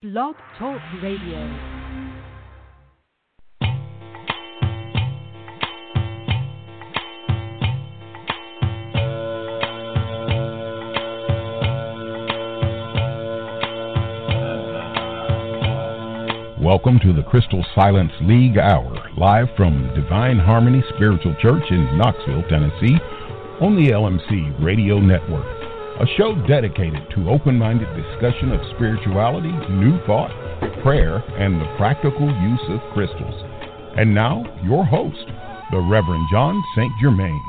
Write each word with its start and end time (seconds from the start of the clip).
Blog 0.00 0.36
Talk 0.56 0.80
Radio. 1.02 1.40
Welcome 16.62 17.00
to 17.00 17.12
the 17.12 17.24
Crystal 17.28 17.66
Silence 17.74 18.12
League 18.20 18.56
Hour, 18.56 19.10
live 19.16 19.48
from 19.56 19.92
Divine 19.96 20.38
Harmony 20.38 20.84
Spiritual 20.94 21.34
Church 21.42 21.64
in 21.70 21.98
Knoxville, 21.98 22.44
Tennessee, 22.48 23.00
on 23.60 23.74
the 23.74 23.90
LMC 23.90 24.64
Radio 24.64 25.00
Network. 25.00 25.57
A 26.00 26.06
show 26.16 26.32
dedicated 26.46 27.10
to 27.16 27.28
open 27.28 27.58
minded 27.58 27.88
discussion 27.96 28.52
of 28.52 28.60
spirituality, 28.76 29.50
new 29.68 29.98
thought, 30.06 30.30
prayer, 30.80 31.16
and 31.36 31.60
the 31.60 31.66
practical 31.76 32.28
use 32.40 32.62
of 32.68 32.80
crystals. 32.94 33.34
And 33.96 34.14
now, 34.14 34.44
your 34.62 34.84
host, 34.84 35.26
the 35.72 35.80
Reverend 35.80 36.24
Jon 36.30 36.62
St. 36.76 36.92
Germain. 37.02 37.42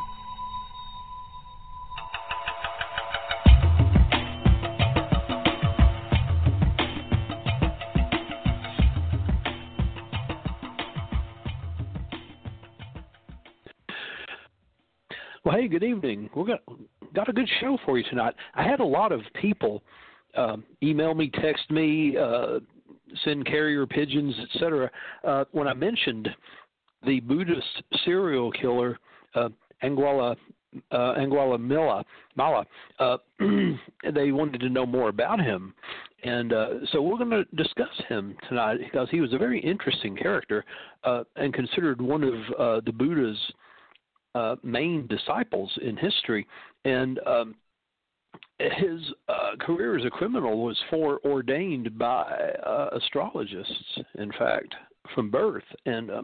A 17.29 17.33
good 17.33 17.49
show 17.61 17.77
for 17.85 17.97
you 17.97 18.03
tonight. 18.09 18.33
I 18.55 18.63
had 18.63 18.79
a 18.79 18.85
lot 18.85 19.11
of 19.11 19.21
people 19.39 19.83
um, 20.35 20.63
email 20.83 21.13
me, 21.13 21.31
text 21.41 21.69
me, 21.69 22.17
uh, 22.17 22.59
send 23.23 23.45
carrier 23.45 23.85
pigeons, 23.85 24.35
etc. 24.43 24.89
Uh, 25.23 25.45
when 25.51 25.67
I 25.67 25.73
mentioned 25.73 26.27
the 27.05 27.19
Buddhist 27.21 27.83
serial 28.03 28.51
killer 28.51 28.99
uh, 29.35 29.49
Anguilla 29.83 30.35
uh, 30.91 31.15
Anguilla 31.15 31.59
Milla, 31.59 32.03
Mala, 32.35 32.65
uh, 32.99 33.17
they 34.13 34.31
wanted 34.31 34.61
to 34.61 34.69
know 34.69 34.85
more 34.85 35.09
about 35.09 35.39
him. 35.39 35.73
And 36.23 36.53
uh, 36.53 36.67
so 36.91 37.01
we're 37.01 37.17
going 37.17 37.31
to 37.31 37.45
discuss 37.55 37.87
him 38.07 38.35
tonight 38.47 38.77
because 38.79 39.07
he 39.09 39.21
was 39.21 39.33
a 39.33 39.37
very 39.37 39.59
interesting 39.59 40.15
character 40.15 40.65
uh, 41.03 41.23
and 41.37 41.53
considered 41.53 42.01
one 42.01 42.23
of 42.23 42.33
uh, 42.59 42.81
the 42.85 42.91
Buddha's 42.91 43.39
uh, 44.35 44.55
main 44.63 45.07
disciples 45.07 45.71
in 45.81 45.97
history. 45.97 46.47
And 46.85 47.19
um, 47.25 47.55
his 48.59 49.01
uh, 49.27 49.55
career 49.59 49.97
as 49.97 50.05
a 50.05 50.09
criminal 50.09 50.63
was 50.63 50.77
foreordained 50.89 51.97
by 51.97 52.51
uh, 52.65 52.89
astrologists, 52.95 53.99
in 54.15 54.31
fact, 54.33 54.75
from 55.15 55.31
birth. 55.31 55.63
And 55.85 56.11
uh, 56.11 56.21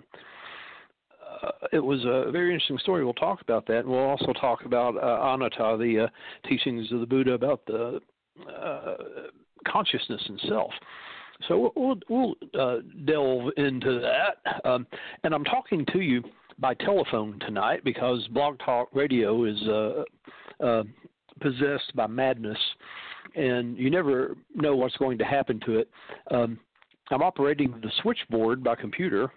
uh, 1.41 1.51
it 1.71 1.79
was 1.79 2.03
a 2.05 2.31
very 2.31 2.53
interesting 2.53 2.77
story. 2.79 3.03
We'll 3.03 3.13
talk 3.13 3.41
about 3.41 3.65
that. 3.67 3.79
And 3.79 3.89
we'll 3.89 3.99
also 3.99 4.33
talk 4.33 4.65
about 4.65 4.95
uh, 4.97 5.33
anatta, 5.33 5.77
the 5.79 6.05
uh, 6.05 6.47
teachings 6.47 6.91
of 6.91 6.99
the 6.99 7.05
Buddha 7.05 7.33
about 7.33 7.65
the 7.65 8.01
uh, 8.49 8.95
consciousness 9.67 10.21
and 10.27 10.41
self. 10.47 10.71
So 11.47 11.73
we'll, 11.75 11.99
we'll 12.09 12.35
delve 13.05 13.51
into 13.57 13.99
that. 13.99 14.61
Um, 14.63 14.87
and 15.23 15.33
I'm 15.33 15.43
talking 15.43 15.85
to 15.91 15.99
you 15.99 16.23
by 16.59 16.73
telephone 16.75 17.39
tonight 17.39 17.83
because 17.83 18.25
Blog 18.31 18.57
Talk 18.59 18.89
Radio 18.93 19.45
is 19.45 19.61
uh, 19.67 20.03
uh, 20.63 20.83
possessed 21.41 21.95
by 21.95 22.07
madness, 22.07 22.57
and 23.35 23.77
you 23.77 23.89
never 23.89 24.35
know 24.53 24.75
what's 24.75 24.95
going 24.97 25.17
to 25.17 25.25
happen 25.25 25.59
to 25.65 25.79
it. 25.79 25.89
Um, 26.31 26.59
I'm 27.11 27.21
operating 27.21 27.71
the 27.81 27.91
switchboard 28.01 28.63
by 28.63 28.75
computer, 28.75 29.31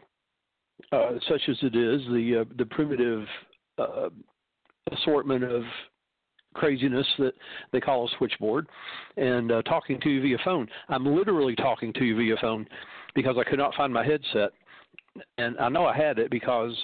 uh, 0.92 1.12
such 1.28 1.42
as 1.48 1.56
it 1.62 1.74
is 1.74 2.02
the 2.12 2.40
uh, 2.42 2.54
the 2.56 2.66
primitive 2.66 3.26
uh, 3.78 4.08
assortment 4.92 5.44
of 5.44 5.64
craziness 6.54 7.06
that 7.18 7.34
they 7.72 7.80
call 7.80 8.06
a 8.06 8.16
switchboard, 8.16 8.66
and 9.16 9.52
uh, 9.52 9.62
talking 9.62 10.00
to 10.00 10.08
you 10.08 10.22
via 10.22 10.38
phone. 10.44 10.68
I'm 10.88 11.04
literally 11.04 11.54
talking 11.56 11.92
to 11.94 12.04
you 12.04 12.16
via 12.16 12.36
phone 12.40 12.66
because 13.14 13.36
I 13.38 13.48
could 13.48 13.58
not 13.58 13.74
find 13.74 13.92
my 13.92 14.04
headset 14.04 14.50
and 15.38 15.58
I 15.58 15.68
know 15.68 15.86
I 15.86 15.96
had 15.96 16.18
it 16.18 16.30
because 16.30 16.74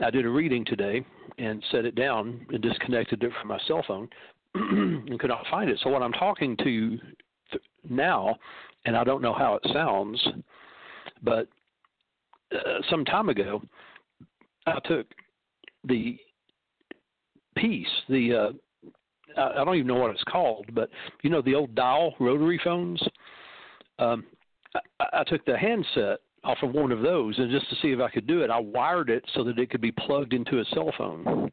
I 0.00 0.10
did 0.10 0.24
a 0.24 0.28
reading 0.28 0.64
today 0.64 1.04
and 1.38 1.62
set 1.70 1.84
it 1.84 1.94
down 1.94 2.46
and 2.50 2.62
disconnected 2.62 3.22
it 3.22 3.32
from 3.40 3.48
my 3.48 3.58
cell 3.66 3.84
phone 3.86 4.08
and 4.54 5.18
could 5.18 5.30
not 5.30 5.46
find 5.50 5.70
it. 5.70 5.78
So 5.82 5.90
when 5.90 6.02
I'm 6.02 6.12
talking 6.12 6.56
to 6.58 6.68
you 6.68 6.98
th- 7.50 7.62
now, 7.88 8.36
and 8.84 8.96
I 8.96 9.04
don't 9.04 9.22
know 9.22 9.34
how 9.34 9.54
it 9.54 9.62
sounds, 9.72 10.20
but 11.22 11.48
uh, 12.54 12.80
some 12.90 13.04
time 13.04 13.28
ago, 13.28 13.62
I 14.66 14.78
took 14.84 15.06
the 15.84 16.18
piece, 17.56 17.86
the 18.08 18.52
uh, 19.36 19.40
I 19.40 19.64
don't 19.64 19.76
even 19.76 19.86
know 19.86 19.94
what 19.94 20.10
it's 20.10 20.24
called, 20.24 20.66
but 20.74 20.90
you 21.22 21.30
know 21.30 21.40
the 21.42 21.54
old 21.54 21.74
dial 21.74 22.14
rotary 22.20 22.60
phones. 22.62 23.02
Um, 23.98 24.24
I, 25.00 25.20
I 25.20 25.24
took 25.24 25.44
the 25.44 25.56
handset 25.56 26.20
off 26.44 26.58
of 26.62 26.72
one 26.72 26.90
of 26.90 27.02
those, 27.02 27.38
and 27.38 27.50
just 27.50 27.68
to 27.70 27.76
see 27.76 27.92
if 27.92 28.00
I 28.00 28.10
could 28.10 28.26
do 28.26 28.42
it, 28.42 28.50
I 28.50 28.58
wired 28.58 29.10
it 29.10 29.24
so 29.34 29.44
that 29.44 29.58
it 29.58 29.70
could 29.70 29.80
be 29.80 29.92
plugged 29.92 30.32
into 30.32 30.60
a 30.60 30.64
cell 30.74 30.92
phone. 30.98 31.50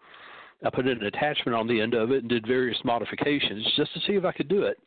I 0.65 0.69
put 0.69 0.87
an 0.87 1.03
attachment 1.03 1.55
on 1.55 1.67
the 1.67 1.79
end 1.79 1.93
of 1.93 2.11
it 2.11 2.19
and 2.19 2.29
did 2.29 2.45
various 2.45 2.77
modifications 2.83 3.65
just 3.75 3.93
to 3.93 3.99
see 4.01 4.13
if 4.13 4.25
I 4.25 4.31
could 4.31 4.49
do 4.49 4.63
it. 4.63 4.77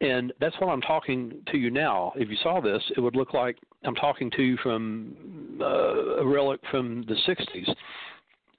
And 0.00 0.32
that's 0.40 0.54
what 0.60 0.68
I'm 0.68 0.80
talking 0.80 1.42
to 1.48 1.58
you 1.58 1.70
now. 1.70 2.12
If 2.14 2.30
you 2.30 2.36
saw 2.42 2.60
this, 2.60 2.82
it 2.96 3.00
would 3.00 3.16
look 3.16 3.34
like 3.34 3.58
I'm 3.84 3.96
talking 3.96 4.30
to 4.32 4.42
you 4.42 4.56
from 4.62 5.58
uh, 5.60 6.20
a 6.22 6.26
relic 6.26 6.60
from 6.70 7.04
the 7.08 7.16
60s. 7.26 7.74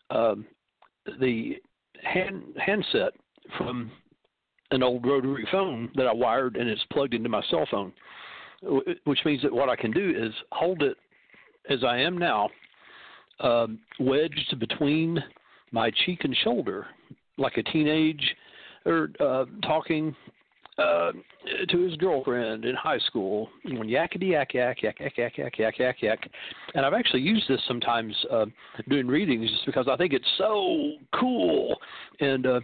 Um, 0.09 0.45
the 1.19 1.55
hand, 2.03 2.43
handset 2.57 3.13
from 3.57 3.89
an 4.71 4.83
old 4.83 5.05
rotary 5.05 5.47
phone 5.51 5.89
that 5.95 6.07
I 6.07 6.13
wired 6.13 6.57
and 6.57 6.69
it's 6.69 6.83
plugged 6.91 7.13
into 7.13 7.29
my 7.29 7.41
cell 7.49 7.65
phone 7.71 7.93
which 9.05 9.19
means 9.25 9.41
that 9.43 9.53
what 9.53 9.69
I 9.69 9.75
can 9.75 9.91
do 9.91 10.13
is 10.15 10.33
hold 10.51 10.81
it 10.83 10.97
as 11.69 11.83
I 11.83 11.97
am 11.97 12.17
now, 12.17 12.49
um, 13.39 13.79
wedged 13.99 14.59
between 14.59 15.23
my 15.71 15.91
cheek 16.05 16.23
and 16.23 16.35
shoulder, 16.43 16.87
like 17.37 17.57
a 17.57 17.63
teenage 17.63 18.35
or 18.85 19.09
uh, 19.19 19.45
talking 19.63 20.15
uh, 20.77 21.11
to 21.67 21.79
his 21.79 21.95
girlfriend 21.97 22.63
in 22.65 22.75
high 22.75 22.99
school, 22.99 23.49
when 23.65 23.87
yakety 23.87 24.31
yak 24.31 24.53
yak 24.53 24.81
yak 24.81 24.99
yak 24.99 25.17
yak 25.17 25.37
yak 25.37 25.59
yak 25.59 25.79
yak 25.79 26.01
yak. 26.01 26.29
And 26.73 26.85
I've 26.85 26.93
actually 26.93 27.21
used 27.21 27.47
this 27.49 27.59
sometimes 27.67 28.15
uh, 28.31 28.45
doing 28.87 29.07
readings 29.07 29.49
just 29.49 29.65
because 29.65 29.87
I 29.89 29.97
think 29.97 30.13
it's 30.13 30.27
so 30.37 30.93
cool. 31.19 31.75
And 32.21 32.45
uh, 32.45 32.59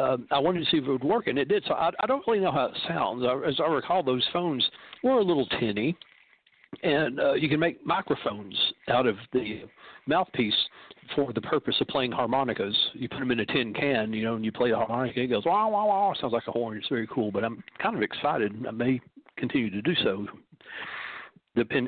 uh, 0.00 0.16
I 0.30 0.38
wanted 0.38 0.64
to 0.64 0.70
see 0.70 0.78
if 0.78 0.84
it 0.84 0.90
would 0.90 1.04
work, 1.04 1.26
and 1.26 1.38
it 1.38 1.48
did. 1.48 1.64
So 1.66 1.74
I, 1.74 1.90
I 2.00 2.06
don't 2.06 2.26
really 2.26 2.40
know 2.40 2.52
how 2.52 2.66
it 2.66 2.78
sounds. 2.88 3.24
As 3.46 3.60
I 3.60 3.68
recall, 3.68 4.02
those 4.02 4.26
phones 4.32 4.64
were 5.02 5.18
a 5.18 5.22
little 5.22 5.46
tinny, 5.60 5.96
and 6.82 7.20
uh, 7.20 7.34
you 7.34 7.48
can 7.48 7.60
make 7.60 7.84
microphones 7.84 8.56
out 8.88 9.06
of 9.06 9.16
the 9.32 9.62
mouthpiece 10.06 10.54
for 11.14 11.32
the 11.32 11.40
purpose 11.40 11.74
of 11.80 11.88
playing 11.88 12.12
harmonicas. 12.12 12.76
You 12.94 13.08
put 13.08 13.18
them 13.18 13.30
in 13.30 13.40
a 13.40 13.46
tin 13.46 13.74
can, 13.74 14.12
you 14.12 14.24
know, 14.24 14.36
and 14.36 14.44
you 14.44 14.52
play 14.52 14.70
a 14.70 14.76
harmonica. 14.76 15.20
It 15.20 15.26
goes 15.28 15.44
wah 15.44 15.68
wah 15.68 15.86
wah. 15.86 16.14
Sounds 16.20 16.32
like 16.32 16.46
a 16.46 16.52
horn. 16.52 16.78
It's 16.78 16.88
very 16.88 17.08
cool. 17.08 17.30
But 17.30 17.44
I'm 17.44 17.62
kind 17.82 17.96
of 17.96 18.02
excited. 18.02 18.54
I 18.66 18.70
may 18.70 19.00
continue 19.36 19.70
to 19.70 19.82
do 19.82 19.94
so 20.02 20.26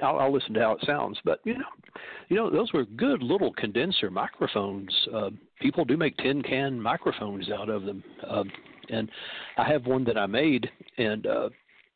I'll, 0.03 0.19
I'll 0.19 0.33
listen 0.33 0.55
to 0.55 0.61
how 0.61 0.73
it 0.73 0.84
sounds 0.84 1.19
but 1.25 1.41
you 1.45 1.55
know 1.55 1.65
you 2.28 2.37
know 2.37 2.50
those 2.50 2.73
were 2.73 2.84
good 2.84 3.23
little 3.23 3.53
condenser 3.53 4.11
microphones. 4.11 4.91
Uh, 5.15 5.31
people 5.61 5.84
do 5.84 5.97
make 5.97 6.17
tin 6.17 6.43
can 6.43 6.81
microphones 6.81 7.50
out 7.50 7.69
of 7.69 7.84
them. 7.84 8.03
Um, 8.28 8.50
and 8.91 9.11
i 9.59 9.65
have 9.65 9.87
one 9.87 10.05
that 10.05 10.19
i 10.19 10.27
made 10.27 10.69
and 10.99 11.27
uh, 11.27 11.49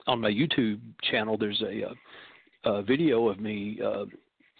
on 0.06 0.20
my 0.20 0.30
youtube 0.30 0.80
channel 1.10 1.36
there's 1.36 1.62
a, 1.62 1.82
a, 1.82 1.88
uh, 1.88 2.78
a 2.78 2.82
video 2.82 3.28
of 3.28 3.40
me 3.40 3.78
uh, 3.84 4.04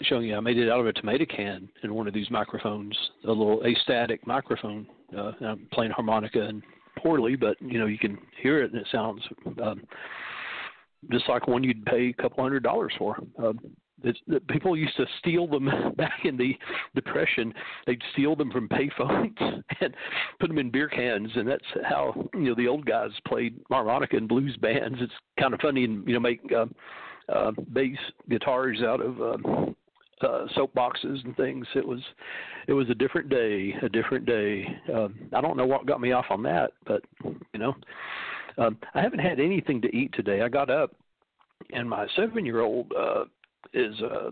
showing 0.03 0.29
you 0.29 0.37
i 0.37 0.41
made 0.41 0.59
it 0.59 0.71
out 0.71 0.81
of 0.81 0.87
a 0.87 0.93
tomato 0.93 1.25
can 1.25 1.69
in 1.83 1.95
one 1.95 2.07
of 2.07 2.15
these 2.15 2.31
microphones 2.31 2.97
a 3.25 3.29
little 3.29 3.63
astatic 3.65 4.25
microphone. 4.27 4.87
Uh, 5.17 5.33
i'm 5.43 5.69
playing 5.73 5.91
harmonica 5.93 6.43
and 6.43 6.63
poorly 6.99 7.37
but 7.37 7.57
you 7.61 7.79
know 7.79 7.87
you 7.87 7.99
can 7.99 8.19
hear 8.41 8.63
it 8.63 8.73
and 8.73 8.81
it 8.81 8.89
sounds 8.91 9.23
um, 9.63 9.83
just 11.11 11.29
like 11.29 11.47
one 11.47 11.65
you'd 11.65 11.85
pay 11.87 12.09
a 12.09 12.23
couple 12.23 12.43
hundred 12.43 12.63
dollars 12.63 12.93
for. 12.99 13.17
Uh, 13.43 13.53
it's, 14.03 14.19
people 14.49 14.77
used 14.77 14.97
to 14.97 15.07
steal 15.19 15.47
them 15.47 15.71
back 15.97 16.25
in 16.25 16.37
the 16.37 16.57
depression. 16.95 17.53
They'd 17.87 18.03
steal 18.13 18.37
them 18.37 18.51
from 18.51 18.69
payphones 18.69 19.37
and 19.81 19.95
put 20.39 20.49
them 20.49 20.59
in 20.59 20.71
beer 20.71 20.89
cans, 20.89 21.31
and 21.35 21.49
that's 21.49 21.65
how 21.85 22.15
you 22.35 22.41
know 22.41 22.55
the 22.55 22.69
old 22.69 22.87
guys 22.87 23.11
played 23.27 23.59
harmonica 23.71 24.17
and 24.17 24.29
blues 24.29 24.57
bands. 24.61 24.99
It's 25.01 25.13
kind 25.41 25.55
of 25.55 25.61
funny, 25.61 25.85
and 25.85 26.07
you 26.07 26.15
know 26.15 26.21
make 26.21 26.41
uh, 26.55 26.67
uh, 27.33 27.53
bass 27.73 27.99
guitars 28.29 28.83
out 28.83 29.01
of 29.01 29.21
uh, 29.21 30.27
uh, 30.27 30.47
soap 30.55 30.75
boxes 30.75 31.21
and 31.25 31.37
things. 31.37 31.67
It 31.75 31.87
was 31.87 32.01
it 32.69 32.73
was 32.73 32.89
a 32.91 32.95
different 32.95 33.29
day, 33.29 33.75
a 33.83 33.89
different 33.89 34.27
day. 34.27 34.67
Um, 34.95 35.15
I 35.35 35.41
don't 35.41 35.57
know 35.57 35.67
what 35.67 35.87
got 35.87 36.01
me 36.01 36.13
off 36.13 36.27
on 36.31 36.43
that, 36.45 36.73
but 36.87 37.03
you 37.25 37.59
know. 37.59 37.75
Um, 38.59 38.79
I 38.95 39.03
haven't 39.03 39.19
had 39.19 39.41
anything 39.41 39.81
to 39.83 39.95
eat 39.95 40.13
today. 40.15 40.43
I 40.43 40.49
got 40.49 40.71
up 40.71 40.95
and 41.73 41.89
my 41.89 42.07
seven-year-old 42.17 42.93
uh, 42.99 43.25
is 43.73 43.95
uh, 44.03 44.31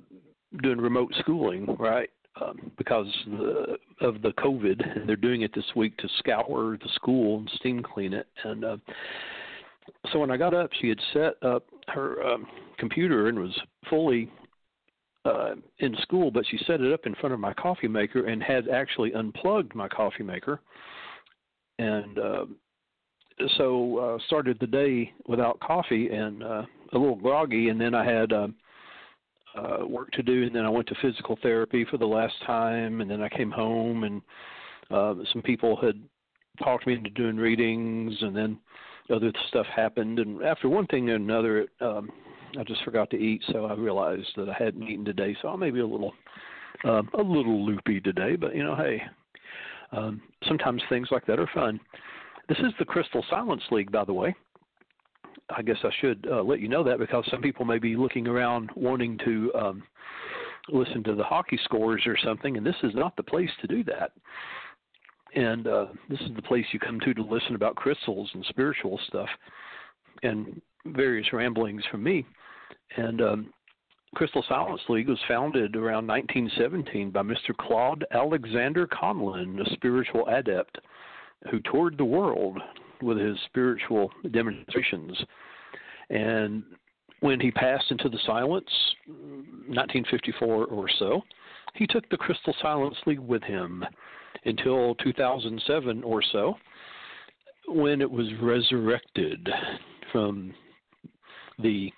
doing 0.62 0.79
remote 0.79 1.12
schooling, 1.21 1.76
right? 1.79 2.11
Um, 2.41 2.73
because 2.76 3.06
the, 3.26 3.76
of 4.00 4.21
the 4.23 4.32
COVID, 4.32 4.97
and 4.97 5.09
they're 5.09 5.15
doing 5.15 5.43
it 5.43 5.55
this 5.55 5.65
week 5.76 5.97
to 5.99 6.09
scour 6.19 6.76
the 6.76 6.88
school 6.94 7.38
and 7.38 7.50
steam 7.56 7.81
clean 7.81 8.12
it. 8.12 8.26
And 8.43 8.65
uh, 8.65 8.76
so 10.12 10.19
when 10.19 10.32
I 10.32 10.37
got 10.37 10.53
up, 10.53 10.71
she 10.81 10.88
had 10.88 10.99
set 11.12 11.35
up 11.49 11.65
her 11.88 12.23
um, 12.25 12.47
computer 12.79 13.29
and 13.29 13.38
was 13.38 13.56
fully 13.88 14.31
uh, 15.25 15.55
in 15.79 15.97
school, 16.03 16.32
but 16.32 16.44
she 16.50 16.59
set 16.67 16.81
it 16.81 16.93
up 16.93 17.06
in 17.06 17.15
front 17.15 17.32
of 17.32 17.41
my 17.41 17.55
coffee 17.55 17.88
maker 17.88 18.26
and 18.26 18.43
had 18.43 18.69
actually 18.69 19.12
unplugged 19.15 19.75
my 19.75 19.88
coffee 19.88 20.25
maker, 20.25 20.61
and 21.79 22.19
uh, 22.19 22.44
so 23.57 23.99
uh, 23.99 24.19
started 24.27 24.59
the 24.61 24.67
day 24.67 25.13
without 25.27 25.61
coffee 25.61 26.09
and 26.09 26.43
uh, 26.43 26.63
a 26.93 26.99
little 26.99 27.17
groggy, 27.17 27.69
and 27.69 27.81
then 27.81 27.95
I 27.95 28.05
had. 28.05 28.33
Uh, 28.33 28.49
uh, 29.57 29.87
work 29.87 30.11
to 30.11 30.21
do, 30.21 30.43
and 30.43 30.53
then 30.53 30.65
I 30.65 30.69
went 30.69 30.89
to 30.89 30.97
physical 31.01 31.39
therapy 31.41 31.87
for 31.89 31.97
the 31.97 32.05
last 32.05 32.35
time, 32.45 33.01
and 33.01 33.09
then 33.09 33.23
I 33.23 33.29
came 33.29 33.53
home, 33.53 34.03
and 34.03 34.21
uh, 34.91 35.15
some 35.33 35.43
people 35.43 35.77
had 35.77 35.95
talked 36.63 36.87
me 36.87 36.95
into 36.95 37.11
doing 37.11 37.37
readings, 37.37 38.15
and 38.21 38.35
then 38.35 38.59
other 39.11 39.33
stuff 39.49 39.67
happened, 39.67 40.19
and 40.19 40.43
after 40.43 40.69
one 40.69 40.87
thing 40.87 41.11
and 41.11 41.23
another, 41.25 41.59
it, 41.59 41.71
um, 41.81 42.11
I 42.59 42.65
just 42.65 42.83
forgot 42.85 43.11
to 43.11 43.17
eat, 43.17 43.43
so 43.53 43.67
I 43.67 43.75
realized 43.75 44.29
that 44.37 44.49
I 44.49 44.55
hadn't 44.55 44.83
eaten 44.83 45.05
today. 45.05 45.37
So 45.43 45.49
I 45.49 45.57
may 45.57 45.71
be 45.71 45.81
a 45.81 45.87
little, 45.87 46.15
uh, 46.85 47.03
a 47.15 47.23
little 47.23 47.65
loopy 47.65 48.01
today, 48.01 48.37
but 48.37 48.55
you 48.55 48.63
know, 48.63 48.77
hey, 48.77 49.03
um, 49.93 50.23
sometimes 50.47 50.83
things 50.89 51.09
like 51.11 51.27
that 51.27 51.39
are 51.39 51.51
fun. 51.55 51.81
This 52.49 52.58
is 52.58 52.73
the 52.79 52.85
Crystal 52.85 53.25
Silence 53.31 53.62
League, 53.70 53.91
by 53.91 54.05
the 54.05 54.12
way. 54.12 54.35
I 55.50 55.62
guess 55.62 55.76
I 55.82 55.91
should 56.00 56.26
uh, 56.31 56.43
let 56.43 56.61
you 56.61 56.69
know 56.69 56.85
that 56.85 56.99
because 56.99 57.25
some 57.31 57.41
people 57.41 57.64
may 57.64 57.79
be 57.79 57.96
looking 57.96 58.26
around 58.26 58.70
wanting 58.76 59.19
to 59.25 59.52
um, 59.55 59.82
listen 60.69 61.02
to 61.05 61.14
the 61.14 61.25
hockey 61.25 61.58
scores 61.64 62.02
or 62.06 62.17
something, 62.23 62.56
and 62.56 62.67
this 62.67 62.76
is 62.82 62.94
not 62.94 63.17
the 63.17 63.23
place 63.23 63.50
to 63.61 63.67
do 63.67 63.85
that. 63.85 64.12
And 65.35 65.67
uh, 65.67 65.87
this 66.08 66.20
is 66.20 66.31
the 66.37 66.43
place 66.43 66.64
you 66.73 66.79
come 66.79 67.00
to 67.00 67.14
to 67.14 67.23
listen 67.23 67.55
about 67.55 67.76
crystals 67.76 68.31
and 68.35 68.44
spiritual 68.49 69.00
stuff 69.08 69.29
and 70.23 70.61
various 70.87 71.32
ramblings 71.32 71.82
from 71.90 72.02
me. 72.02 72.25
And 72.97 73.20
um, 73.20 73.52
Crystal 74.14 74.44
Silence 74.49 74.82
League 74.88 75.08
was 75.08 75.19
founded 75.26 75.76
around 75.76 76.06
1917 76.06 77.11
by 77.11 77.23
Mr. 77.23 77.56
Claude 77.58 78.05
Alexander 78.12 78.87
Conlin, 78.87 79.61
a 79.61 79.70
spiritual 79.75 80.29
adept 80.29 80.79
who 81.51 81.61
toured 81.61 81.99
the 81.99 82.05
world 82.05 82.59
with 83.03 83.19
his 83.19 83.37
spiritual 83.47 84.11
demonstrations. 84.31 85.17
And 86.11 86.63
when 87.21 87.41
he 87.41 87.51
passed 87.51 87.91
into 87.91 88.09
the 88.09 88.19
silence, 88.27 88.69
1954 89.07 90.67
or 90.67 90.89
so, 90.99 91.23
he 91.75 91.87
took 91.87 92.09
the 92.09 92.17
Crystal 92.17 92.55
Silence 92.63 92.97
League 93.07 93.19
with 93.19 93.43
him 93.43 93.85
until 94.45 94.95
2007 94.97 96.03
or 96.03 96.23
so, 96.33 96.55
when 97.69 98.01
it 98.01 98.11
was 98.11 98.27
resurrected 98.43 99.49
from 100.13 100.55
the 101.59 101.91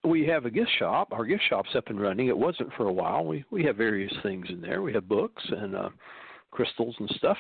we 0.05 0.27
have 0.27 0.45
a 0.45 0.51
gift 0.51 0.71
shop. 0.79 1.09
Our 1.13 1.25
gift 1.25 1.43
shop's 1.49 1.75
up 1.75 1.89
and 1.89 2.01
running. 2.01 2.29
It 2.29 2.37
wasn't 2.37 2.73
for 2.77 2.89
a 2.89 2.93
while. 2.93 3.25
We 3.25 3.45
we 3.51 3.65
have 3.65 3.77
various 3.77 4.13
things 4.23 4.47
in 4.51 4.61
there. 4.61 4.83
We 4.83 4.93
have 4.93 5.09
books 5.09 5.43
and 5.49 5.75
uh, 5.75 5.91
crystals 6.51 6.95
and 6.99 7.11
stuff. 7.17 7.39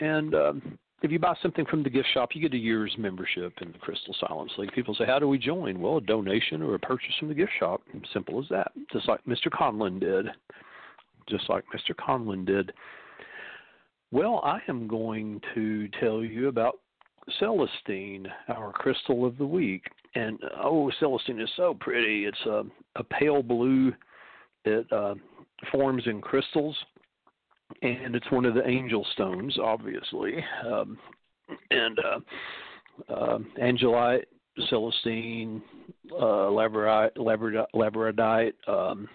And 0.00 0.34
um, 0.34 0.78
if 1.02 1.10
you 1.10 1.18
buy 1.18 1.34
something 1.42 1.66
from 1.66 1.82
the 1.82 1.90
gift 1.90 2.08
shop, 2.14 2.30
you 2.34 2.40
get 2.40 2.54
a 2.54 2.60
year's 2.60 2.94
membership 2.98 3.52
in 3.60 3.72
the 3.72 3.78
Crystal 3.78 4.14
Silence 4.20 4.52
League. 4.56 4.72
People 4.72 4.94
say, 4.94 5.04
"How 5.04 5.18
do 5.18 5.28
we 5.28 5.38
join?" 5.38 5.80
Well, 5.80 5.98
a 5.98 6.00
donation 6.00 6.62
or 6.62 6.74
a 6.74 6.78
purchase 6.78 7.14
from 7.18 7.28
the 7.28 7.34
gift 7.34 7.52
shop. 7.58 7.82
Simple 8.12 8.40
as 8.40 8.48
that. 8.50 8.72
Just 8.92 9.08
like 9.08 9.24
Mr. 9.24 9.50
Conlin 9.50 9.98
did. 9.98 10.26
Just 11.28 11.48
like 11.48 11.64
Mr. 11.74 11.96
Conlin 11.96 12.44
did. 12.44 12.72
Well, 14.12 14.40
I 14.44 14.60
am 14.68 14.86
going 14.86 15.40
to 15.54 15.88
tell 16.00 16.22
you 16.22 16.48
about 16.48 16.74
Celestine, 17.40 18.26
our 18.48 18.70
crystal 18.72 19.24
of 19.24 19.38
the 19.38 19.46
week. 19.46 19.84
And 20.14 20.38
oh, 20.62 20.92
Celestine 21.00 21.40
is 21.40 21.48
so 21.56 21.74
pretty. 21.80 22.26
It's 22.26 22.46
a, 22.46 22.64
a 22.96 23.04
pale 23.04 23.42
blue. 23.42 23.92
It 24.64 24.86
uh, 24.92 25.14
forms 25.72 26.04
in 26.06 26.20
crystals 26.20 26.76
and 27.80 28.14
it's 28.14 28.30
one 28.30 28.44
of 28.44 28.54
the 28.54 28.66
angel 28.68 29.06
stones, 29.12 29.56
obviously. 29.62 30.44
Um, 30.66 30.98
and 31.70 31.98
uh, 31.98 33.12
uh, 33.12 33.38
angelite, 33.60 34.24
celestine, 34.68 35.62
uh, 36.12 36.50
labradorite, 36.50 37.16
labradorite, 37.16 37.66
labradorite 37.74 38.52
um, 38.68 39.08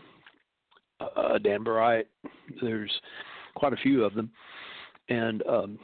uh, 0.99 1.37
danburite. 1.39 2.05
There's 2.61 2.91
quite 3.55 3.73
a 3.73 3.77
few 3.77 4.03
of 4.03 4.13
them, 4.15 4.31
and 5.09 5.43
um, 5.47 5.79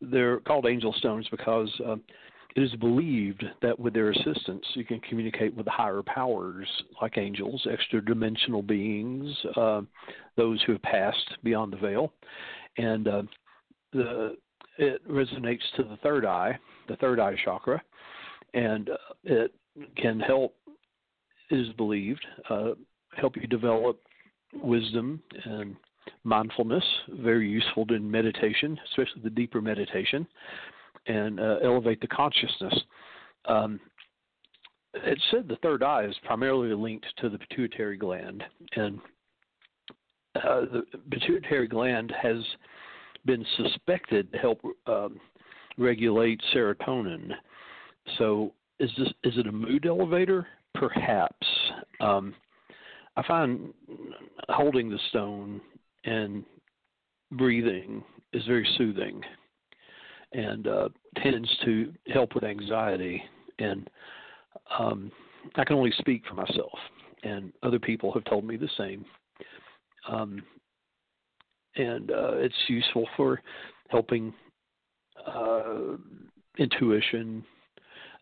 they're 0.00 0.40
called 0.40 0.66
angel 0.66 0.92
stones 0.94 1.26
because 1.30 1.70
uh, 1.86 1.96
it 2.56 2.62
is 2.62 2.74
believed 2.76 3.44
that 3.62 3.78
with 3.78 3.94
their 3.94 4.10
assistance, 4.10 4.64
you 4.74 4.84
can 4.84 5.00
communicate 5.00 5.54
with 5.54 5.66
the 5.66 5.70
higher 5.70 6.02
powers 6.02 6.66
like 7.00 7.16
angels, 7.16 7.66
extra 7.70 8.04
dimensional 8.04 8.62
beings, 8.62 9.32
uh, 9.56 9.82
those 10.36 10.60
who 10.62 10.72
have 10.72 10.82
passed 10.82 11.36
beyond 11.44 11.72
the 11.72 11.76
veil. 11.76 12.12
And 12.76 13.06
uh, 13.06 13.22
the, 13.92 14.36
it 14.78 15.06
resonates 15.08 15.62
to 15.76 15.84
the 15.84 15.98
third 16.02 16.24
eye, 16.24 16.58
the 16.88 16.96
third 16.96 17.20
eye 17.20 17.36
chakra, 17.44 17.80
and 18.54 18.90
uh, 18.90 18.94
it 19.24 19.52
can 19.96 20.18
help, 20.18 20.54
is 21.50 21.68
believed, 21.76 22.24
uh, 22.48 22.70
help 23.16 23.36
you 23.36 23.46
develop 23.46 24.00
wisdom 24.54 25.22
and 25.44 25.76
mindfulness, 26.24 26.84
very 27.08 27.48
useful 27.48 27.86
in 27.90 28.10
meditation, 28.10 28.78
especially 28.90 29.22
the 29.22 29.30
deeper 29.30 29.60
meditation 29.60 30.26
and 31.06 31.40
uh, 31.40 31.56
elevate 31.64 32.00
the 32.00 32.06
consciousness. 32.06 32.74
Um, 33.46 33.80
it 34.94 35.18
said 35.30 35.48
the 35.48 35.56
third 35.56 35.82
eye 35.82 36.04
is 36.04 36.14
primarily 36.24 36.74
linked 36.74 37.06
to 37.18 37.28
the 37.28 37.38
pituitary 37.38 37.96
gland, 37.96 38.42
and 38.76 38.98
uh, 40.36 40.62
the 40.72 40.82
pituitary 41.10 41.68
gland 41.68 42.12
has 42.20 42.42
been 43.24 43.44
suspected 43.56 44.30
to 44.32 44.38
help 44.38 44.60
um, 44.86 45.20
regulate 45.78 46.40
serotonin. 46.54 47.30
So, 48.18 48.52
is 48.78 48.90
this 48.98 49.08
is 49.24 49.38
it 49.38 49.46
a 49.46 49.52
mood 49.52 49.86
elevator? 49.86 50.46
Perhaps. 50.74 51.46
Um, 52.00 52.34
I 53.16 53.26
find 53.26 53.72
holding 54.48 54.88
the 54.88 54.98
stone 55.10 55.60
and 56.04 56.44
breathing 57.32 58.02
is 58.32 58.44
very 58.46 58.66
soothing 58.76 59.20
and 60.32 60.66
uh, 60.66 60.88
tends 61.22 61.48
to 61.64 61.92
help 62.12 62.34
with 62.34 62.44
anxiety. 62.44 63.22
And 63.58 63.90
um, 64.78 65.10
I 65.56 65.64
can 65.64 65.76
only 65.76 65.92
speak 65.98 66.22
for 66.28 66.34
myself, 66.34 66.78
and 67.22 67.52
other 67.62 67.78
people 67.78 68.12
have 68.12 68.24
told 68.24 68.44
me 68.44 68.56
the 68.56 68.68
same. 68.78 69.04
um, 70.08 70.42
and 71.76 72.10
uh, 72.10 72.32
it's 72.34 72.54
useful 72.68 73.06
for 73.16 73.40
helping 73.88 74.32
uh, 75.26 75.96
intuition, 76.58 77.44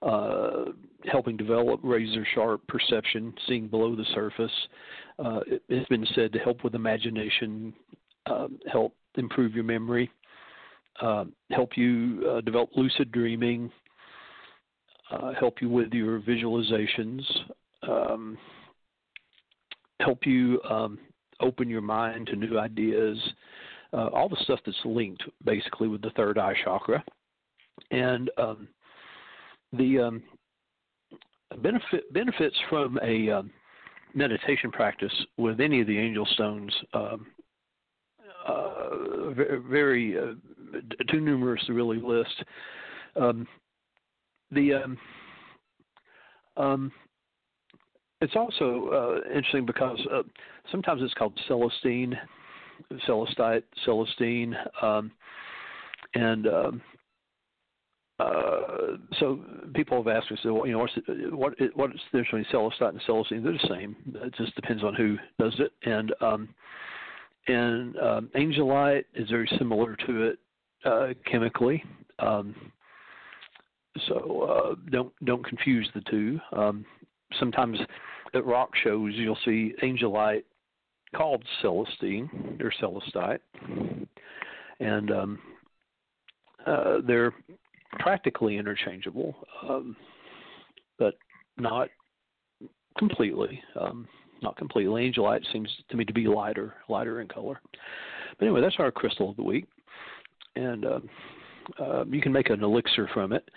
uh, 0.02 0.66
helping 1.10 1.36
develop 1.36 1.80
razor 1.82 2.26
sharp 2.34 2.66
perception, 2.68 3.32
seeing 3.46 3.68
below 3.68 3.96
the 3.96 4.04
surface. 4.14 4.52
Uh, 5.18 5.40
it, 5.46 5.62
has 5.70 5.86
been 5.86 6.06
said 6.14 6.32
to 6.32 6.38
help 6.38 6.62
with 6.62 6.74
imagination, 6.74 7.72
um, 8.26 8.58
help 8.70 8.94
improve 9.16 9.54
your 9.54 9.64
memory, 9.64 10.10
uh, 11.02 11.24
help 11.50 11.76
you 11.76 12.24
uh, 12.30 12.40
develop 12.42 12.70
lucid 12.76 13.10
dreaming, 13.10 13.70
uh, 15.10 15.32
help 15.38 15.60
you 15.60 15.68
with 15.68 15.92
your 15.92 16.20
visualizations, 16.20 17.22
um, 17.88 18.36
help 20.00 20.24
you 20.24 20.60
um, 20.68 20.98
open 21.40 21.68
your 21.68 21.80
mind 21.80 22.26
to 22.26 22.36
new 22.36 22.58
ideas, 22.58 23.18
uh, 23.92 24.08
all 24.08 24.28
the 24.28 24.36
stuff 24.42 24.60
that's 24.66 24.76
linked 24.84 25.22
basically 25.44 25.88
with 25.88 26.02
the 26.02 26.10
third 26.10 26.38
eye 26.38 26.54
chakra. 26.64 27.02
And 27.90 28.30
um, 28.36 28.68
the 29.72 29.98
um, 29.98 30.22
benefit 31.62 32.12
benefits 32.12 32.56
from 32.68 32.98
a 33.02 33.30
um, 33.30 33.50
meditation 34.14 34.70
practice 34.70 35.12
with 35.36 35.60
any 35.60 35.80
of 35.80 35.86
the 35.86 35.98
angel 35.98 36.26
stones 36.32 36.74
um, 36.94 37.26
uh, 38.46 39.30
very 39.68 40.18
uh, 40.18 40.32
too 41.10 41.20
numerous 41.20 41.62
to 41.66 41.74
really 41.74 42.00
list. 42.00 42.44
Um, 43.16 43.46
the 44.50 44.74
um, 44.74 44.98
um, 46.56 46.92
it's 48.20 48.34
also 48.34 49.22
uh, 49.24 49.28
interesting 49.28 49.66
because 49.66 49.98
uh, 50.12 50.22
sometimes 50.70 51.02
it's 51.02 51.14
called 51.14 51.38
celestine, 51.46 52.18
celestite, 53.06 53.62
celestine, 53.84 54.56
um, 54.82 55.12
and 56.14 56.46
uh, 58.18 58.96
so 59.20 59.38
people 59.74 60.02
have 60.02 60.08
asked 60.08 60.30
me, 60.30 60.38
so 60.42 60.64
you 60.64 60.72
know, 60.72 60.78
what's 60.80 60.94
the, 60.94 61.30
what 61.30 61.54
what's 61.74 61.92
the 62.12 62.22
difference 62.22 62.46
between 62.50 62.70
celestite 62.70 62.90
and 62.90 63.02
celestine? 63.06 63.42
They're 63.44 63.52
the 63.52 63.68
same. 63.68 63.96
It 64.14 64.34
just 64.36 64.54
depends 64.56 64.82
on 64.82 64.94
who 64.94 65.16
does 65.38 65.54
it, 65.60 65.72
and 65.88 66.12
um, 66.20 66.48
and 67.46 67.96
um, 67.98 68.30
angelite 68.36 69.04
is 69.14 69.30
very 69.30 69.48
similar 69.56 69.96
to 70.06 70.22
it 70.24 70.38
uh, 70.84 71.08
chemically. 71.30 71.82
Um, 72.18 72.56
so 74.08 74.42
uh, 74.42 74.74
don't 74.90 75.12
don't 75.24 75.46
confuse 75.46 75.88
the 75.94 76.02
two. 76.10 76.40
Um, 76.52 76.84
sometimes 77.38 77.78
at 78.34 78.44
rock 78.44 78.70
shows 78.82 79.12
you'll 79.14 79.38
see 79.44 79.74
angelite 79.82 80.42
called 81.14 81.44
celestine 81.62 82.58
or 82.60 82.72
celestite, 82.82 83.38
and 84.80 85.10
um, 85.12 85.38
uh, 86.66 86.96
they're 87.06 87.32
practically 87.92 88.56
interchangeable, 88.56 89.34
um, 89.68 89.96
but 90.98 91.14
not 91.56 91.88
completely. 92.98 93.62
Um, 93.78 94.06
not 94.42 94.56
completely. 94.56 95.10
Angelite 95.10 95.44
seems 95.52 95.68
to 95.90 95.96
me 95.96 96.04
to 96.04 96.12
be 96.12 96.28
lighter, 96.28 96.74
lighter 96.88 97.20
in 97.20 97.28
color. 97.28 97.60
But 98.38 98.46
anyway, 98.46 98.60
that's 98.60 98.76
our 98.78 98.92
crystal 98.92 99.30
of 99.30 99.36
the 99.36 99.42
week, 99.42 99.66
and 100.54 100.84
uh, 100.84 101.00
uh, 101.80 102.04
you 102.08 102.20
can 102.20 102.32
make 102.32 102.50
an 102.50 102.62
elixir 102.62 103.08
from 103.12 103.32
it 103.32 103.48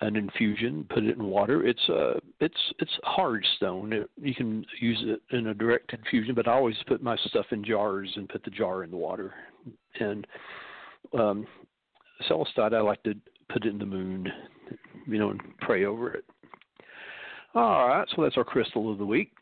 an 0.00 0.16
infusion, 0.16 0.86
put 0.90 1.04
it 1.04 1.16
in 1.16 1.24
water. 1.24 1.64
It's 1.66 1.88
uh 1.88 2.14
it's 2.40 2.72
it's 2.78 2.90
hard 3.04 3.44
stone. 3.56 3.92
It, 3.92 4.10
you 4.20 4.34
can 4.34 4.64
use 4.80 4.98
it 5.02 5.36
in 5.36 5.48
a 5.48 5.54
direct 5.54 5.92
infusion, 5.92 6.34
but 6.34 6.48
I 6.48 6.52
always 6.52 6.76
put 6.86 7.02
my 7.02 7.16
stuff 7.26 7.46
in 7.50 7.64
jars 7.64 8.10
and 8.16 8.28
put 8.28 8.44
the 8.44 8.50
jar 8.50 8.84
in 8.84 8.90
the 8.90 8.96
water. 8.96 9.34
And 10.00 10.26
um 11.16 11.46
celestite 12.28 12.74
I 12.74 12.80
like 12.80 13.02
to 13.04 13.14
put 13.48 13.64
it 13.64 13.70
in 13.70 13.78
the 13.78 13.86
moon, 13.86 14.28
you 15.06 15.18
know, 15.18 15.30
and 15.30 15.40
pray 15.60 15.84
over 15.84 16.12
it. 16.12 16.24
All 17.54 17.88
right, 17.88 18.06
so 18.14 18.22
that's 18.22 18.36
our 18.36 18.44
crystal 18.44 18.90
of 18.92 18.98
the 18.98 19.06
week. 19.06 19.32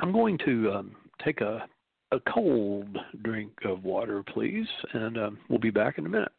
I'm 0.00 0.12
going 0.12 0.38
to 0.44 0.72
um, 0.72 0.96
take 1.24 1.40
a 1.40 1.66
a 2.12 2.20
cold 2.30 2.98
drink 3.22 3.52
of 3.64 3.84
water, 3.84 4.22
please, 4.22 4.66
and 4.92 5.16
um, 5.16 5.38
we'll 5.48 5.58
be 5.58 5.70
back 5.70 5.96
in 5.96 6.04
a 6.04 6.08
minute. 6.10 6.32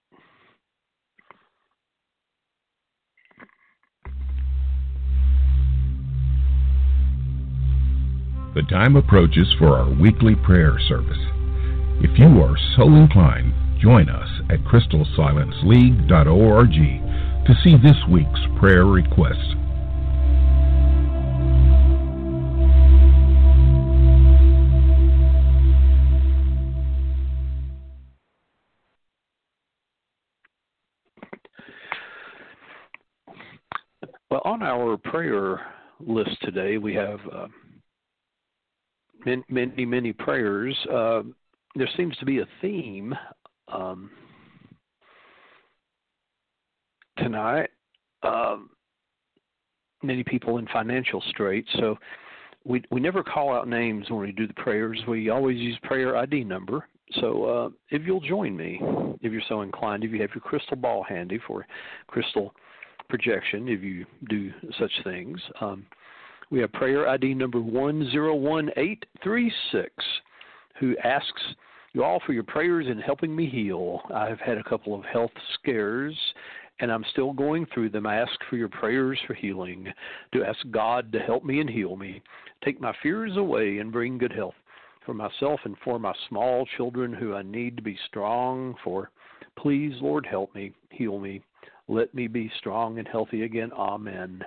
the 8.53 8.61
time 8.63 8.95
approaches 8.95 9.47
for 9.57 9.75
our 9.75 9.89
weekly 9.89 10.35
prayer 10.35 10.77
service. 10.87 11.17
If 12.01 12.19
you 12.19 12.39
are 12.43 12.55
so 12.75 12.83
inclined, 12.83 13.51
join 13.83 14.07
us 14.07 14.29
at 14.49 14.59
crystalsilenceleague.org 14.59 16.71
to 17.45 17.53
see 17.61 17.75
this 17.83 17.97
week's 18.09 18.39
prayer 18.57 18.85
request. 18.85 19.57
Well, 34.31 34.41
on 34.45 34.63
our 34.63 34.95
prayer 34.95 35.59
list 35.99 36.37
today, 36.41 36.77
we 36.77 36.95
have 36.95 37.19
uh, 37.31 37.47
many, 39.25 39.43
many, 39.49 39.85
many 39.85 40.13
prayers. 40.13 40.77
Uh, 40.89 41.23
there 41.75 41.89
seems 41.97 42.15
to 42.17 42.25
be 42.25 42.39
a 42.39 42.45
theme 42.61 43.13
um, 43.73 44.09
tonight. 47.17 47.69
Um, 48.23 48.69
many 50.01 50.23
people 50.23 50.57
in 50.57 50.65
financial 50.67 51.21
straits, 51.29 51.69
so 51.79 51.97
we 52.65 52.83
we 52.91 53.01
never 53.01 53.23
call 53.23 53.53
out 53.53 53.67
names 53.67 54.09
when 54.09 54.21
we 54.21 54.31
do 54.31 54.47
the 54.47 54.53
prayers. 54.53 54.97
We 55.07 55.29
always 55.29 55.57
use 55.57 55.77
prayer 55.83 56.17
ID 56.17 56.45
number. 56.45 56.87
So 57.19 57.45
uh, 57.45 57.69
if 57.89 58.03
you'll 58.05 58.21
join 58.21 58.55
me, 58.55 58.79
if 59.21 59.31
you're 59.31 59.41
so 59.49 59.61
inclined, 59.61 60.03
if 60.03 60.11
you 60.11 60.21
have 60.21 60.31
your 60.33 60.41
crystal 60.41 60.77
ball 60.77 61.03
handy 61.07 61.39
for 61.45 61.67
crystal 62.07 62.55
projection, 63.09 63.67
if 63.67 63.83
you 63.83 64.05
do 64.29 64.51
such 64.79 64.91
things. 65.03 65.39
Um, 65.61 65.85
we 66.49 66.59
have 66.59 66.71
prayer 66.71 67.09
ID 67.09 67.33
number 67.33 67.59
101836, 67.59 69.91
who 70.79 70.95
asks 71.03 71.43
you 71.93 72.03
all 72.03 72.19
for 72.25 72.33
your 72.33 72.43
prayers 72.43 72.87
in 72.89 72.99
helping 72.99 73.35
me 73.35 73.49
heal. 73.49 74.01
I've 74.13 74.39
had 74.39 74.57
a 74.57 74.63
couple 74.63 74.95
of 74.95 75.03
health 75.05 75.31
scares 75.55 76.15
and 76.79 76.91
I'm 76.91 77.05
still 77.11 77.33
going 77.33 77.67
through 77.73 77.89
them. 77.89 78.07
I 78.07 78.15
ask 78.15 78.31
for 78.49 78.57
your 78.57 78.69
prayers 78.69 79.19
for 79.27 79.35
healing, 79.35 79.87
to 80.33 80.43
ask 80.43 80.57
God 80.71 81.11
to 81.11 81.19
help 81.19 81.45
me 81.45 81.59
and 81.59 81.69
heal 81.69 81.95
me, 81.95 82.23
take 82.65 82.81
my 82.81 82.95
fears 83.03 83.37
away 83.37 83.77
and 83.77 83.91
bring 83.91 84.17
good 84.17 84.33
health 84.33 84.55
for 85.05 85.13
myself 85.13 85.59
and 85.65 85.75
for 85.83 85.99
my 85.99 86.13
small 86.29 86.65
children 86.77 87.13
who 87.13 87.35
I 87.35 87.43
need 87.43 87.77
to 87.77 87.83
be 87.83 87.95
strong 88.07 88.73
for. 88.83 89.11
Please, 89.57 89.93
Lord, 90.01 90.25
help 90.25 90.55
me, 90.55 90.71
heal 90.89 91.19
me. 91.19 91.41
Let 91.87 92.15
me 92.15 92.27
be 92.27 92.51
strong 92.57 92.97
and 92.97 93.07
healthy 93.07 93.43
again. 93.43 93.71
Amen 93.73 94.43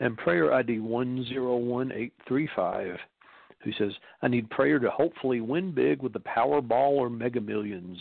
and 0.00 0.16
prayer 0.16 0.52
ID 0.52 0.80
101835 0.80 2.96
who 3.62 3.72
says, 3.72 3.92
I 4.22 4.28
need 4.28 4.50
prayer 4.50 4.78
to 4.78 4.90
hopefully 4.90 5.40
win 5.40 5.72
big 5.72 6.02
with 6.02 6.12
the 6.12 6.20
Powerball 6.20 6.92
or 6.92 7.10
Mega 7.10 7.40
Millions. 7.40 7.98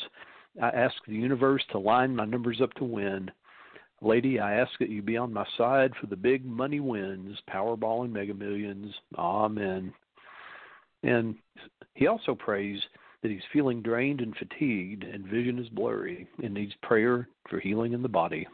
I 0.62 0.70
ask 0.70 0.96
the 1.08 1.14
universe 1.14 1.64
to 1.72 1.80
line 1.80 2.16
my 2.16 2.26
numbers 2.26 2.62
up 2.62 2.74
to 2.76 2.84
win. 2.84 3.32
Lady, 4.02 4.40
I 4.40 4.56
ask 4.56 4.72
that 4.80 4.90
you 4.90 5.02
be 5.02 5.18
on 5.18 5.32
my 5.32 5.46
side 5.58 5.92
for 6.00 6.08
the 6.08 6.16
big 6.16 6.46
money 6.46 6.80
wins, 6.80 7.38
Powerball 7.50 8.04
and 8.04 8.14
Mega 8.14 8.34
Millions. 8.34 8.94
Amen. 9.18 9.94
And 11.04 11.36
he 11.94 12.08
also 12.08 12.36
prays 12.36 12.80
that 13.22 13.32
he's 13.32 13.42
feeling 13.54 13.82
drained 13.82 14.22
and 14.22 14.36
fatigued 14.36 15.04
and 15.04 15.26
vision 15.26 15.60
is 15.60 15.70
blurry 15.70 16.28
and 16.44 16.54
needs 16.54 16.74
prayer 16.82 17.28
for 17.50 17.60
healing 17.60 17.94
in 17.94 18.02
the 18.02 18.10
body 18.10 18.48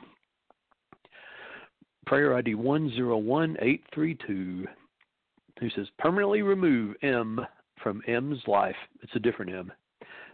prayer 2.07 2.35
ID 2.35 2.55
101832, 2.55 4.65
who 5.59 5.69
says, 5.71 5.87
permanently 5.99 6.41
remove 6.41 6.95
M 7.01 7.39
from 7.81 8.01
M's 8.07 8.39
life. 8.47 8.75
It's 9.01 9.15
a 9.15 9.19
different 9.19 9.53
M. 9.53 9.71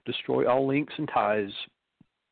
Destroy 0.06 0.50
all 0.50 0.68
links 0.68 0.94
and 0.98 1.10
ties 1.14 1.52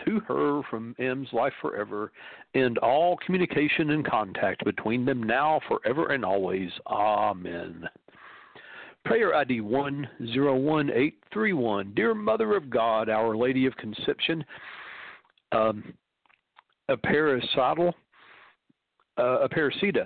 to 0.06 0.20
her 0.22 0.62
from 0.70 0.96
M's 1.00 1.28
life 1.32 1.54
forever, 1.62 2.12
and 2.54 2.78
all 2.80 3.18
communication 3.26 3.92
and 3.92 4.06
contact 4.06 4.66
between 4.66 5.06
them 5.06 5.24
now, 5.24 5.62
forever, 5.68 6.12
and 6.12 6.26
always. 6.26 6.70
Amen. 6.88 7.88
Prayer 9.06 9.34
ID 9.36 9.62
101831. 9.62 11.94
Dear 11.96 12.14
Mother 12.14 12.56
of 12.56 12.70
God, 12.70 13.10
Our 13.10 13.36
Lady 13.36 13.66
of 13.66 13.76
Conception, 13.78 14.46
um, 15.52 15.96
a 16.90 16.98
uh, 19.18 19.48
Aparecida. 19.48 20.06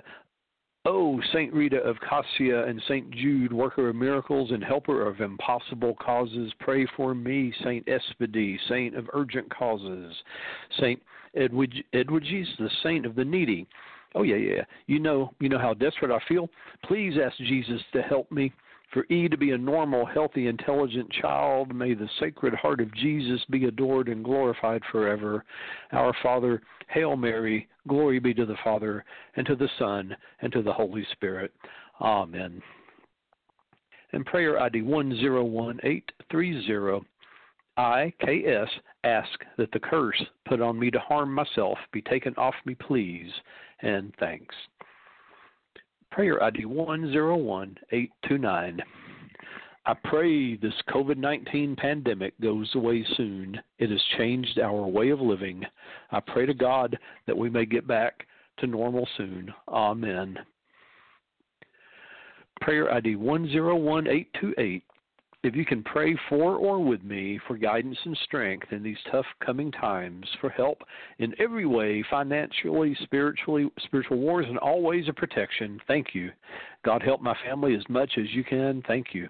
Oh, 0.88 1.20
Saint 1.32 1.52
Rita 1.52 1.78
of 1.78 1.96
Cascia 1.96 2.68
and 2.68 2.80
Saint 2.86 3.10
Jude, 3.10 3.52
worker 3.52 3.88
of 3.88 3.96
miracles 3.96 4.52
and 4.52 4.62
helper 4.62 5.04
of 5.04 5.20
impossible 5.20 5.96
causes, 5.96 6.52
pray 6.60 6.86
for 6.96 7.12
me. 7.12 7.52
Saint 7.64 7.84
Espedy, 7.86 8.56
saint 8.68 8.94
of 8.94 9.10
urgent 9.12 9.52
causes. 9.52 10.14
Saint 10.78 11.02
Edwiges, 11.34 12.48
the 12.60 12.70
saint 12.84 13.04
of 13.04 13.16
the 13.16 13.24
needy. 13.24 13.66
Oh 14.14 14.22
yeah, 14.22 14.36
yeah. 14.36 14.62
You 14.86 15.00
know, 15.00 15.34
you 15.40 15.48
know 15.48 15.58
how 15.58 15.74
desperate 15.74 16.12
I 16.12 16.20
feel. 16.28 16.48
Please 16.84 17.14
ask 17.20 17.36
Jesus 17.38 17.80
to 17.92 18.02
help 18.02 18.30
me. 18.30 18.52
For 18.96 19.04
E 19.10 19.28
to 19.28 19.36
be 19.36 19.50
a 19.50 19.58
normal, 19.58 20.06
healthy, 20.06 20.46
intelligent 20.46 21.12
child, 21.20 21.74
may 21.74 21.92
the 21.92 22.08
Sacred 22.18 22.54
Heart 22.54 22.80
of 22.80 22.94
Jesus 22.94 23.44
be 23.50 23.66
adored 23.66 24.08
and 24.08 24.24
glorified 24.24 24.80
forever. 24.90 25.44
Our 25.92 26.14
Father, 26.22 26.62
Hail 26.88 27.14
Mary, 27.14 27.68
glory 27.86 28.20
be 28.20 28.32
to 28.32 28.46
the 28.46 28.56
Father, 28.64 29.04
and 29.34 29.46
to 29.48 29.54
the 29.54 29.68
Son, 29.78 30.16
and 30.40 30.50
to 30.50 30.62
the 30.62 30.72
Holy 30.72 31.06
Spirit. 31.12 31.52
Amen. 32.00 32.62
And 34.12 34.24
prayer 34.24 34.58
ID 34.58 34.80
101830. 34.80 37.06
I, 37.76 38.10
KS, 38.22 38.70
ask 39.04 39.44
that 39.58 39.70
the 39.72 39.80
curse 39.80 40.24
put 40.46 40.62
on 40.62 40.78
me 40.78 40.90
to 40.90 41.00
harm 41.00 41.34
myself 41.34 41.76
be 41.92 42.00
taken 42.00 42.34
off 42.38 42.54
me, 42.64 42.74
please, 42.74 43.30
and 43.82 44.14
thanks. 44.18 44.54
Prayer 46.16 46.42
ID 46.42 46.64
101829. 46.64 48.80
I 49.84 49.94
pray 50.04 50.56
this 50.56 50.72
COVID 50.88 51.18
19 51.18 51.76
pandemic 51.76 52.32
goes 52.40 52.74
away 52.74 53.04
soon. 53.18 53.60
It 53.78 53.90
has 53.90 54.00
changed 54.16 54.58
our 54.58 54.86
way 54.86 55.10
of 55.10 55.20
living. 55.20 55.62
I 56.12 56.20
pray 56.20 56.46
to 56.46 56.54
God 56.54 56.98
that 57.26 57.36
we 57.36 57.50
may 57.50 57.66
get 57.66 57.86
back 57.86 58.26
to 58.60 58.66
normal 58.66 59.06
soon. 59.18 59.52
Amen. 59.68 60.38
Prayer 62.62 62.90
ID 62.94 63.16
101828. 63.16 64.84
If 65.46 65.54
you 65.54 65.64
can 65.64 65.84
pray 65.84 66.18
for 66.28 66.56
or 66.56 66.82
with 66.82 67.04
me 67.04 67.38
for 67.46 67.56
guidance 67.56 67.96
and 68.04 68.18
strength 68.24 68.72
in 68.72 68.82
these 68.82 68.96
tough 69.12 69.26
coming 69.38 69.70
times, 69.70 70.26
for 70.40 70.50
help 70.50 70.82
in 71.20 71.36
every 71.38 71.66
way, 71.66 72.04
financially, 72.10 72.96
spiritually, 73.04 73.70
spiritual 73.84 74.18
wars, 74.18 74.46
and 74.48 74.58
all 74.58 74.82
ways 74.82 75.08
of 75.08 75.14
protection, 75.14 75.78
thank 75.86 76.16
you. 76.16 76.32
God 76.84 77.00
help 77.00 77.20
my 77.20 77.36
family 77.44 77.76
as 77.76 77.88
much 77.88 78.10
as 78.18 78.26
you 78.32 78.42
can. 78.42 78.82
Thank 78.88 79.14
you. 79.14 79.28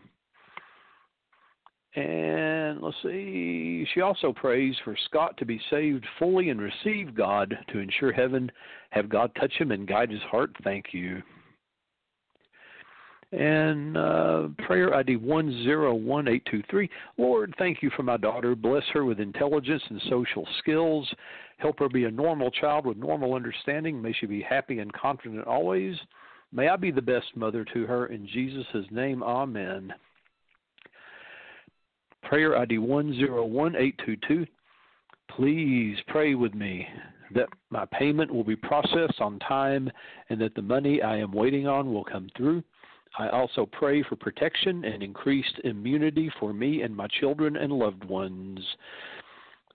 And 1.97 2.81
let's 2.81 2.97
see, 3.03 3.87
she 3.93 4.01
also 4.01 4.33
prays 4.33 4.75
for 4.85 4.97
Scott 5.11 5.37
to 5.37 5.45
be 5.45 5.61
saved 5.69 6.07
fully 6.19 6.49
and 6.49 6.63
receive 6.63 7.15
God 7.15 7.55
to 7.69 7.79
ensure 7.79 8.13
heaven. 8.13 8.51
Have 8.89 9.11
God 9.11 9.33
touch 9.39 9.53
him 9.53 9.71
and 9.71 9.87
guide 9.87 10.11
his 10.11 10.23
heart. 10.23 10.57
Thank 10.65 10.87
you. 10.93 11.23
And 13.33 13.97
uh, 13.97 14.49
prayer 14.67 14.95
ID 14.95 15.17
101823. 15.17 16.89
Lord, 17.19 17.55
thank 17.59 17.83
you 17.83 17.91
for 17.97 18.03
my 18.03 18.17
daughter. 18.17 18.55
Bless 18.55 18.85
her 18.93 19.05
with 19.05 19.19
intelligence 19.19 19.83
and 19.91 20.01
social 20.09 20.47
skills. 20.61 21.09
Help 21.59 21.79
her 21.81 21.89
be 21.89 22.05
a 22.05 22.11
normal 22.11 22.51
child 22.51 22.87
with 22.87 22.97
normal 22.97 23.35
understanding. 23.35 24.01
May 24.01 24.13
she 24.13 24.27
be 24.27 24.43
happy 24.43 24.79
and 24.79 24.93
confident 24.93 25.47
always. 25.47 25.97
May 26.53 26.69
I 26.69 26.77
be 26.77 26.91
the 26.91 27.03
best 27.03 27.27
mother 27.35 27.65
to 27.75 27.87
her. 27.87 28.07
In 28.07 28.29
Jesus' 28.29 28.87
name, 28.91 29.23
amen. 29.23 29.93
Prayer 32.23 32.57
ID 32.59 32.79
101822. 32.79 34.47
Please 35.31 35.97
pray 36.09 36.35
with 36.35 36.55
me 36.55 36.87
that 37.35 37.49
my 37.71 37.85
payment 37.87 38.33
will 38.33 38.45
be 38.45 38.57
processed 38.57 39.21
on 39.21 39.39
time 39.41 39.91
and 40.31 40.41
that 40.41 40.55
the 40.55 40.63
money 40.63 41.03
I 41.03 41.17
am 41.19 41.33
waiting 41.33 41.67
on 41.67 41.93
will 41.93 42.05
come 42.05 42.29
through. 42.37 42.63
I 43.19 43.29
also 43.29 43.67
pray 43.67 44.03
for 44.03 44.17
protection 44.17 44.85
and 44.85 45.03
increased 45.03 45.61
immunity 45.65 46.31
for 46.39 46.53
me 46.53 46.83
and 46.83 46.95
my 46.95 47.07
children 47.21 47.57
and 47.57 47.73
loved 47.73 48.05
ones. 48.05 48.61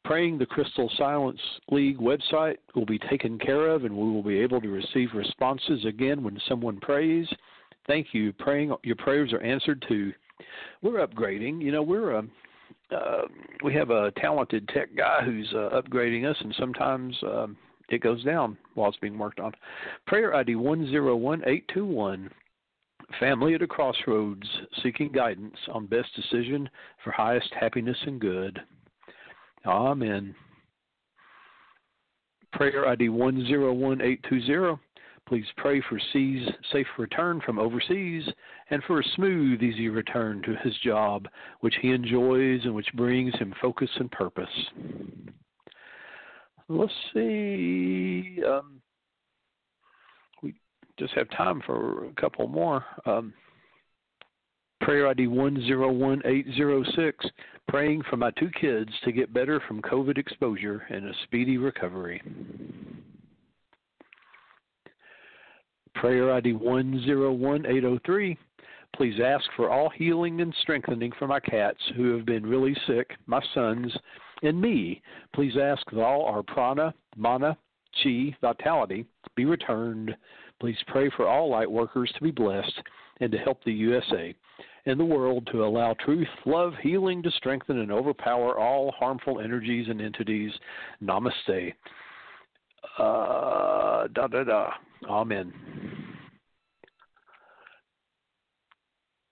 Praying 0.03 0.37
the 0.37 0.45
Crystal 0.45 0.91
Silence 0.97 1.39
League 1.69 1.99
website 1.99 2.57
will 2.75 2.85
be 2.85 2.99
taken 2.99 3.37
care 3.37 3.69
of 3.69 3.85
and 3.85 3.95
we 3.95 4.09
will 4.09 4.23
be 4.23 4.39
able 4.39 4.59
to 4.61 4.69
receive 4.69 5.09
responses 5.13 5.85
again 5.85 6.23
when 6.23 6.39
someone 6.47 6.79
prays. 6.79 7.27
Thank 7.87 8.07
you. 8.13 8.33
Praying 8.33 8.73
your 8.83 8.95
prayers 8.95 9.33
are 9.33 9.41
answered 9.41 9.83
too. 9.87 10.13
We're 10.81 11.05
upgrading. 11.05 11.61
You 11.61 11.71
know, 11.71 11.83
we're 11.83 12.11
a 12.11 12.19
um, 12.19 12.31
uh, 12.91 13.21
we 13.63 13.73
have 13.73 13.89
a 13.89 14.11
talented 14.17 14.67
tech 14.69 14.95
guy 14.95 15.21
who's 15.23 15.49
uh, 15.53 15.81
upgrading 15.81 16.29
us, 16.29 16.35
and 16.41 16.53
sometimes 16.59 17.15
um, 17.23 17.57
it 17.89 18.01
goes 18.01 18.23
down 18.23 18.57
while 18.75 18.89
it's 18.89 18.97
being 18.97 19.17
worked 19.17 19.39
on. 19.39 19.51
Prayer 20.07 20.35
ID 20.35 20.55
101821 20.55 22.29
family 23.19 23.53
at 23.53 23.61
a 23.61 23.67
crossroads 23.67 24.47
seeking 24.83 25.11
guidance 25.11 25.55
on 25.71 25.85
best 25.85 26.09
decision 26.15 26.69
for 27.03 27.11
highest 27.11 27.53
happiness 27.59 27.97
and 28.05 28.19
good. 28.19 28.59
Amen. 29.65 30.35
Prayer 32.53 32.87
ID 32.87 33.09
101820. 33.09 34.79
Please 35.27 35.45
pray 35.55 35.81
for 35.87 35.99
C's 36.11 36.45
safe 36.73 36.87
return 36.97 37.39
from 37.45 37.59
overseas 37.59 38.27
and 38.69 38.83
for 38.83 38.99
a 38.99 39.03
smooth, 39.15 39.61
easy 39.61 39.87
return 39.87 40.41
to 40.43 40.55
his 40.63 40.77
job, 40.83 41.27
which 41.61 41.75
he 41.81 41.91
enjoys 41.91 42.61
and 42.65 42.75
which 42.75 42.91
brings 42.95 43.33
him 43.35 43.53
focus 43.61 43.89
and 43.97 44.11
purpose. 44.11 44.49
Let's 46.67 46.91
see. 47.13 48.39
Um, 48.45 48.81
just 50.97 51.13
have 51.13 51.29
time 51.31 51.61
for 51.65 52.05
a 52.05 52.13
couple 52.13 52.47
more. 52.47 52.85
Um, 53.05 53.33
prayer 54.81 55.07
ID 55.07 55.27
101806, 55.27 57.25
praying 57.67 58.01
for 58.09 58.17
my 58.17 58.31
two 58.31 58.49
kids 58.59 58.91
to 59.03 59.11
get 59.11 59.33
better 59.33 59.61
from 59.67 59.81
COVID 59.81 60.17
exposure 60.17 60.83
and 60.89 61.05
a 61.07 61.13
speedy 61.23 61.57
recovery. 61.57 62.21
Prayer 65.95 66.33
ID 66.33 66.53
101803, 66.53 68.37
please 68.95 69.19
ask 69.23 69.45
for 69.55 69.69
all 69.69 69.89
healing 69.89 70.41
and 70.41 70.53
strengthening 70.61 71.11
for 71.19 71.27
my 71.27 71.39
cats 71.39 71.79
who 71.95 72.15
have 72.15 72.25
been 72.25 72.45
really 72.45 72.75
sick, 72.87 73.11
my 73.27 73.41
sons, 73.53 73.95
and 74.41 74.59
me. 74.59 75.01
Please 75.35 75.53
ask 75.61 75.83
that 75.91 76.01
all 76.01 76.25
our 76.25 76.41
prana, 76.41 76.93
mana, 77.15 77.55
chi, 78.01 78.35
vitality 78.41 79.05
be 79.35 79.45
returned 79.45 80.15
Please 80.61 80.77
pray 80.85 81.09
for 81.17 81.27
all 81.27 81.49
light 81.49 81.69
workers 81.69 82.11
to 82.15 82.23
be 82.23 82.29
blessed 82.29 82.83
and 83.19 83.31
to 83.31 83.37
help 83.39 83.63
the 83.63 83.73
USA 83.73 84.35
and 84.85 84.99
the 84.99 85.03
world 85.03 85.49
to 85.51 85.65
allow 85.65 85.95
truth, 86.05 86.27
love, 86.45 86.73
healing 86.83 87.23
to 87.23 87.31
strengthen 87.31 87.79
and 87.79 87.91
overpower 87.91 88.59
all 88.59 88.91
harmful 88.91 89.39
energies 89.39 89.87
and 89.89 89.99
entities. 89.99 90.51
Namaste. 91.03 91.73
Uh, 92.99 94.07
da 94.13 94.27
da 94.27 94.43
da. 94.43 94.69
Amen. 95.09 95.51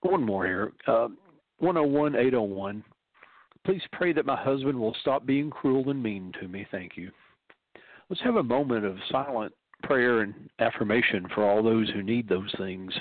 One 0.01 0.23
more 0.23 0.47
here. 0.47 0.73
Uh, 0.87 1.09
101801. 1.59 2.83
Please 3.65 3.81
pray 3.91 4.13
that 4.13 4.25
my 4.25 4.35
husband 4.35 4.79
will 4.79 4.95
stop 5.01 5.27
being 5.27 5.51
cruel 5.51 5.91
and 5.91 6.01
mean 6.01 6.31
to 6.41 6.47
me. 6.47 6.65
Thank 6.71 6.97
you. 6.97 7.11
Let's 8.09 8.23
have 8.23 8.37
a 8.37 8.43
moment 8.43 8.83
of 8.83 8.97
silent 9.11 9.53
prayer 9.83 10.21
and 10.21 10.33
affirmation 10.59 11.27
for 11.33 11.43
all 11.43 11.63
those 11.63 11.89
who 11.89 12.03
need 12.03 12.27
those 12.27 12.53
things. 12.57 12.93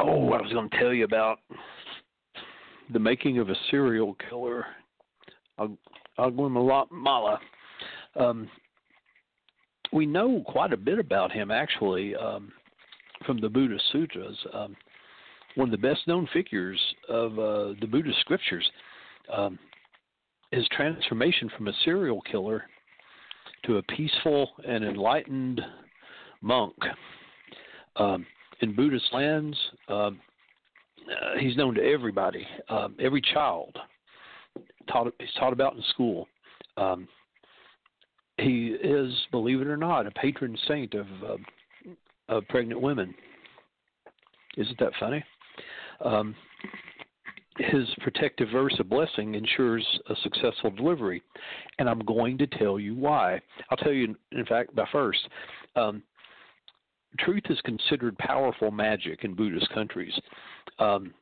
Oh, 0.00 0.32
I 0.32 0.42
was 0.42 0.52
going 0.52 0.68
to 0.68 0.78
tell 0.78 0.92
you 0.92 1.04
about 1.04 1.38
the 2.92 2.98
making 2.98 3.38
of 3.38 3.48
a 3.48 3.54
serial 3.70 4.16
killer, 4.28 4.66
Angulimala. 6.18 7.38
Um, 8.16 8.50
we 9.92 10.06
know 10.06 10.42
quite 10.46 10.72
a 10.72 10.76
bit 10.76 10.98
about 10.98 11.30
him, 11.30 11.50
actually, 11.50 12.16
um, 12.16 12.52
from 13.24 13.40
the 13.40 13.48
Buddha 13.48 13.78
Sutras. 13.92 14.36
Um, 14.52 14.76
one 15.54 15.68
of 15.68 15.72
the 15.80 15.88
best 15.88 16.06
known 16.08 16.28
figures 16.32 16.80
of 17.08 17.38
uh, 17.38 17.74
the 17.80 17.86
Buddhist 17.88 18.18
scriptures. 18.20 18.68
Um, 19.32 19.58
his 20.50 20.66
transformation 20.72 21.50
from 21.56 21.68
a 21.68 21.72
serial 21.84 22.20
killer 22.22 22.64
to 23.64 23.78
a 23.78 23.82
peaceful 23.82 24.50
and 24.66 24.84
enlightened 24.84 25.60
monk. 26.42 26.74
Um, 27.96 28.26
in 28.60 28.74
Buddhist 28.74 29.06
lands, 29.12 29.56
um, 29.88 30.20
uh, 31.10 31.38
he's 31.38 31.56
known 31.56 31.74
to 31.74 31.82
everybody, 31.82 32.46
um, 32.68 32.96
every 33.00 33.20
child. 33.20 33.76
Taught, 34.90 35.14
he's 35.18 35.28
taught 35.38 35.52
about 35.52 35.74
in 35.74 35.82
school. 35.90 36.28
Um, 36.76 37.08
he 38.38 38.76
is, 38.82 39.12
believe 39.30 39.60
it 39.60 39.66
or 39.66 39.76
not, 39.76 40.06
a 40.06 40.10
patron 40.12 40.56
saint 40.66 40.94
of, 40.94 41.06
uh, 41.26 41.36
of 42.28 42.48
pregnant 42.48 42.80
women. 42.80 43.14
Isn't 44.56 44.78
that 44.78 44.92
funny? 44.98 45.24
Um, 46.04 46.34
his 47.58 47.88
protective 48.00 48.48
verse 48.50 48.74
of 48.80 48.88
blessing 48.88 49.34
ensures 49.34 49.86
a 50.08 50.14
successful 50.22 50.70
delivery. 50.70 51.22
And 51.78 51.88
I'm 51.88 52.00
going 52.00 52.36
to 52.38 52.46
tell 52.46 52.80
you 52.80 52.94
why. 52.94 53.40
I'll 53.70 53.76
tell 53.76 53.92
you, 53.92 54.16
in 54.32 54.46
fact, 54.46 54.74
by 54.74 54.86
first. 54.90 55.20
Um, 55.76 56.02
truth 57.18 57.44
is 57.50 57.60
considered 57.64 58.16
powerful 58.18 58.70
magic 58.70 59.24
in 59.24 59.34
Buddhist 59.34 59.68
countries. 59.70 60.12
Um, 60.78 61.12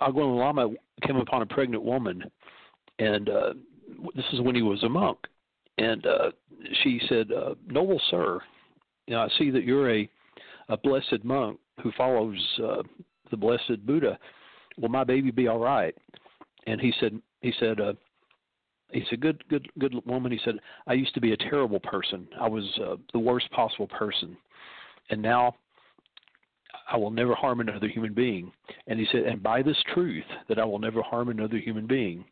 Angulimala 0.00 0.74
came 1.02 1.16
upon 1.16 1.42
a 1.42 1.46
pregnant 1.46 1.82
woman, 1.82 2.22
and 2.98 3.28
uh, 3.28 3.54
this 4.14 4.24
is 4.32 4.40
when 4.40 4.54
he 4.54 4.62
was 4.62 4.82
a 4.82 4.88
monk. 4.88 5.18
And 5.78 6.06
uh, 6.06 6.30
she 6.82 7.00
said, 7.08 7.32
uh, 7.32 7.54
"Noble 7.66 8.00
sir, 8.10 8.40
you 9.06 9.14
know, 9.14 9.20
I 9.20 9.28
see 9.38 9.50
that 9.50 9.64
you're 9.64 9.90
a, 9.90 10.08
a 10.68 10.76
blessed 10.76 11.24
monk 11.24 11.58
who 11.82 11.92
follows 11.92 12.36
uh, 12.62 12.82
the 13.30 13.36
blessed 13.36 13.84
Buddha 13.84 14.18
will 14.78 14.88
my 14.88 15.04
baby 15.04 15.30
be 15.30 15.48
all 15.48 15.58
right? 15.58 15.94
And 16.66 16.80
he 16.80 16.92
said, 17.00 17.20
he 17.40 17.52
said, 17.58 17.80
uh, 17.80 17.94
he 18.90 19.04
said, 19.10 19.20
good, 19.20 19.42
good, 19.48 19.68
good 19.78 19.94
woman. 20.06 20.32
He 20.32 20.40
said, 20.44 20.56
I 20.86 20.94
used 20.94 21.14
to 21.14 21.20
be 21.20 21.32
a 21.32 21.36
terrible 21.36 21.80
person. 21.80 22.28
I 22.40 22.48
was 22.48 22.64
uh, 22.82 22.96
the 23.12 23.18
worst 23.18 23.50
possible 23.50 23.88
person, 23.88 24.36
and 25.10 25.20
now 25.20 25.54
I 26.90 26.96
will 26.96 27.10
never 27.10 27.34
harm 27.34 27.60
another 27.60 27.88
human 27.88 28.14
being. 28.14 28.52
And 28.86 28.98
he 28.98 29.06
said, 29.10 29.22
and 29.22 29.42
by 29.42 29.62
this 29.62 29.76
truth 29.92 30.24
that 30.48 30.58
I 30.58 30.64
will 30.64 30.78
never 30.78 31.02
harm 31.02 31.28
another 31.28 31.58
human 31.58 31.86
being, 31.86 32.24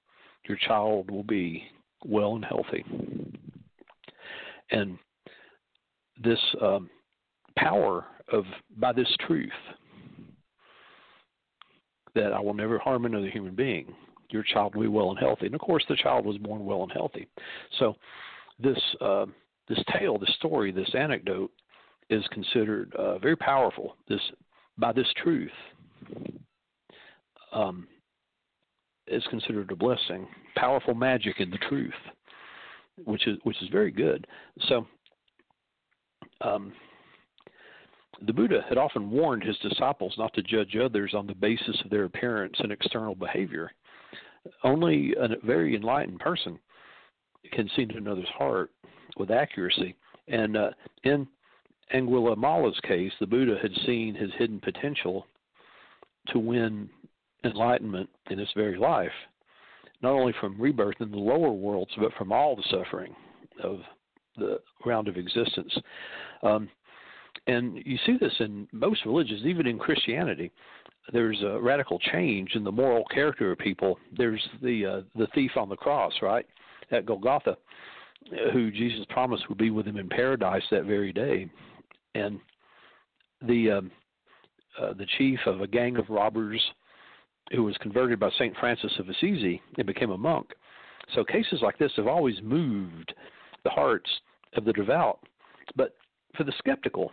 your 0.48 0.58
child 0.58 1.10
will 1.10 1.24
be 1.24 1.64
well 2.04 2.36
and 2.36 2.44
healthy. 2.44 2.84
And 4.70 4.98
this 6.22 6.38
um, 6.62 6.88
power 7.56 8.06
of 8.32 8.44
by 8.76 8.92
this 8.92 9.08
truth 9.26 9.50
that 12.14 12.32
I 12.32 12.40
will 12.40 12.54
never 12.54 12.78
harm 12.78 13.04
another 13.04 13.28
human 13.28 13.54
being. 13.54 13.92
Your 14.30 14.44
child 14.44 14.74
will 14.74 14.82
be 14.82 14.88
well 14.88 15.10
and 15.10 15.18
healthy. 15.18 15.46
And 15.46 15.54
of 15.54 15.60
course, 15.60 15.84
the 15.88 15.96
child 15.96 16.24
was 16.24 16.38
born 16.38 16.64
well 16.64 16.82
and 16.82 16.92
healthy. 16.92 17.28
So, 17.78 17.94
this 18.58 18.78
uh, 19.00 19.26
this 19.68 19.82
tale, 19.98 20.18
this 20.18 20.34
story, 20.36 20.70
this 20.70 20.90
anecdote 20.96 21.50
is 22.10 22.24
considered 22.32 22.94
uh, 22.96 23.18
very 23.18 23.36
powerful. 23.36 23.96
This 24.08 24.20
by 24.78 24.92
this 24.92 25.06
truth 25.22 25.50
um, 27.52 27.86
is 29.06 29.22
considered 29.30 29.70
a 29.70 29.76
blessing. 29.76 30.26
Powerful 30.56 30.94
magic 30.94 31.40
in 31.40 31.50
the 31.50 31.58
truth, 31.68 31.92
which 33.04 33.26
is 33.26 33.38
which 33.44 33.60
is 33.62 33.68
very 33.68 33.90
good. 33.90 34.26
So. 34.68 34.86
Um, 36.40 36.72
the 38.26 38.32
Buddha 38.32 38.64
had 38.68 38.78
often 38.78 39.10
warned 39.10 39.42
his 39.42 39.58
disciples 39.58 40.14
not 40.16 40.32
to 40.34 40.42
judge 40.42 40.76
others 40.76 41.14
on 41.14 41.26
the 41.26 41.34
basis 41.34 41.76
of 41.84 41.90
their 41.90 42.04
appearance 42.04 42.54
and 42.58 42.70
external 42.70 43.14
behavior. 43.14 43.70
Only 44.62 45.14
a 45.18 45.28
very 45.44 45.74
enlightened 45.74 46.20
person 46.20 46.58
can 47.52 47.68
see 47.74 47.82
into 47.82 47.96
another's 47.96 48.28
heart 48.28 48.70
with 49.16 49.30
accuracy. 49.30 49.96
And 50.28 50.56
uh, 50.56 50.70
in 51.02 51.26
Angulimala's 51.92 52.78
case, 52.82 53.12
the 53.20 53.26
Buddha 53.26 53.56
had 53.60 53.72
seen 53.86 54.14
his 54.14 54.30
hidden 54.38 54.60
potential 54.60 55.26
to 56.28 56.38
win 56.38 56.88
enlightenment 57.44 58.08
in 58.30 58.38
his 58.38 58.48
very 58.56 58.76
life, 58.76 59.12
not 60.02 60.12
only 60.12 60.32
from 60.40 60.60
rebirth 60.60 60.96
in 61.00 61.10
the 61.10 61.18
lower 61.18 61.52
worlds, 61.52 61.90
but 61.98 62.12
from 62.14 62.32
all 62.32 62.56
the 62.56 62.64
suffering 62.70 63.14
of 63.62 63.80
the 64.36 64.60
round 64.84 65.08
of 65.08 65.16
existence. 65.16 65.76
Um, 66.42 66.68
and 67.46 67.76
you 67.84 67.98
see 68.06 68.16
this 68.18 68.32
in 68.40 68.66
most 68.72 69.04
religions, 69.04 69.42
even 69.44 69.66
in 69.66 69.78
Christianity. 69.78 70.50
There's 71.12 71.42
a 71.42 71.60
radical 71.60 71.98
change 71.98 72.54
in 72.54 72.64
the 72.64 72.72
moral 72.72 73.04
character 73.12 73.52
of 73.52 73.58
people. 73.58 73.98
There's 74.16 74.42
the 74.62 74.86
uh, 74.86 75.00
the 75.14 75.26
thief 75.34 75.50
on 75.56 75.68
the 75.68 75.76
cross, 75.76 76.14
right, 76.22 76.46
at 76.90 77.04
Golgotha, 77.04 77.58
who 78.52 78.70
Jesus 78.70 79.04
promised 79.10 79.48
would 79.50 79.58
be 79.58 79.70
with 79.70 79.86
him 79.86 79.98
in 79.98 80.08
paradise 80.08 80.62
that 80.70 80.84
very 80.84 81.12
day, 81.12 81.50
and 82.14 82.38
the 83.46 83.70
um, 83.70 83.90
uh, 84.80 84.92
the 84.94 85.06
chief 85.18 85.38
of 85.46 85.60
a 85.60 85.66
gang 85.66 85.96
of 85.96 86.08
robbers 86.08 86.62
who 87.52 87.62
was 87.62 87.76
converted 87.78 88.18
by 88.18 88.30
Saint 88.38 88.56
Francis 88.58 88.92
of 88.98 89.08
Assisi 89.08 89.60
and 89.76 89.86
became 89.86 90.10
a 90.10 90.18
monk. 90.18 90.50
So 91.14 91.24
cases 91.24 91.60
like 91.62 91.78
this 91.78 91.92
have 91.96 92.06
always 92.06 92.36
moved 92.42 93.14
the 93.62 93.70
hearts 93.70 94.08
of 94.56 94.64
the 94.64 94.72
devout, 94.72 95.20
but 95.76 95.94
for 96.36 96.44
the 96.44 96.52
skeptical, 96.58 97.12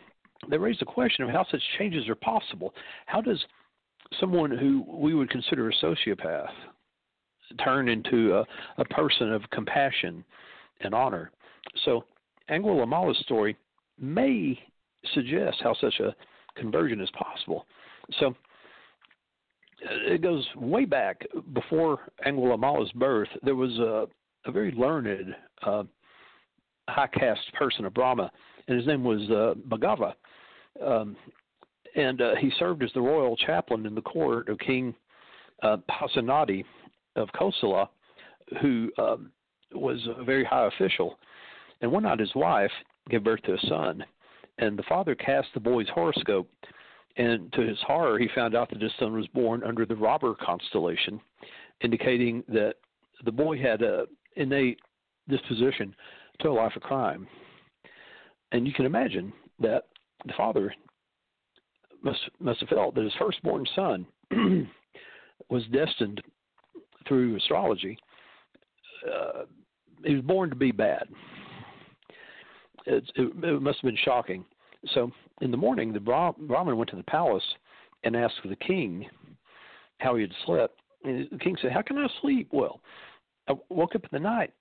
they 0.50 0.58
raise 0.58 0.80
the 0.80 0.86
question 0.86 1.24
of 1.24 1.30
how 1.30 1.46
such 1.52 1.62
changes 1.78 2.08
are 2.10 2.16
possible. 2.16 2.74
How 3.06 3.22
does 3.22 3.44
someone 4.20 4.52
who 4.52 4.86
we 4.88 5.14
would 5.14 5.30
consider 5.30 5.70
a 5.70 5.74
sociopath 5.74 6.50
turn 7.64 7.90
into 7.90 8.36
a, 8.36 8.46
a 8.78 8.86
person 8.86 9.32
of 9.32 9.44
compassion 9.52 10.24
and 10.82 10.96
honor? 10.96 11.32
So, 11.86 12.06
Angulimala's 12.50 13.20
story 13.20 13.56
may 14.00 14.60
suggest 15.14 15.58
how 15.64 15.74
such 15.80 16.00
a 16.00 16.16
conversion 16.56 17.02
is 17.02 17.10
possible. 17.12 17.66
So, 18.20 18.36
it 19.82 20.22
goes 20.22 20.48
way 20.56 20.86
back 20.86 21.26
before 21.54 22.00
Angulimala's 22.26 22.92
birth. 22.94 23.30
There 23.44 23.56
was 23.56 23.78
a, 23.80 24.06
a 24.46 24.52
very 24.52 24.72
learned, 24.72 25.36
uh, 25.64 25.84
high 26.88 27.08
caste 27.08 27.52
person 27.58 27.86
of 27.86 27.94
Brahma, 27.94 28.32
and 28.68 28.78
his 28.78 28.86
name 28.86 29.04
was 29.04 29.22
uh, 29.32 29.56
Bhagava. 29.70 30.14
Um, 30.86 31.16
and 31.96 32.22
uh, 32.22 32.36
he 32.40 32.52
served 32.60 32.84
as 32.84 32.92
the 32.94 33.02
royal 33.02 33.36
chaplain 33.36 33.86
in 33.86 33.96
the 33.96 34.02
court 34.02 34.50
of 34.50 34.60
King 34.60 34.94
uh, 35.64 35.78
Pasenadi 35.90 36.64
of 37.16 37.28
Kosala, 37.30 37.90
who 38.62 38.90
um, 38.98 39.32
was 39.74 40.00
a 40.18 40.24
very 40.24 40.44
high 40.44 40.68
official. 40.68 41.18
And 41.82 41.92
one 41.92 42.04
night 42.04 42.20
his 42.20 42.34
wife 42.36 42.72
gave 43.10 43.24
birth 43.24 43.42
to 43.44 43.54
a 43.54 43.68
son, 43.68 44.04
and 44.58 44.78
the 44.78 44.84
father 44.84 45.16
cast 45.16 45.48
the 45.54 45.60
boy's 45.60 45.90
horoscope. 45.90 46.50
And 47.18 47.52
to 47.54 47.62
his 47.62 47.78
horror, 47.86 48.18
he 48.18 48.30
found 48.34 48.56
out 48.56 48.70
that 48.70 48.82
his 48.82 48.92
son 48.98 49.14
was 49.14 49.28
born 49.28 49.64
under 49.64 49.86
the 49.86 49.96
robber 49.96 50.34
constellation, 50.34 51.20
indicating 51.82 52.42
that 52.48 52.76
the 53.26 53.32
boy 53.32 53.58
had 53.58 53.82
a 53.82 54.06
innate 54.38 54.80
disposition 55.28 55.94
to 56.40 56.50
a 56.50 56.54
life 56.54 56.76
of 56.76 56.82
crime. 56.82 57.28
And 58.54 58.66
you 58.66 58.74
can 58.74 58.86
imagine 58.86 59.34
that 59.60 59.88
the 60.26 60.34
father 60.38 60.74
must 62.04 62.20
must 62.40 62.60
have 62.62 62.70
felt 62.70 62.96
that 62.96 63.04
his 63.04 63.14
firstborn 63.20 63.66
son 63.76 64.06
was 65.50 65.64
destined 65.72 66.22
through 67.08 67.36
astrology. 67.36 67.98
Uh, 69.08 69.44
he 70.06 70.16
was 70.16 70.24
born 70.24 70.50
to 70.50 70.56
be 70.56 70.72
bad. 70.72 71.08
It, 72.86 73.04
it, 73.16 73.62
must 73.62 73.80
have 73.82 73.88
been 73.88 73.98
shocking. 74.04 74.46
So 74.94 75.12
in 75.42 75.52
the 75.52 75.58
morning, 75.58 75.94
the 75.94 76.00
Brahmin 76.00 76.78
went 76.78 76.90
to 76.90 76.96
the 76.96 77.04
palace 77.04 77.44
and 78.04 78.16
asked 78.16 78.36
the 78.44 78.56
king 78.56 79.08
how 80.00 80.16
he 80.16 80.22
had 80.24 80.34
slept. 80.46 80.80
And 81.04 81.28
the 81.32 81.38
king 81.38 81.56
said, 81.62 81.72
"How 81.72 81.82
can 81.82 81.98
I 81.98 82.08
sleep 82.22 82.50
well? 82.52 82.82
I 83.48 83.54
woke 83.70 83.96
up 83.96 84.04
in 84.04 84.10
the 84.12 84.20
night 84.20 84.54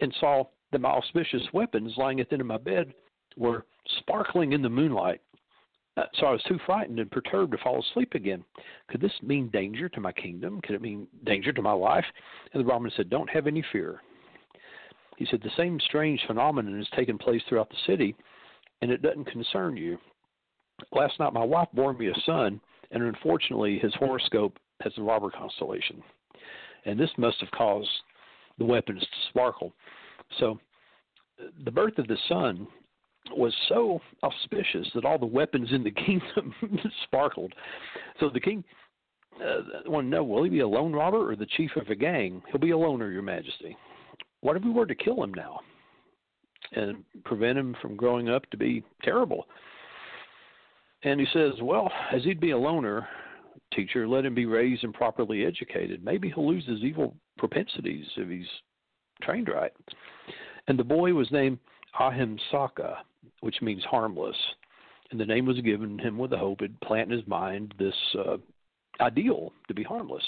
and 0.00 0.14
saw 0.20 0.44
that 0.72 0.80
my 0.80 0.90
auspicious 0.90 1.42
weapons 1.52 1.94
lying 1.96 2.20
at 2.20 2.28
the 2.28 2.34
end 2.34 2.42
of 2.42 2.46
my 2.46 2.58
bed 2.58 2.92
were 3.36 3.64
sparkling 3.98 4.52
in 4.52 4.62
the 4.62 4.68
moonlight. 4.68 5.20
Uh, 5.96 6.04
so 6.14 6.26
I 6.26 6.32
was 6.32 6.42
too 6.44 6.58
frightened 6.64 7.00
and 7.00 7.10
perturbed 7.10 7.52
to 7.52 7.58
fall 7.58 7.80
asleep 7.80 8.14
again. 8.14 8.44
Could 8.88 9.00
this 9.00 9.12
mean 9.22 9.48
danger 9.48 9.88
to 9.88 10.00
my 10.00 10.12
kingdom? 10.12 10.60
Could 10.60 10.76
it 10.76 10.82
mean 10.82 11.08
danger 11.24 11.52
to 11.52 11.62
my 11.62 11.72
life? 11.72 12.04
And 12.52 12.60
the 12.60 12.64
Brahmin 12.64 12.92
said, 12.96 13.10
Don't 13.10 13.30
have 13.30 13.46
any 13.46 13.64
fear. 13.72 14.00
He 15.18 15.26
said, 15.26 15.42
The 15.42 15.50
same 15.56 15.80
strange 15.80 16.20
phenomenon 16.28 16.78
has 16.78 16.86
taken 16.94 17.18
place 17.18 17.42
throughout 17.48 17.68
the 17.70 17.76
city, 17.88 18.14
and 18.82 18.90
it 18.92 19.02
doesn't 19.02 19.24
concern 19.24 19.76
you. 19.76 19.98
Last 20.92 21.18
night, 21.18 21.32
my 21.32 21.44
wife 21.44 21.66
bore 21.74 21.92
me 21.92 22.06
a 22.06 22.20
son, 22.24 22.60
and 22.92 23.02
unfortunately, 23.02 23.80
his 23.80 23.92
horoscope 23.96 24.58
has 24.80 24.92
the 24.96 25.02
robber 25.02 25.30
constellation. 25.30 26.00
And 26.84 26.98
this 26.98 27.10
must 27.18 27.40
have 27.40 27.50
caused 27.50 27.90
the 28.58 28.64
weapons 28.64 29.00
to 29.00 29.28
sparkle. 29.30 29.72
So, 30.38 30.60
the 31.64 31.72
birth 31.72 31.98
of 31.98 32.06
the 32.06 32.18
son 32.28 32.68
was 33.36 33.52
so 33.68 34.00
auspicious 34.22 34.88
that 34.94 35.04
all 35.04 35.18
the 35.18 35.26
weapons 35.26 35.70
in 35.72 35.82
the 35.82 35.90
kingdom 36.06 36.54
sparkled. 37.04 37.52
So 38.20 38.30
the 38.30 38.40
king 38.40 38.64
uh, 39.44 39.60
want 39.86 40.06
to 40.06 40.10
know 40.10 40.24
will 40.24 40.44
he 40.44 40.50
be 40.50 40.60
a 40.60 40.68
lone 40.68 40.92
robber 40.92 41.30
or 41.30 41.36
the 41.36 41.46
chief 41.46 41.70
of 41.76 41.88
a 41.88 41.94
gang? 41.94 42.42
He'll 42.50 42.60
be 42.60 42.70
a 42.70 42.78
loner, 42.78 43.10
Your 43.10 43.22
Majesty. 43.22 43.76
What 44.40 44.56
if 44.56 44.62
we 44.62 44.70
were 44.70 44.86
to 44.86 44.94
kill 44.94 45.22
him 45.22 45.34
now 45.34 45.60
and 46.72 47.04
prevent 47.24 47.58
him 47.58 47.74
from 47.80 47.96
growing 47.96 48.28
up 48.28 48.48
to 48.50 48.56
be 48.56 48.84
terrible? 49.02 49.46
And 51.02 51.20
he 51.20 51.26
says, 51.32 51.52
Well, 51.62 51.90
as 52.12 52.24
he'd 52.24 52.40
be 52.40 52.50
a 52.50 52.58
loner, 52.58 53.08
teacher, 53.74 54.08
let 54.08 54.24
him 54.24 54.34
be 54.34 54.46
raised 54.46 54.84
and 54.84 54.94
properly 54.94 55.44
educated. 55.44 56.04
Maybe 56.04 56.30
he'll 56.30 56.48
lose 56.48 56.66
his 56.66 56.80
evil 56.80 57.14
propensities 57.36 58.06
if 58.16 58.28
he's 58.28 58.46
trained 59.22 59.48
right. 59.48 59.72
And 60.66 60.78
the 60.78 60.84
boy 60.84 61.12
was 61.12 61.30
named 61.30 61.58
Ahimsaka, 61.98 62.96
which 63.40 63.60
means 63.62 63.84
harmless. 63.84 64.36
And 65.10 65.18
the 65.18 65.26
name 65.26 65.46
was 65.46 65.60
given 65.60 65.98
him 65.98 66.18
with 66.18 66.30
the 66.30 66.38
hope 66.38 66.62
it 66.62 66.78
plant 66.80 67.10
in 67.10 67.18
his 67.18 67.26
mind 67.26 67.74
this 67.78 67.94
uh, 68.18 68.36
ideal 69.00 69.52
to 69.68 69.74
be 69.74 69.82
harmless. 69.82 70.24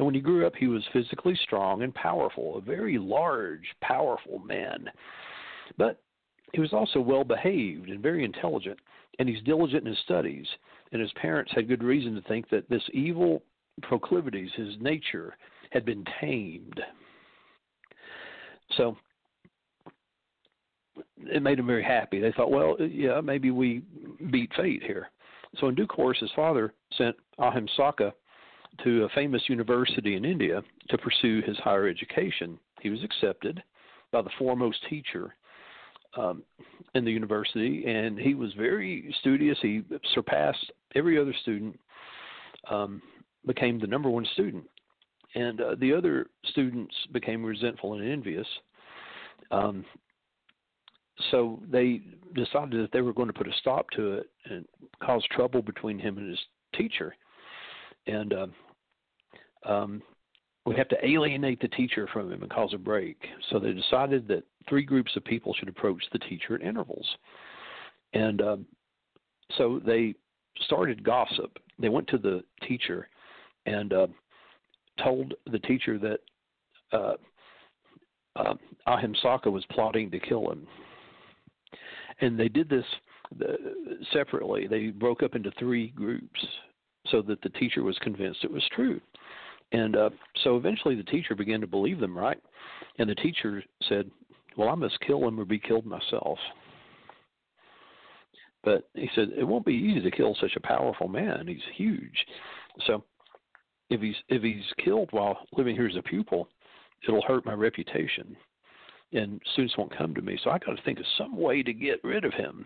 And 0.00 0.06
when 0.06 0.14
he 0.14 0.22
grew 0.22 0.46
up, 0.46 0.54
he 0.56 0.66
was 0.66 0.82
physically 0.94 1.38
strong 1.42 1.82
and 1.82 1.94
powerful, 1.94 2.56
a 2.56 2.62
very 2.62 2.96
large, 2.96 3.66
powerful 3.82 4.38
man. 4.38 4.88
But 5.76 6.00
he 6.54 6.60
was 6.62 6.72
also 6.72 7.00
well 7.00 7.22
behaved 7.22 7.90
and 7.90 8.00
very 8.02 8.24
intelligent, 8.24 8.78
and 9.18 9.28
he's 9.28 9.42
diligent 9.42 9.82
in 9.82 9.88
his 9.88 9.98
studies. 10.02 10.46
And 10.92 11.02
his 11.02 11.12
parents 11.20 11.52
had 11.54 11.68
good 11.68 11.82
reason 11.82 12.14
to 12.14 12.22
think 12.22 12.48
that 12.48 12.66
this 12.70 12.82
evil 12.94 13.42
proclivities, 13.82 14.48
his 14.56 14.74
nature, 14.80 15.36
had 15.68 15.84
been 15.84 16.02
tamed. 16.18 16.80
So 18.78 18.96
it 21.18 21.42
made 21.42 21.58
him 21.58 21.66
very 21.66 21.84
happy. 21.84 22.20
They 22.20 22.32
thought, 22.32 22.50
well, 22.50 22.78
yeah, 22.80 23.20
maybe 23.20 23.50
we 23.50 23.82
beat 24.30 24.50
fate 24.56 24.82
here. 24.82 25.10
So 25.58 25.68
in 25.68 25.74
due 25.74 25.86
course, 25.86 26.20
his 26.20 26.30
father 26.34 26.72
sent 26.96 27.16
Ahimsaka 27.38 28.12
to 28.84 29.04
a 29.04 29.08
famous 29.10 29.42
university 29.48 30.16
in 30.16 30.24
India 30.24 30.62
to 30.88 30.98
pursue 30.98 31.42
his 31.42 31.56
higher 31.58 31.88
education. 31.88 32.58
He 32.80 32.90
was 32.90 33.02
accepted 33.04 33.62
by 34.12 34.22
the 34.22 34.30
foremost 34.38 34.78
teacher 34.88 35.34
um, 36.16 36.42
in 36.94 37.04
the 37.04 37.10
university, 37.10 37.84
and 37.86 38.18
he 38.18 38.34
was 38.34 38.52
very 38.54 39.14
studious. 39.20 39.58
He 39.62 39.82
surpassed 40.14 40.72
every 40.94 41.18
other 41.18 41.34
student, 41.42 41.78
um, 42.70 43.00
became 43.46 43.78
the 43.78 43.86
number 43.86 44.10
one 44.10 44.26
student, 44.32 44.64
and 45.34 45.60
uh, 45.60 45.76
the 45.78 45.92
other 45.92 46.26
students 46.50 46.94
became 47.12 47.44
resentful 47.44 47.94
and 47.94 48.08
envious. 48.08 48.46
Um, 49.50 49.84
so 51.30 51.60
they 51.70 52.00
decided 52.34 52.82
that 52.82 52.90
they 52.92 53.02
were 53.02 53.12
going 53.12 53.28
to 53.28 53.34
put 53.34 53.48
a 53.48 53.52
stop 53.60 53.88
to 53.90 54.14
it 54.14 54.30
and 54.46 54.64
cause 55.02 55.22
trouble 55.30 55.62
between 55.62 55.98
him 55.98 56.18
and 56.18 56.30
his 56.30 56.38
teacher. 56.74 57.14
And 58.06 58.32
uh, 58.32 58.46
um, 59.66 60.02
we 60.66 60.76
have 60.76 60.88
to 60.88 61.06
alienate 61.06 61.60
the 61.60 61.68
teacher 61.68 62.08
from 62.12 62.32
him 62.32 62.42
and 62.42 62.50
cause 62.50 62.72
a 62.74 62.78
break. 62.78 63.16
So 63.50 63.58
they 63.58 63.72
decided 63.72 64.28
that 64.28 64.44
three 64.68 64.82
groups 64.82 65.14
of 65.16 65.24
people 65.24 65.54
should 65.54 65.68
approach 65.68 66.02
the 66.12 66.18
teacher 66.18 66.54
at 66.54 66.62
intervals. 66.62 67.06
And 68.12 68.42
um, 68.42 68.66
so 69.56 69.80
they 69.84 70.14
started 70.64 71.02
gossip. 71.02 71.58
They 71.78 71.88
went 71.88 72.08
to 72.08 72.18
the 72.18 72.44
teacher 72.66 73.08
and 73.66 73.92
uh, 73.92 74.06
told 75.02 75.34
the 75.50 75.58
teacher 75.60 75.98
that 75.98 76.18
uh, 76.92 77.14
uh, 78.36 78.54
Ahimsaka 78.86 79.50
was 79.50 79.64
plotting 79.70 80.10
to 80.10 80.20
kill 80.20 80.50
him 80.50 80.66
and 82.20 82.38
they 82.38 82.48
did 82.48 82.68
this 82.68 82.84
uh, 83.42 83.52
separately. 84.12 84.66
They 84.66 84.88
broke 84.88 85.22
up 85.22 85.34
into 85.34 85.50
three 85.58 85.88
groups 85.88 86.46
so 87.08 87.22
that 87.22 87.40
the 87.42 87.48
teacher 87.50 87.82
was 87.82 87.98
convinced 87.98 88.44
it 88.44 88.52
was 88.52 88.68
true. 88.74 89.00
And 89.72 89.96
uh, 89.96 90.10
so 90.42 90.56
eventually 90.56 90.96
the 90.96 91.04
teacher 91.04 91.34
began 91.34 91.60
to 91.60 91.66
believe 91.66 92.00
them, 92.00 92.16
right? 92.16 92.38
And 92.98 93.08
the 93.08 93.14
teacher 93.14 93.62
said, 93.88 94.10
Well, 94.56 94.68
I 94.68 94.74
must 94.74 94.98
kill 95.00 95.26
him 95.26 95.38
or 95.38 95.44
be 95.44 95.58
killed 95.58 95.86
myself. 95.86 96.38
But 98.62 98.88
he 98.94 99.08
said, 99.14 99.28
It 99.36 99.44
won't 99.44 99.66
be 99.66 99.74
easy 99.74 100.00
to 100.00 100.10
kill 100.10 100.36
such 100.40 100.56
a 100.56 100.60
powerful 100.60 101.08
man. 101.08 101.46
He's 101.46 101.58
huge. 101.76 102.26
So 102.86 103.04
if 103.90 104.00
he's 104.00 104.16
if 104.28 104.42
he's 104.42 104.64
killed 104.84 105.08
while 105.12 105.38
living 105.56 105.76
here 105.76 105.86
as 105.86 105.96
a 105.96 106.02
pupil, 106.02 106.48
it'll 107.06 107.22
hurt 107.22 107.46
my 107.46 107.54
reputation 107.54 108.36
and 109.12 109.40
students 109.52 109.76
won't 109.76 109.96
come 109.96 110.14
to 110.14 110.22
me. 110.22 110.38
So 110.42 110.50
I 110.50 110.58
got 110.58 110.76
to 110.76 110.82
think 110.82 110.98
of 110.98 111.04
some 111.18 111.36
way 111.36 111.62
to 111.62 111.72
get 111.72 112.02
rid 112.04 112.24
of 112.24 112.32
him. 112.32 112.64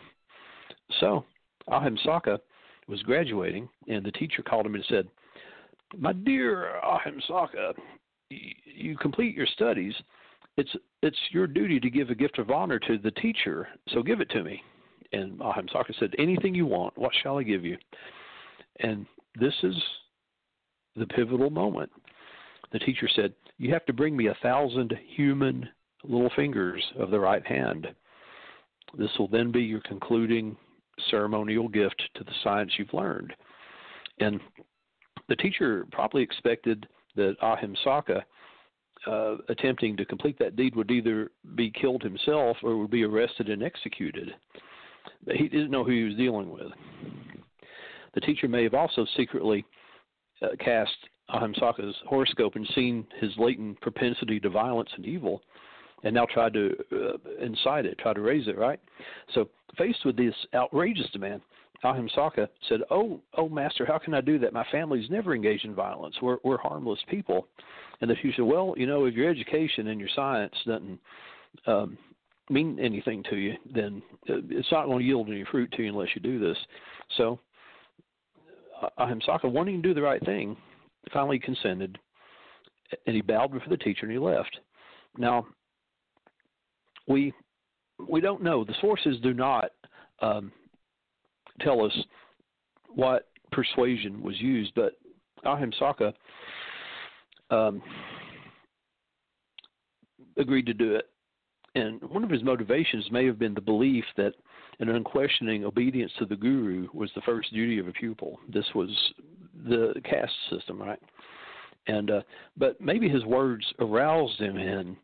So 1.01 1.25
Ahimsaka 1.69 2.39
was 2.87 3.03
graduating, 3.03 3.69
and 3.89 4.05
the 4.05 4.13
teacher 4.13 4.43
called 4.43 4.67
him 4.67 4.75
and 4.75 4.85
said, 4.89 5.09
"My 5.99 6.13
dear 6.13 6.81
Ahimsaka, 6.83 7.75
you 8.31 8.97
complete 8.97 9.35
your 9.35 9.47
studies. 9.47 9.95
It's 10.57 10.75
it's 11.03 11.19
your 11.31 11.47
duty 11.47 11.81
to 11.81 11.91
give 11.91 12.11
a 12.11 12.15
gift 12.15 12.39
of 12.39 12.51
honor 12.51 12.79
to 12.81 12.99
the 12.99 13.11
teacher. 13.13 13.69
So 13.89 14.03
give 14.03 14.21
it 14.21 14.31
to 14.31 14.43
me." 14.43 14.63
And 15.13 15.39
Ahimsaka 15.41 15.95
said, 15.99 16.15
"Anything 16.19 16.55
you 16.55 16.67
want. 16.67 16.97
What 16.97 17.15
shall 17.23 17.39
I 17.39 17.43
give 17.43 17.65
you?" 17.65 17.79
And 18.81 19.07
this 19.39 19.55
is 19.63 19.77
the 20.97 21.07
pivotal 21.07 21.51
moment. 21.51 21.91
The 22.73 22.79
teacher 22.79 23.09
said, 23.09 23.35
"You 23.59 23.73
have 23.73 23.85
to 23.87 23.93
bring 23.93 24.17
me 24.17 24.27
a 24.29 24.35
thousand 24.43 24.93
human 25.07 25.69
little 26.03 26.31
fingers 26.31 26.83
of 26.97 27.11
the 27.11 27.21
right 27.21 27.47
hand. 27.47 27.95
This 28.95 29.17
will 29.19 29.29
then 29.29 29.51
be 29.51 29.63
your 29.63 29.81
concluding 29.81 30.57
ceremonial 31.11 31.69
gift 31.69 32.03
to 32.15 32.25
the 32.25 32.35
science 32.43 32.79
you've 32.79 32.95
learned. 32.95 33.35
And 34.19 34.41
the 35.29 35.37
teacher 35.37 35.87
probably 35.93 36.23
expected 36.23 36.87
that 37.17 37.37
Ahimsaka, 37.43 38.23
uh, 39.07 39.37
attempting 39.49 39.97
to 39.97 40.05
complete 40.05 40.39
that 40.39 40.57
deed, 40.57 40.75
would 40.75 40.91
either 40.91 41.31
be 41.55 41.71
killed 41.71 42.03
himself 42.03 42.57
or 42.63 42.77
would 42.77 42.91
be 42.91 43.05
arrested 43.05 43.49
and 43.49 43.63
executed. 43.63 44.35
But 45.27 45.37
he 45.37 45.49
didn't 45.49 45.71
know 45.71 45.85
who 45.85 45.93
he 45.93 46.05
was 46.05 46.17
dealing 46.17 46.51
with. 46.51 46.73
The 48.15 48.21
teacher 48.21 48.49
may 48.49 48.63
have 48.63 48.75
also 48.75 49.07
secretly 49.17 49.65
uh, 50.43 50.49
cast 50.61 50.97
Ahimsaka's 51.31 51.97
horoscope 52.07 52.57
and 52.57 52.69
seen 52.75 53.07
his 53.21 53.31
latent 53.39 53.81
propensity 53.81 54.39
to 54.41 54.51
violence 54.51 54.91
and 54.97 55.07
evil 55.07 55.43
and 56.05 56.15
now 56.15 56.27
tried 56.27 56.53
to 56.53 56.77
uh, 56.93 57.45
incite 57.45 57.87
it, 57.87 57.99
try 57.99 58.13
to 58.13 58.21
raise 58.21 58.47
it, 58.47 58.59
right? 58.59 58.79
So, 59.35 59.49
faced 59.77 60.05
with 60.05 60.17
this 60.17 60.35
outrageous 60.55 61.09
demand, 61.13 61.41
Ahimsaka 61.85 62.49
said, 62.69 62.81
"Oh, 62.91 63.21
oh, 63.37 63.49
master, 63.49 63.85
how 63.85 63.99
can 63.99 64.15
I 64.15 64.21
do 64.21 64.39
that? 64.39 64.53
My 64.53 64.67
family's 64.73 65.11
never 65.11 65.35
engaged 65.35 65.65
in 65.65 65.75
violence. 65.75 66.17
We're 66.21 66.39
we're 66.43 66.59
harmless 66.59 66.99
people." 67.09 67.47
And 68.01 68.11
the 68.11 68.15
teacher 68.15 68.33
said, 68.37 68.45
"Well, 68.47 68.75
you 68.77 68.87
know, 68.87 69.05
if 69.05 69.15
your 69.15 69.31
education 69.31 69.89
and 69.89 70.01
your 70.01 70.09
science 70.15 70.55
doesn't 70.67 70.99
um, 71.67 71.99
mean 72.51 72.79
anything 72.81 73.23
to 73.31 73.37
you, 73.37 73.55
then 73.73 74.03
uh, 74.29 74.41
it's 74.49 74.73
not 74.73 74.87
going 74.87 75.01
to 75.01 75.05
yield 75.05 75.29
any 75.29 75.45
fruit 75.51 75.71
to 75.73 75.83
you 75.83 75.91
unless 75.91 76.09
you 76.15 76.23
do 76.23 76.39
this." 76.39 76.57
So, 77.17 77.39
Ahimsaka, 78.99 79.45
wanting 79.45 79.83
to 79.83 79.89
do 79.89 79.95
the 79.95 80.03
right 80.03 80.25
thing, 80.25 80.57
finally 81.13 81.39
consented, 81.39 81.99
and 83.07 83.15
he 83.15 83.23
bowed 83.23 83.53
before 83.53 83.69
the 83.69 83.77
teacher 83.77 84.07
and 84.07 84.13
he 84.13 84.19
left. 84.19 84.59
Now, 85.19 85.47
we 87.07 87.33
we 88.09 88.21
don't 88.21 88.43
know. 88.43 88.65
The 88.65 88.75
sources 88.81 89.19
do 89.23 89.35
not 89.35 89.71
um, 90.21 90.51
tell 91.61 91.85
us 91.85 91.93
what 92.89 93.29
persuasion 93.53 94.23
was 94.23 94.41
used, 94.41 94.73
but 94.75 94.95
Ahimsaka 95.45 96.13
um, 97.51 97.83
agreed 100.37 100.67
to 100.67 100.75
do 100.75 100.95
it. 100.95 101.09
And 101.77 102.01
one 102.05 102.23
of 102.23 102.31
his 102.31 102.43
motivations 102.43 103.11
may 103.11 103.27
have 103.27 103.39
been 103.39 103.55
the 103.55 103.61
belief 103.61 104.05
that 104.17 104.35
an 104.81 104.89
unquestioning 104.89 105.65
obedience 105.65 106.13
to 106.19 106.27
the 106.27 106.37
guru 106.37 106.89
was 106.93 107.11
the 107.15 107.21
first 107.23 107.53
duty 107.53 107.79
of 107.79 107.89
a 107.89 107.93
pupil. 107.93 108.39
This 108.53 108.67
was 108.75 108.91
the 109.69 109.95
caste 110.05 110.33
system, 110.51 110.81
right? 110.81 111.01
And 111.87 112.11
uh, 112.11 112.21
but 112.57 112.81
maybe 112.81 113.09
his 113.09 113.25
words 113.25 113.65
aroused 113.79 114.41
him 114.41 114.57
in 114.57 114.97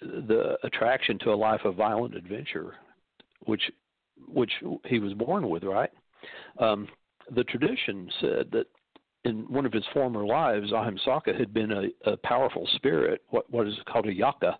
the 0.00 0.56
attraction 0.62 1.18
to 1.20 1.32
a 1.32 1.34
life 1.34 1.60
of 1.64 1.74
violent 1.74 2.14
adventure, 2.14 2.74
which 3.44 3.62
which 4.28 4.52
he 4.86 4.98
was 4.98 5.12
born 5.14 5.48
with, 5.48 5.64
right? 5.64 5.90
Um, 6.58 6.88
the 7.34 7.44
tradition 7.44 8.10
said 8.20 8.50
that 8.52 8.66
in 9.24 9.40
one 9.52 9.66
of 9.66 9.72
his 9.72 9.84
former 9.92 10.24
lives, 10.24 10.72
Ahimsaka 10.72 11.38
had 11.38 11.52
been 11.52 11.72
a, 11.72 12.10
a 12.10 12.16
powerful 12.18 12.66
spirit, 12.76 13.22
what 13.28 13.50
what 13.50 13.66
is 13.66 13.74
called 13.86 14.06
a 14.06 14.14
yakkha, 14.14 14.56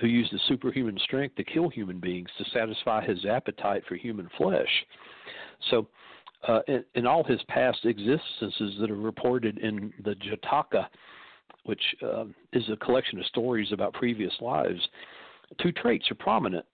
who 0.00 0.06
used 0.06 0.32
his 0.32 0.40
superhuman 0.48 0.98
strength 1.04 1.36
to 1.36 1.44
kill 1.44 1.68
human 1.68 2.00
beings 2.00 2.28
to 2.38 2.44
satisfy 2.52 3.04
his 3.04 3.24
appetite 3.26 3.82
for 3.86 3.96
human 3.96 4.28
flesh. 4.38 4.68
So, 5.70 5.86
uh, 6.48 6.60
in, 6.66 6.84
in, 6.94 7.06
all 7.06 7.22
his 7.22 7.40
past 7.48 7.84
existences 7.84 8.74
that 8.80 8.90
are 8.90 8.96
reported 8.96 9.58
in 9.58 9.92
the 10.02 10.16
Jataka, 10.16 10.86
which 11.64 11.82
uh, 12.02 12.24
is 12.52 12.64
a 12.68 12.76
collection 12.76 13.20
of 13.20 13.26
stories 13.26 13.70
about 13.70 13.92
previous 13.92 14.32
lives, 14.40 14.80
two 15.60 15.70
traits 15.70 16.10
are 16.10 16.16
prominent 16.16 16.64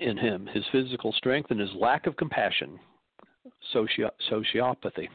in 0.00 0.16
him 0.16 0.46
his 0.46 0.64
physical 0.72 1.12
strength 1.12 1.50
and 1.50 1.60
his 1.60 1.70
lack 1.74 2.06
of 2.06 2.16
compassion, 2.16 2.78
soci- 3.74 4.10
sociopathy. 4.30 5.08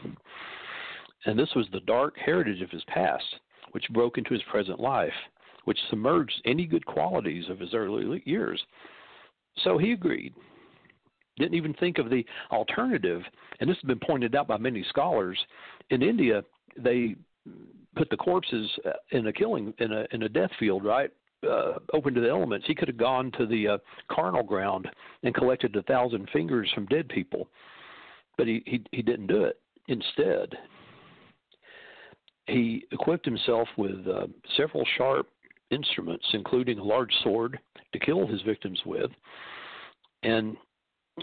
And 1.26 1.38
this 1.38 1.50
was 1.56 1.68
the 1.72 1.82
dark 1.82 2.18
heritage 2.18 2.62
of 2.62 2.70
his 2.70 2.84
past, 2.86 3.26
which 3.72 3.90
broke 3.90 4.18
into 4.18 4.34
his 4.34 4.44
present 4.44 4.80
life, 4.80 5.14
which 5.66 5.80
submerged 5.90 6.42
any 6.46 6.66
good 6.66 6.86
qualities 6.86 7.46
of 7.50 7.60
his 7.60 7.74
early 7.74 8.22
years. 8.26 8.64
So 9.64 9.78
he 9.78 9.92
agreed. 9.92 10.34
Didn't 11.38 11.56
even 11.56 11.74
think 11.74 11.98
of 11.98 12.10
the 12.10 12.26
alternative, 12.52 13.22
and 13.60 13.70
this 13.70 13.78
has 13.78 13.88
been 13.88 14.00
pointed 14.00 14.36
out 14.36 14.48
by 14.48 14.58
many 14.58 14.86
scholars. 14.88 15.38
In 15.90 16.02
India, 16.02 16.44
they 16.78 17.16
put 17.96 18.10
the 18.10 18.18
corpses 18.18 18.70
in 19.12 19.28
a 19.28 19.34
killing 19.34 19.74
in 19.80 19.92
a 19.92 20.06
in 20.12 20.24
a 20.24 20.30
death 20.30 20.52
field, 20.60 20.86
right? 20.86 21.12
Uh, 21.50 21.80
open 21.94 22.14
to 22.14 22.22
the 22.22 22.30
elements. 22.30 22.66
He 22.68 22.76
could 22.76 22.88
have 22.88 22.98
gone 22.98 23.32
to 23.38 23.46
the 23.46 23.68
uh, 23.68 23.78
charnel 24.14 24.44
ground 24.44 24.88
and 25.24 25.34
collected 25.34 25.76
a 25.76 25.84
thousand 25.84 26.30
fingers 26.32 26.70
from 26.74 26.86
dead 26.88 27.08
people, 27.10 27.48
but 28.38 28.48
he, 28.48 28.64
he, 28.66 28.82
he 28.92 29.02
didn't 29.02 29.28
do 29.28 29.44
it. 29.44 29.60
Instead, 29.88 30.56
he 32.48 32.86
equipped 32.92 33.26
himself 33.26 33.68
with 33.78 34.08
uh, 34.08 34.28
several 34.58 34.86
sharp 34.98 35.28
instruments, 35.72 36.26
including 36.34 36.80
a 36.80 36.84
large 36.84 37.14
sword 37.24 37.60
to 37.94 38.00
kill 38.00 38.26
his 38.28 38.42
victims 38.42 38.80
with, 38.86 39.12
and 40.24 40.56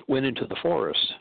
went 0.08 0.26
into 0.26 0.46
the 0.46 0.56
forest. 0.62 1.14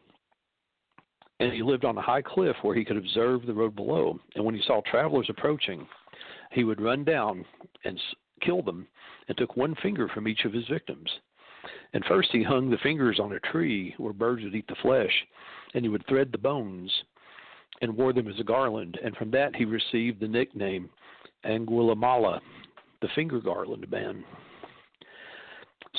And 1.39 1.51
he 1.51 1.63
lived 1.63 1.85
on 1.85 1.97
a 1.97 2.01
high 2.01 2.21
cliff 2.21 2.55
where 2.61 2.75
he 2.75 2.85
could 2.85 2.97
observe 2.97 3.45
the 3.45 3.53
road 3.53 3.75
below. 3.75 4.19
And 4.35 4.45
when 4.45 4.53
he 4.53 4.61
saw 4.67 4.81
travelers 4.81 5.27
approaching, 5.29 5.87
he 6.51 6.63
would 6.63 6.79
run 6.79 7.03
down 7.03 7.43
and 7.83 7.99
kill 8.41 8.62
them 8.62 8.88
and 9.27 9.38
took 9.38 9.56
one 9.56 9.75
finger 9.82 10.08
from 10.10 10.27
each 10.27 10.45
of 10.45 10.54
his 10.54 10.67
victims. 10.67 11.10
And 11.93 12.04
first 12.06 12.30
he 12.32 12.43
hung 12.43 12.69
the 12.69 12.77
fingers 12.77 13.19
on 13.19 13.34
a 13.34 13.39
tree 13.39 13.93
where 13.97 14.13
birds 14.13 14.43
would 14.43 14.56
eat 14.56 14.67
the 14.67 14.75
flesh, 14.82 15.12
and 15.73 15.84
he 15.84 15.89
would 15.89 16.06
thread 16.08 16.30
the 16.32 16.38
bones 16.38 16.91
and 17.82 17.95
wore 17.95 18.13
them 18.13 18.27
as 18.27 18.39
a 18.39 18.43
garland. 18.43 18.97
And 19.04 19.15
from 19.15 19.32
that 19.32 19.56
he 19.56 19.65
received 19.65 20.19
the 20.19 20.27
nickname 20.27 20.89
Angulimala, 21.45 22.39
the 23.01 23.10
finger 23.15 23.39
garland 23.39 23.89
man. 23.89 24.23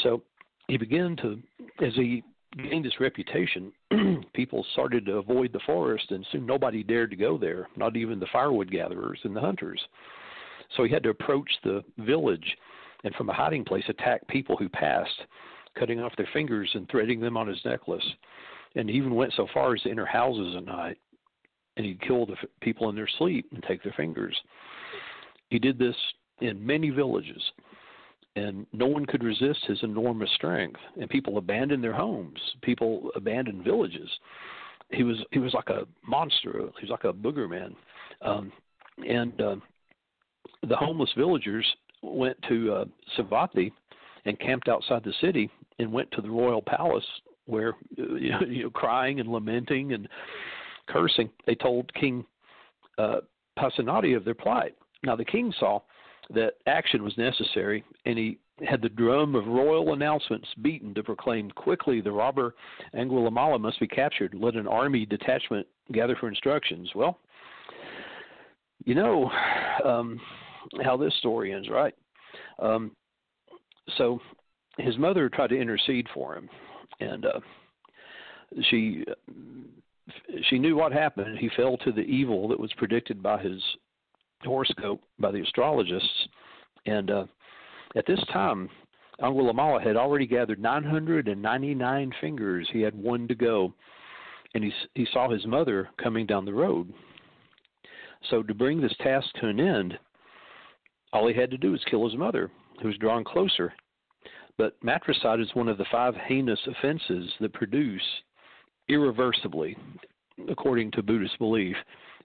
So 0.03 0.23
he 0.69 0.77
began 0.77 1.17
to, 1.17 1.41
as 1.85 1.95
he 1.95 2.23
gained 2.57 2.85
this 2.85 3.01
reputation, 3.01 3.73
people 4.35 4.65
started 4.73 5.07
to 5.07 5.17
avoid 5.17 5.53
the 5.53 5.61
forest, 5.67 6.11
and 6.11 6.27
soon 6.33 6.47
nobody 6.47 6.83
dared 6.83 7.11
to 7.11 7.17
go 7.17 7.37
there, 7.37 7.69
not 7.77 7.97
even 7.97 8.21
the 8.21 8.27
firewood 8.33 8.71
gatherers 8.71 9.19
and 9.25 9.35
the 9.35 9.41
hunters. 9.41 9.81
So 10.77 10.85
he 10.85 10.93
had 10.93 11.03
to 11.05 11.11
approach 11.11 11.51
the 11.65 11.83
village 11.99 12.57
and 13.05 13.15
from 13.15 13.29
a 13.29 13.35
hiding 13.35 13.65
place 13.65 13.85
attack 13.89 14.27
people 14.29 14.57
who 14.57 14.69
passed, 14.69 15.23
cutting 15.79 16.01
off 16.01 16.17
their 16.17 16.29
fingers 16.33 16.71
and 16.75 16.89
threading 16.89 17.21
them 17.21 17.37
on 17.37 17.49
his 17.49 17.61
necklace. 17.65 18.05
And 18.75 18.89
he 18.89 18.97
even 18.97 19.15
went 19.15 19.33
so 19.37 19.47
far 19.53 19.75
as 19.75 19.83
to 19.83 19.91
enter 19.91 20.07
houses 20.07 20.55
at 20.57 20.65
night 20.65 20.99
and 21.77 21.87
he'd 21.87 22.01
kill 22.03 22.27
the 22.27 22.37
people 22.61 22.89
in 22.91 22.97
their 22.97 23.09
sleep 23.19 23.47
and 23.53 23.63
take 23.63 23.83
their 23.83 23.95
fingers. 23.97 24.37
He 25.49 25.59
did 25.59 25.79
this 25.79 25.97
in 26.41 26.65
many 26.65 26.91
villages, 26.91 27.43
and 28.37 28.67
no 28.73 28.87
one 28.87 29.07
could 29.07 29.23
resist 29.23 29.61
his 29.67 29.79
enormous 29.83 30.31
strength. 30.35 30.81
And 31.01 31.09
people 31.09 31.39
abandoned 31.39 31.83
their 31.83 31.93
homes. 31.93 32.39
People 32.63 33.11
abandoned 33.15 33.65
villages. 33.65 34.09
He 34.91 35.03
was 35.03 35.17
he 35.31 35.39
was 35.39 35.55
like 35.55 35.71
a 35.71 35.87
monster. 36.07 36.53
He 36.79 36.87
was 36.87 36.91
like 36.91 37.05
a 37.05 37.13
booger 37.13 37.49
man. 37.49 37.75
Um, 38.21 38.53
and 39.07 39.41
uh, 39.41 39.57
the 40.69 40.77
homeless 40.77 41.11
villagers 41.17 41.67
went 42.03 42.37
to 42.49 42.73
uh, 42.73 42.85
Savatthi 43.17 43.73
and 44.25 44.39
camped 44.39 44.69
outside 44.69 45.03
the 45.05 45.15
city 45.21 45.51
and 45.79 45.93
went 45.93 46.11
to 46.13 46.21
the 46.21 46.31
royal 46.31 46.63
palace 46.63 47.07
where 47.47 47.75
you 47.97 48.31
know, 48.31 48.41
you 48.47 48.63
know 48.65 48.71
crying 48.71 49.21
and 49.21 49.29
lamenting 49.29 49.93
and 49.93 50.09
cursing. 50.89 51.31
They 51.47 51.55
told 51.55 51.93
king 51.95 52.25
uh, 52.99 53.21
Pasenadi 53.59 54.17
of 54.17 54.25
their 54.25 54.35
plight. 54.35 54.75
Now 55.05 55.17
the 55.17 55.25
king 55.25 55.53
saw 55.59 55.81
that 56.35 56.55
action 56.67 57.03
was 57.03 57.17
necessary 57.19 57.85
and 58.07 58.19
he 58.19 58.39
had 58.67 58.81
the 58.81 58.89
drum 58.89 59.35
of 59.35 59.47
royal 59.47 59.93
announcements 59.93 60.47
beaten 60.63 60.95
to 60.95 61.03
proclaim 61.03 61.51
quickly 61.51 62.01
the 62.01 62.13
robber 62.13 62.55
Angulimala 62.95 63.61
must 63.61 63.81
be 63.81 63.89
captured. 63.89 64.35
Let 64.35 64.55
an 64.55 64.69
army 64.69 65.05
detachment 65.05 65.67
gather 65.91 66.17
for 66.17 66.29
instructions. 66.29 66.91
Well 66.95 67.19
you 68.85 68.95
know 68.95 69.31
um, 69.85 70.21
how 70.83 70.97
this 70.97 71.15
story 71.19 71.53
ends, 71.53 71.69
right? 71.69 71.95
Um, 72.59 72.93
so 73.97 74.21
his 74.79 74.97
mother 74.99 75.29
tried 75.29 75.49
to 75.49 75.61
intercede 75.61 76.07
for 76.15 76.37
him, 76.37 76.49
and 77.01 77.27
uh, 77.27 77.41
she 78.71 79.05
she 80.49 80.59
knew 80.59 80.77
what 80.77 80.93
happened. 80.93 81.39
He 81.39 81.51
fell 81.57 81.77
to 81.79 81.93
the 81.93 82.03
evil 82.03 82.49
that 82.49 82.61
was 82.61 82.73
predicted 82.77 83.23
by 83.23 83.43
his 83.43 83.63
horoscope 84.45 85.01
by 85.19 85.31
the 85.31 85.41
astrologists, 85.41 86.29
and 86.87 87.11
uh, 87.11 87.27
at 87.97 88.07
this 88.07 88.23
time, 88.33 88.69
Angulimala 89.21 89.85
had 89.85 89.97
already 89.97 90.27
gathered 90.27 90.61
999 90.61 92.13
fingers. 92.21 92.69
He 92.73 92.81
had 92.81 92.95
one 92.95 93.29
to 93.29 93.35
go, 93.35 93.73
and 94.55 94.65
he 94.65 94.73
he 94.95 95.07
saw 95.13 95.31
his 95.31 95.47
mother 95.47 95.89
coming 96.03 96.27
down 96.27 96.45
the 96.45 96.55
road. 96.55 96.93
So 98.33 98.43
to 98.43 98.55
bring 98.55 98.81
this 98.81 98.95
task 99.03 99.27
to 99.41 99.49
an 99.49 99.61
end, 99.61 99.99
all 101.13 101.29
he 101.29 101.35
had 101.35 101.51
to 101.51 101.59
do 101.59 101.73
was 101.73 101.85
kill 101.91 102.09
his 102.09 102.17
mother, 102.17 102.51
who 102.81 102.89
was 102.89 102.97
drawn 102.97 103.25
closer. 103.25 103.75
But 104.57 104.75
matricide 104.83 105.39
is 105.39 105.51
one 105.53 105.69
of 105.69 105.77
the 105.77 105.85
five 105.93 106.15
heinous 106.15 106.59
offenses 106.67 107.31
that 107.41 107.53
produce 107.53 108.01
irreversibly, 108.89 109.77
according 110.49 110.93
to 110.93 111.03
Buddhist 111.03 111.39
belief, 111.39 111.77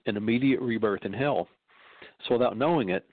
an 0.06 0.16
immediate 0.16 0.62
rebirth 0.62 1.04
in 1.04 1.12
hell. 1.12 1.46
So 2.26 2.36
without 2.36 2.56
knowing 2.56 2.88
it, 2.88 3.04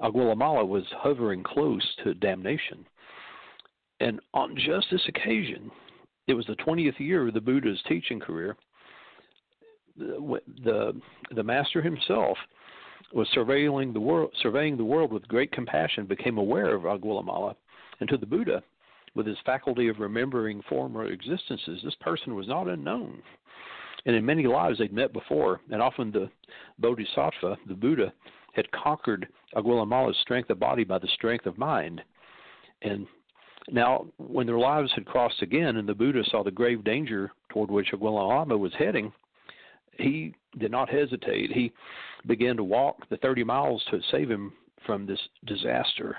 Angulimala 0.00 0.68
was 0.68 0.84
hovering 0.92 1.42
close 1.42 1.84
to 2.04 2.14
damnation. 2.14 2.86
And 3.98 4.20
on 4.34 4.54
just 4.54 4.86
this 4.92 5.08
occasion, 5.08 5.72
it 6.28 6.34
was 6.34 6.46
the 6.46 6.54
20th 6.54 7.00
year 7.00 7.26
of 7.26 7.34
the 7.34 7.40
Buddha's 7.40 7.82
teaching 7.88 8.20
career. 8.20 8.56
The, 9.98 11.00
the, 11.30 11.42
master 11.42 11.80
himself 11.80 12.36
was 13.12 13.28
surveilling 13.34 13.92
the 13.92 14.00
world, 14.00 14.30
surveying 14.42 14.76
the 14.76 14.84
world 14.84 15.12
with 15.12 15.26
great 15.28 15.52
compassion, 15.52 16.06
became 16.06 16.38
aware 16.38 16.74
of 16.74 16.82
Angulimala, 16.82 17.54
and 18.00 18.08
to 18.08 18.16
the 18.16 18.26
Buddha, 18.26 18.62
with 19.14 19.26
his 19.26 19.38
faculty 19.46 19.88
of 19.88 19.98
remembering 19.98 20.62
former 20.68 21.06
existences, 21.06 21.80
this 21.82 21.94
person 22.00 22.34
was 22.34 22.46
not 22.46 22.68
unknown. 22.68 23.22
And 24.04 24.14
in 24.14 24.24
many 24.24 24.46
lives 24.46 24.78
they'd 24.78 24.92
met 24.92 25.12
before, 25.12 25.60
and 25.70 25.80
often 25.80 26.12
the 26.12 26.30
Bodhisattva, 26.78 27.56
the 27.66 27.74
Buddha, 27.74 28.12
had 28.52 28.70
conquered 28.70 29.26
Angulimala's 29.54 30.16
strength 30.22 30.50
of 30.50 30.60
body 30.60 30.84
by 30.84 30.98
the 30.98 31.08
strength 31.08 31.46
of 31.46 31.58
mind. 31.58 32.02
And 32.82 33.06
now, 33.70 34.06
when 34.18 34.46
their 34.46 34.58
lives 34.58 34.92
had 34.94 35.06
crossed 35.06 35.42
again, 35.42 35.76
and 35.76 35.88
the 35.88 35.94
Buddha 35.94 36.22
saw 36.30 36.44
the 36.44 36.50
grave 36.50 36.84
danger 36.84 37.32
toward 37.48 37.70
which 37.70 37.92
Angulimala 37.92 38.58
was 38.58 38.72
heading, 38.78 39.12
he 39.98 40.34
did 40.58 40.70
not 40.70 40.88
hesitate. 40.88 41.52
He 41.52 41.72
began 42.26 42.56
to 42.56 42.64
walk 42.64 42.96
the 43.08 43.16
30 43.18 43.44
miles 43.44 43.84
to 43.90 44.00
save 44.10 44.30
him 44.30 44.52
from 44.84 45.06
this 45.06 45.20
disaster. 45.46 46.16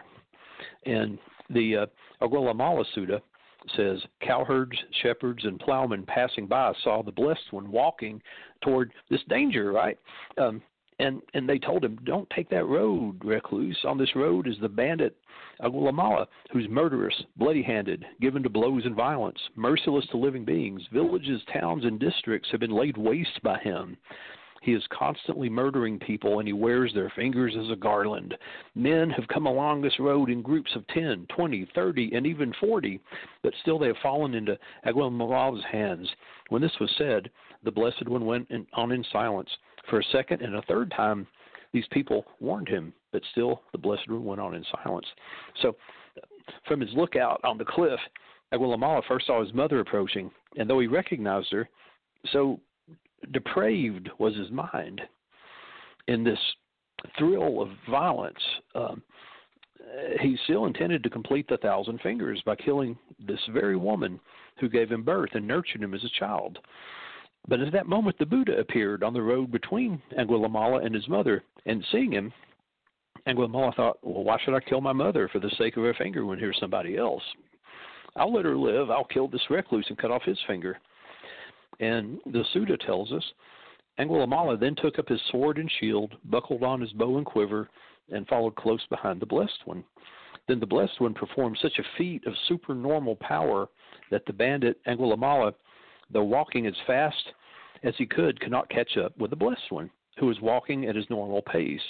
And 0.86 1.18
the 1.50 1.78
uh, 1.78 1.86
Angulimala 2.22 2.86
Sutta 2.96 3.22
says, 3.76 4.00
Cowherds, 4.22 4.78
shepherds, 5.02 5.44
and 5.44 5.60
plowmen 5.60 6.06
passing 6.06 6.48
by 6.48 6.74
saw 6.84 7.04
the 7.04 7.12
blessed 7.12 7.52
one 7.52 7.72
walking 7.72 8.22
toward 8.64 8.94
this 9.10 9.22
danger, 9.30 9.72
right? 9.72 9.98
Um, 10.38 10.62
and 11.00 11.22
and 11.34 11.48
they 11.48 11.60
told 11.60 11.84
him, 11.84 11.98
"Don't 12.04 12.30
take 12.30 12.50
that 12.50 12.66
road, 12.66 13.24
recluse. 13.24 13.78
On 13.86 13.98
this 13.98 14.16
road 14.16 14.48
is 14.48 14.58
the 14.60 14.70
bandit 14.70 15.16
Angulimala, 15.62 16.28
who's 16.52 16.70
murderous, 16.70 17.24
bloody-handed, 17.38 18.06
given 18.22 18.44
to 18.44 18.50
blows 18.50 18.86
and 18.86 18.96
violence, 18.96 19.40
merciless 19.56 20.06
to 20.08 20.18
living 20.18 20.46
beings. 20.46 20.86
Villages, 20.92 21.42
towns, 21.52 21.84
and 21.86 22.00
districts 22.00 22.50
have 22.52 22.60
been 22.60 22.72
laid 22.72 22.98
waste 22.98 23.42
by 23.44 23.58
him. 23.60 23.98
He 24.62 24.74
is 24.74 24.86
constantly 24.88 25.50
murdering 25.50 26.00
people, 26.00 26.40
and 26.40 26.48
he 26.48 26.54
wears 26.54 26.94
their 26.94 27.12
fingers 27.12 27.56
as 27.56 27.70
a 27.70 27.76
garland. 27.76 28.36
Men 28.76 29.10
have 29.12 29.28
come 29.28 29.46
along 29.46 29.82
this 29.82 30.00
road 30.00 30.30
in 30.30 30.42
groups 30.42 30.76
of 30.76 30.86
ten, 30.88 31.26
twenty, 31.30 31.66
thirty, 31.74 32.12
and 32.14 32.26
even 32.26 32.54
40, 32.60 33.00
but 33.44 33.54
still 33.62 33.80
they 33.80 33.88
have 33.88 33.98
fallen 33.98 34.34
into 34.34 34.58
Angulimala's 34.86 35.64
hands. 35.66 36.10
When 36.50 36.62
this 36.62 36.80
was 36.80 36.92
said, 36.98 37.30
the 37.64 37.72
Blessed 37.72 38.08
One 38.08 38.26
went 38.26 38.52
on 38.74 38.92
in 38.92 39.04
silence. 39.12 39.50
For 39.90 40.00
a 40.00 40.04
second 40.12 40.42
and 40.42 40.56
a 40.56 40.62
third 40.64 40.92
time, 40.96 41.28
these 41.74 41.86
people 41.92 42.26
warned 42.40 42.68
him, 42.68 42.94
but 43.12 43.22
still 43.32 43.62
the 43.72 43.78
Blessed 43.78 44.10
One 44.10 44.26
went 44.26 44.42
on 44.42 44.56
in 44.56 44.66
silence. 44.84 45.06
So 45.62 45.76
from 46.68 46.82
his 46.82 46.90
lookout 46.94 47.40
on 47.44 47.58
the 47.58 47.66
cliff, 47.66 48.00
Angulimala 48.54 49.02
first 49.08 49.28
saw 49.28 49.44
his 49.44 49.54
mother 49.54 49.80
approaching, 49.80 50.32
and 50.58 50.70
though 50.70 50.80
he 50.80 50.88
recognized 50.88 51.52
her, 51.52 51.70
so 52.32 52.60
depraved 53.32 54.10
was 54.20 54.36
his 54.36 54.50
mind 54.52 55.02
in 56.08 56.24
this 56.24 56.40
thrill 57.18 57.62
of 57.62 57.70
violence. 57.90 58.38
Um, 58.76 59.02
he 60.20 60.38
still 60.46 60.66
intended 60.66 61.04
to 61.04 61.10
complete 61.10 61.48
the 61.48 61.58
thousand 61.58 62.02
fingers 62.02 62.42
by 62.46 62.56
killing 62.56 62.98
this 63.26 63.40
very 63.52 63.78
woman 63.78 64.20
who 64.60 64.70
gave 64.70 64.92
him 64.92 65.04
birth 65.04 65.30
and 65.34 65.48
nurtured 65.48 65.84
him 65.84 65.94
as 65.94 66.04
a 66.04 66.20
child. 66.20 66.60
But 67.48 67.62
at 67.62 67.72
that 67.72 67.88
moment, 67.88 68.18
the 68.20 68.26
Buddha 68.26 68.58
appeared 68.58 69.04
on 69.04 69.14
the 69.14 69.22
road 69.22 69.52
between 69.52 70.02
Angulimala 70.18 70.86
and 70.86 70.94
his 70.94 71.08
mother, 71.08 71.44
and 71.66 71.86
seeing 71.92 72.12
him, 72.12 72.34
Angulimala 73.26 73.76
thought, 73.76 73.98
well, 74.02 74.24
why 74.24 74.38
should 74.44 74.54
I 74.54 74.60
kill 74.60 74.82
my 74.82 74.94
mother 74.94 75.30
for 75.30 75.40
the 75.40 75.52
sake 75.58 75.78
of 75.78 75.84
her 75.84 75.94
finger 75.94 76.26
when 76.26 76.40
here's 76.40 76.60
somebody 76.60 76.98
else? 76.98 77.24
I'll 78.16 78.34
let 78.34 78.46
her 78.46 78.58
live. 78.58 78.90
I'll 78.90 79.06
kill 79.06 79.28
this 79.28 79.50
recluse 79.50 79.86
and 79.90 79.98
cut 79.98 80.12
off 80.12 80.24
his 80.24 80.40
finger. 80.48 80.78
And 81.80 82.20
the 82.26 82.44
Sutta 82.54 82.78
tells 82.86 83.12
us 83.12 83.24
Angulimala 84.00 84.60
then 84.60 84.76
took 84.76 85.00
up 85.00 85.08
his 85.08 85.22
sword 85.32 85.58
and 85.58 85.72
shield, 85.80 86.16
buckled 86.26 86.64
on 86.64 86.82
his 86.82 86.92
bow 86.94 87.18
and 87.18 87.26
quiver, 87.26 87.70
and 88.12 88.28
followed 88.28 88.56
close 88.56 88.86
behind 88.90 89.20
the 89.20 89.26
Blessed 89.26 89.60
One. 89.66 89.84
Then 90.48 90.60
the 90.60 90.66
Blessed 90.66 91.00
One 91.00 91.14
performed 91.14 91.58
such 91.62 91.78
a 91.80 91.98
feat 91.98 92.26
of 92.26 92.34
supernormal 92.48 93.18
power 93.18 93.68
that 94.12 94.26
the 94.26 94.34
bandit 94.34 94.80
Angulimala, 94.88 95.54
though 96.12 96.24
walking 96.24 96.68
as 96.68 96.76
fast 96.86 97.34
as 97.84 97.94
he 97.98 98.06
could, 98.06 98.40
could 98.40 98.52
not 98.52 98.70
catch 98.70 98.98
up 98.98 99.18
with 99.18 99.30
the 99.30 99.36
Blessed 99.36 99.72
One, 99.72 99.90
who 100.20 100.28
was 100.28 100.40
walking 100.42 100.86
at 100.86 100.96
his 100.96 101.10
normal 101.10 101.42
pace. 101.42 101.82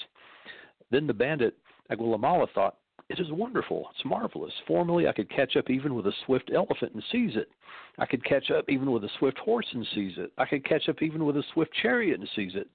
Then 0.92 1.08
the 1.08 1.14
bandit 1.14 1.56
Angulimala 1.92 2.48
thought, 2.54 2.78
it 3.10 3.20
is 3.20 3.32
wonderful. 3.32 3.88
It's 3.96 4.04
marvelous. 4.04 4.52
Formerly, 4.68 5.08
I 5.08 5.14
could 5.14 5.30
catch 5.30 5.56
up 5.56 5.70
even 5.70 5.96
with 5.96 6.08
a 6.08 6.14
swift 6.26 6.52
elephant 6.54 6.94
and 6.94 7.04
seize 7.10 7.38
it. 7.38 7.50
I 7.98 8.06
could 8.06 8.24
catch 8.26 8.52
up 8.52 8.66
even 8.70 8.92
with 8.92 9.06
a 9.06 9.10
swift 9.18 9.38
horse 9.38 9.68
and 9.74 9.88
seize 9.96 10.18
it. 10.18 10.32
I 10.38 10.46
could 10.46 10.66
catch 10.66 10.90
up 10.90 11.02
even 11.02 11.26
with 11.26 11.38
a 11.38 11.44
swift 11.54 11.72
chariot 11.82 12.20
and 12.20 12.30
seize 12.36 12.56
it. 12.56 12.68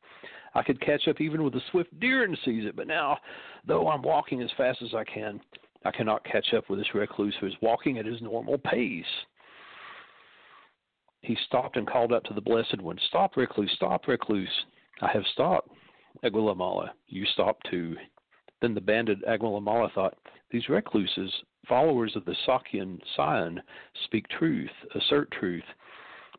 I 0.54 0.62
could 0.62 0.80
catch 0.80 1.06
up 1.06 1.20
even 1.20 1.42
with 1.42 1.54
a 1.54 1.60
swift 1.70 1.98
deer 2.00 2.24
and 2.24 2.38
seize 2.44 2.64
it. 2.64 2.76
But 2.76 2.86
now, 2.86 3.18
though 3.66 3.88
I'm 3.88 4.02
walking 4.02 4.40
as 4.42 4.50
fast 4.56 4.80
as 4.82 4.94
I 4.94 5.04
can, 5.04 5.38
I 5.84 5.90
cannot 5.90 6.24
catch 6.24 6.54
up 6.54 6.70
with 6.70 6.78
this 6.78 6.94
recluse 6.94 7.34
who 7.38 7.46
is 7.46 7.54
walking 7.60 7.98
at 7.98 8.06
his 8.06 8.22
normal 8.22 8.56
pace. 8.56 9.04
He 11.22 11.36
stopped 11.46 11.76
and 11.76 11.86
called 11.86 12.12
out 12.12 12.24
to 12.24 12.34
the 12.34 12.40
Blessed 12.40 12.82
One, 12.82 12.98
Stop, 13.08 13.36
recluse, 13.36 13.70
stop, 13.76 14.08
recluse. 14.08 14.50
I 15.00 15.10
have 15.12 15.24
stopped. 15.32 15.70
Angulimala, 16.24 16.90
you 17.06 17.24
stop 17.26 17.58
too. 17.70 17.96
Then 18.60 18.74
the 18.74 18.80
bandit 18.80 19.24
Angulimala 19.24 19.92
thought, 19.92 20.16
These 20.50 20.68
recluses, 20.68 21.32
followers 21.68 22.14
of 22.16 22.24
the 22.24 22.34
Sakyan 22.46 23.00
Scion, 23.16 23.62
speak 24.04 24.28
truth, 24.28 24.70
assert 24.96 25.30
truth. 25.30 25.64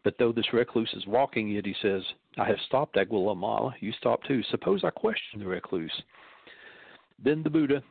But 0.04 0.16
though 0.20 0.34
this 0.34 0.52
recluse 0.52 0.94
is 0.94 1.08
walking, 1.08 1.48
yet 1.48 1.66
he 1.66 1.76
says, 1.82 2.04
I 2.38 2.46
have 2.46 2.60
stopped 2.68 2.98
Angulimala, 2.98 3.74
you 3.80 3.94
stop 3.94 4.22
too. 4.24 4.44
Suppose 4.52 4.84
I 4.84 4.90
question 4.90 5.40
the 5.40 5.48
recluse. 5.48 6.04
Then 7.24 7.42
the 7.42 7.50
Buddha 7.50 7.82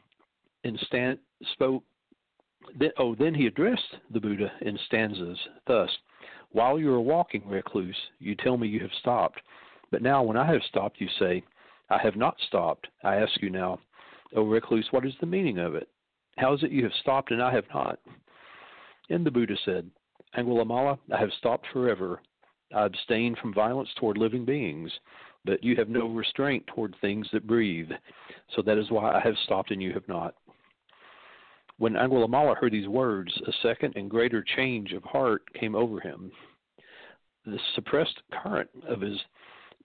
in 0.64 0.78
stand, 0.86 1.18
spoke, 1.54 1.84
then, 2.78 2.90
oh, 2.98 3.14
then 3.14 3.34
he 3.34 3.46
addressed 3.46 3.96
the 4.12 4.20
Buddha 4.20 4.52
in 4.60 4.78
stanzas 4.86 5.38
thus 5.66 5.90
While 6.52 6.78
you 6.78 6.92
are 6.92 7.00
walking, 7.00 7.42
recluse, 7.46 7.96
you 8.18 8.34
tell 8.34 8.56
me 8.56 8.68
you 8.68 8.80
have 8.80 8.90
stopped. 9.00 9.40
But 9.90 10.02
now, 10.02 10.22
when 10.22 10.36
I 10.36 10.50
have 10.52 10.62
stopped, 10.68 11.00
you 11.00 11.08
say, 11.18 11.42
I 11.90 11.98
have 12.02 12.16
not 12.16 12.36
stopped. 12.46 12.88
I 13.04 13.16
ask 13.16 13.40
you 13.42 13.50
now, 13.50 13.78
O 14.34 14.42
recluse, 14.44 14.86
what 14.90 15.06
is 15.06 15.14
the 15.20 15.26
meaning 15.26 15.58
of 15.58 15.74
it? 15.74 15.88
How 16.38 16.54
is 16.54 16.62
it 16.62 16.70
you 16.70 16.82
have 16.84 16.92
stopped 17.00 17.30
and 17.30 17.42
I 17.42 17.52
have 17.52 17.66
not? 17.74 17.98
And 19.10 19.26
the 19.26 19.30
Buddha 19.30 19.56
said, 19.64 19.90
Angulimala, 20.36 20.98
I 21.14 21.18
have 21.18 21.32
stopped 21.38 21.66
forever. 21.72 22.20
I 22.74 22.86
abstain 22.86 23.36
from 23.36 23.52
violence 23.52 23.90
toward 23.98 24.16
living 24.16 24.46
beings, 24.46 24.90
but 25.44 25.62
you 25.62 25.76
have 25.76 25.90
no 25.90 26.06
restraint 26.06 26.66
toward 26.68 26.96
things 27.00 27.26
that 27.32 27.46
breathe. 27.46 27.90
So 28.56 28.62
that 28.62 28.78
is 28.78 28.90
why 28.90 29.12
I 29.12 29.20
have 29.20 29.34
stopped 29.44 29.70
and 29.70 29.82
you 29.82 29.92
have 29.92 30.08
not. 30.08 30.34
When 31.78 31.94
Angulimala 31.94 32.56
heard 32.56 32.72
these 32.72 32.88
words, 32.88 33.32
a 33.46 33.52
second 33.62 33.96
and 33.96 34.10
greater 34.10 34.42
change 34.42 34.92
of 34.92 35.02
heart 35.04 35.42
came 35.54 35.74
over 35.74 36.00
him. 36.00 36.30
The 37.44 37.58
suppressed 37.74 38.22
current 38.30 38.70
of 38.86 39.00
his 39.00 39.18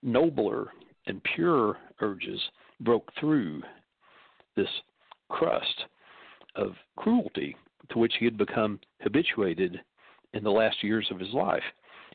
nobler 0.03 0.73
and 1.07 1.23
purer 1.23 1.77
urges 2.01 2.41
broke 2.81 3.11
through 3.19 3.63
this 4.55 4.69
crust 5.29 5.85
of 6.55 6.75
cruelty 6.97 7.55
to 7.89 7.99
which 7.99 8.13
he 8.19 8.25
had 8.25 8.37
become 8.37 8.79
habituated 9.01 9.81
in 10.33 10.43
the 10.43 10.51
last 10.51 10.83
years 10.83 11.07
of 11.09 11.19
his 11.19 11.33
life. 11.33 11.63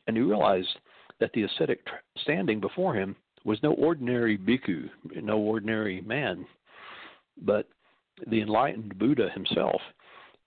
And 0.06 0.16
he 0.16 0.22
realized 0.22 0.78
that 1.18 1.32
the 1.32 1.42
ascetic 1.42 1.86
standing 2.18 2.60
before 2.60 2.94
him 2.94 3.16
was 3.44 3.62
no 3.62 3.72
ordinary 3.72 4.36
bhikkhu, 4.36 4.88
no 5.22 5.38
ordinary 5.38 6.00
man, 6.02 6.46
but 7.40 7.68
the 8.28 8.40
enlightened 8.40 8.98
Buddha 8.98 9.30
himself. 9.34 9.80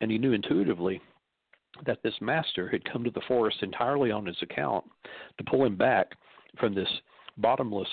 And 0.01 0.11
he 0.11 0.17
knew 0.17 0.33
intuitively 0.33 1.01
that 1.85 2.01
this 2.03 2.15
master 2.21 2.69
had 2.69 2.89
come 2.91 3.03
to 3.03 3.11
the 3.11 3.21
forest 3.27 3.57
entirely 3.61 4.11
on 4.11 4.25
his 4.25 4.37
account 4.41 4.85
to 5.37 5.43
pull 5.43 5.65
him 5.65 5.75
back 5.75 6.11
from 6.59 6.73
this 6.73 6.89
bottomless 7.37 7.87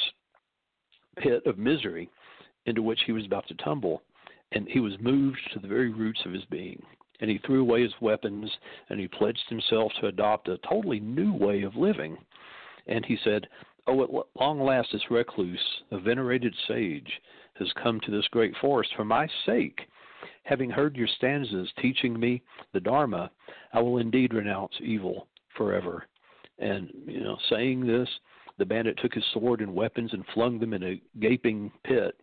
pit 1.18 1.42
of 1.46 1.58
misery 1.58 2.08
into 2.66 2.82
which 2.82 3.00
he 3.06 3.12
was 3.12 3.26
about 3.26 3.46
to 3.48 3.54
tumble, 3.54 4.02
and 4.52 4.68
he 4.68 4.80
was 4.80 4.92
moved 5.00 5.38
to 5.52 5.58
the 5.58 5.68
very 5.68 5.90
roots 5.90 6.20
of 6.24 6.32
his 6.32 6.44
being. 6.44 6.80
And 7.20 7.30
he 7.30 7.38
threw 7.38 7.60
away 7.60 7.82
his 7.82 7.94
weapons, 8.00 8.50
and 8.88 8.98
he 8.98 9.08
pledged 9.08 9.44
himself 9.48 9.92
to 10.00 10.08
adopt 10.08 10.48
a 10.48 10.58
totally 10.68 11.00
new 11.00 11.32
way 11.32 11.62
of 11.62 11.76
living. 11.76 12.18
And 12.86 13.04
he 13.04 13.16
said, 13.22 13.46
Oh, 13.86 14.02
at 14.02 14.40
long 14.40 14.60
last, 14.60 14.88
this 14.92 15.10
recluse, 15.10 15.58
a 15.90 15.98
venerated 15.98 16.54
sage, 16.68 17.10
has 17.58 17.68
come 17.82 18.00
to 18.00 18.10
this 18.10 18.26
great 18.30 18.54
forest 18.60 18.90
for 18.96 19.04
my 19.04 19.28
sake. 19.46 19.80
Having 20.44 20.70
heard 20.70 20.96
your 20.96 21.08
stanzas 21.16 21.70
teaching 21.80 22.18
me 22.18 22.42
the 22.72 22.80
Dharma, 22.80 23.30
I 23.72 23.80
will 23.80 23.98
indeed 23.98 24.34
renounce 24.34 24.72
evil 24.80 25.28
forever. 25.56 26.06
And, 26.58 26.90
you 27.06 27.22
know, 27.22 27.36
saying 27.50 27.86
this, 27.86 28.08
the 28.58 28.66
bandit 28.66 28.98
took 29.00 29.14
his 29.14 29.24
sword 29.32 29.60
and 29.60 29.74
weapons 29.74 30.12
and 30.12 30.24
flung 30.34 30.58
them 30.58 30.74
in 30.74 30.82
a 30.82 31.00
gaping 31.20 31.70
pit 31.84 32.16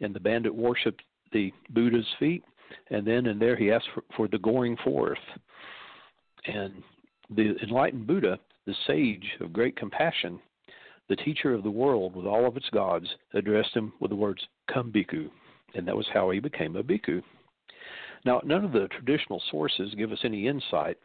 and 0.00 0.14
the 0.14 0.20
bandit 0.20 0.54
worshipped 0.54 1.02
the 1.32 1.52
Buddha's 1.70 2.06
feet, 2.18 2.44
and 2.90 3.06
then 3.06 3.26
and 3.26 3.40
there 3.40 3.56
he 3.56 3.70
asked 3.70 3.88
for, 3.94 4.02
for 4.16 4.28
the 4.28 4.38
going 4.38 4.76
forth. 4.78 5.18
And 6.46 6.82
the 7.34 7.54
enlightened 7.62 8.06
Buddha, 8.06 8.38
the 8.66 8.74
sage 8.86 9.26
of 9.40 9.52
great 9.52 9.76
compassion, 9.76 10.40
the 11.08 11.16
teacher 11.16 11.54
of 11.54 11.62
the 11.62 11.70
world 11.70 12.14
with 12.14 12.26
all 12.26 12.46
of 12.46 12.56
its 12.56 12.68
gods, 12.70 13.06
addressed 13.34 13.74
him 13.74 13.92
with 14.00 14.10
the 14.10 14.16
words, 14.16 14.42
Come, 14.72 14.92
bhikkhu. 14.92 15.30
And 15.74 15.86
that 15.86 15.96
was 15.96 16.06
how 16.12 16.30
he 16.30 16.40
became 16.40 16.76
a 16.76 16.82
bhikkhu. 16.82 17.22
Now, 18.24 18.40
none 18.44 18.64
of 18.64 18.72
the 18.72 18.88
traditional 18.88 19.42
sources 19.50 19.94
give 19.94 20.12
us 20.12 20.18
any 20.24 20.48
insight 20.48 20.98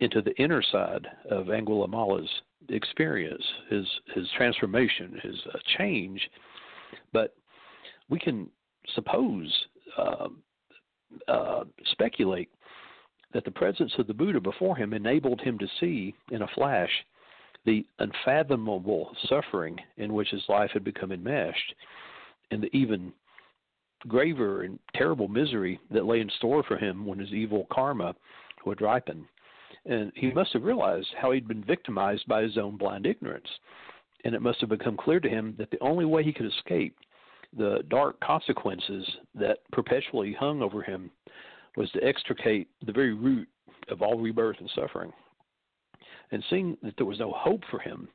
into 0.00 0.22
the 0.22 0.34
inner 0.36 0.62
side 0.62 1.06
of 1.30 1.50
Angulimala's 1.50 2.28
experience, 2.68 3.44
his 3.68 3.86
his 4.14 4.26
transformation, 4.36 5.20
his 5.22 5.36
uh, 5.52 5.58
change. 5.78 6.20
But 7.12 7.34
we 8.08 8.18
can 8.18 8.48
suppose, 8.94 9.52
uh, 9.96 10.28
uh, 11.28 11.64
speculate 11.84 12.50
that 13.32 13.44
the 13.44 13.50
presence 13.50 13.92
of 13.98 14.06
the 14.06 14.14
Buddha 14.14 14.40
before 14.40 14.76
him 14.76 14.92
enabled 14.92 15.40
him 15.40 15.58
to 15.58 15.66
see 15.80 16.14
in 16.30 16.42
a 16.42 16.48
flash 16.54 16.90
the 17.64 17.86
unfathomable 17.98 19.14
suffering 19.28 19.78
in 19.96 20.12
which 20.12 20.30
his 20.30 20.42
life 20.48 20.70
had 20.72 20.84
become 20.84 21.12
enmeshed, 21.12 21.74
and 22.50 22.62
the 22.62 22.76
even 22.76 23.12
graver 24.08 24.62
and 24.62 24.78
terrible 24.94 25.28
misery 25.28 25.78
that 25.90 26.06
lay 26.06 26.20
in 26.20 26.30
store 26.36 26.62
for 26.64 26.76
him 26.76 27.06
when 27.06 27.18
his 27.18 27.32
evil 27.32 27.66
karma 27.72 28.14
would 28.66 28.80
ripen. 28.80 29.26
And 29.86 30.12
he 30.14 30.30
must 30.32 30.52
have 30.52 30.64
realized 30.64 31.08
how 31.20 31.32
he'd 31.32 31.48
been 31.48 31.64
victimized 31.64 32.26
by 32.26 32.42
his 32.42 32.58
own 32.58 32.76
blind 32.76 33.06
ignorance. 33.06 33.48
And 34.24 34.34
it 34.34 34.42
must 34.42 34.60
have 34.60 34.70
become 34.70 34.96
clear 34.96 35.20
to 35.20 35.28
him 35.28 35.54
that 35.58 35.70
the 35.70 35.80
only 35.80 36.04
way 36.04 36.22
he 36.22 36.32
could 36.32 36.46
escape 36.46 36.96
the 37.56 37.84
dark 37.88 38.18
consequences 38.20 39.06
that 39.34 39.58
perpetually 39.72 40.32
hung 40.32 40.62
over 40.62 40.82
him 40.82 41.10
was 41.76 41.90
to 41.90 42.02
extricate 42.04 42.68
the 42.86 42.92
very 42.92 43.14
root 43.14 43.48
of 43.88 44.02
all 44.02 44.18
rebirth 44.18 44.56
and 44.60 44.70
suffering. 44.74 45.12
And 46.32 46.42
seeing 46.50 46.76
that 46.82 46.94
there 46.96 47.06
was 47.06 47.20
no 47.20 47.30
hope 47.30 47.62
for 47.70 47.78
him 47.78 48.08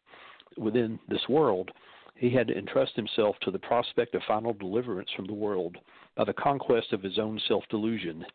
within 0.58 1.00
this 1.08 1.22
world, 1.30 1.72
he 2.16 2.32
had 2.32 2.48
to 2.48 2.58
entrust 2.58 2.96
himself 2.96 3.36
to 3.42 3.52
the 3.52 3.60
prospect 3.60 4.16
of 4.16 4.24
final 4.28 4.54
deliverance 4.54 5.10
from 5.16 5.28
the 5.28 5.34
world 5.34 5.78
by 6.16 6.26
the 6.26 6.34
conquest 6.34 6.92
of 6.94 7.04
his 7.04 7.20
own 7.20 7.40
self 7.48 7.64
delusion. 7.70 8.26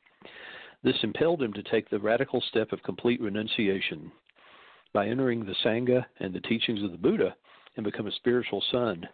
This 0.85 0.97
impelled 1.03 1.43
him 1.43 1.53
to 1.53 1.63
take 1.65 1.91
the 1.91 1.99
radical 1.99 2.41
step 2.49 2.73
of 2.73 2.83
complete 2.85 3.21
renunciation 3.21 4.11
by 4.93 5.09
entering 5.09 5.45
the 5.45 5.55
Sangha 5.65 6.05
and 6.21 6.33
the 6.33 6.41
teachings 6.41 6.83
of 6.83 6.93
the 6.93 6.99
Buddha 6.99 7.35
and 7.77 7.85
become 7.85 8.07
a 8.07 8.13
spiritual 8.13 8.63
son 8.71 9.09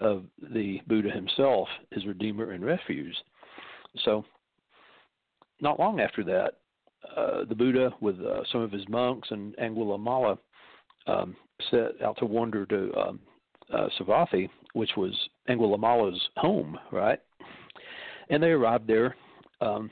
of 0.00 0.24
the 0.52 0.80
Buddha 0.86 1.10
himself, 1.10 1.68
his 1.92 2.06
Redeemer 2.06 2.50
and 2.50 2.64
Refuge. 2.64 3.14
So 4.04 4.24
not 5.60 5.78
long 5.78 6.00
after 6.00 6.24
that, 6.24 6.54
uh, 7.16 7.44
the 7.48 7.54
Buddha, 7.54 7.90
with 8.00 8.20
uh, 8.20 8.42
some 8.50 8.60
of 8.60 8.72
his 8.72 8.88
monks 8.88 9.28
and 9.30 9.56
Angulimala, 9.56 10.38
um, 11.06 11.36
set 11.70 12.00
out 12.04 12.16
to 12.18 12.26
wander 12.26 12.66
to 12.66 12.92
um, 12.94 13.20
uh, 13.72 13.88
Savatthi, 13.98 14.48
which 14.72 14.90
was 14.96 15.12
Angulimala's 15.48 16.20
home, 16.36 16.78
right? 16.90 17.20
And 18.30 18.42
they 18.42 18.48
arrived 18.48 18.86
there, 18.86 19.14
um, 19.60 19.90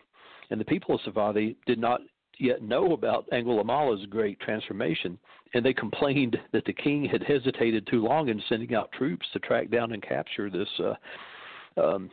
and 0.51 0.61
the 0.61 0.65
people 0.65 0.95
of 0.95 1.01
Savatthi 1.03 1.57
did 1.67 1.79
not 1.79 2.01
yet 2.39 2.63
know 2.63 2.93
about 2.93 3.29
Angulimala's 3.31 4.07
great 4.07 4.41
transformation, 4.41 5.19
and 5.55 5.65
they 5.65 5.73
complained 5.75 6.37
that 6.53 6.65
the 6.65 6.73
king 6.73 7.05
had 7.05 7.23
hesitated 7.23 7.87
too 7.87 8.03
long 8.03 8.29
in 8.29 8.43
sending 8.49 8.75
out 8.75 8.91
troops 8.93 9.27
to 9.33 9.39
track 9.39 9.71
down 9.71 9.93
and 9.93 10.03
capture 10.03 10.51
this 10.51 10.69
uh, 10.81 11.81
um, 11.81 12.11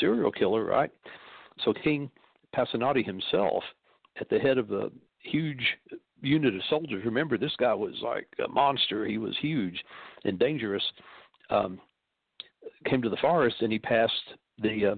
serial 0.00 0.30
killer, 0.30 0.64
right? 0.64 0.90
So 1.64 1.72
King 1.72 2.10
Pasenadi 2.54 3.04
himself, 3.04 3.62
at 4.20 4.28
the 4.28 4.38
head 4.38 4.58
of 4.58 4.72
a 4.72 4.90
huge 5.18 5.64
unit 6.20 6.54
of 6.54 6.60
soldiers, 6.68 7.04
remember 7.04 7.38
this 7.38 7.56
guy 7.58 7.74
was 7.74 7.94
like 8.02 8.26
a 8.44 8.48
monster. 8.48 9.06
He 9.06 9.18
was 9.18 9.36
huge 9.40 9.82
and 10.24 10.38
dangerous. 10.38 10.82
Um, 11.50 11.80
came 12.84 13.02
to 13.02 13.08
the 13.08 13.16
forest 13.16 13.56
and 13.60 13.72
he 13.72 13.78
passed 13.78 14.12
the 14.60 14.92
uh, 14.92 14.94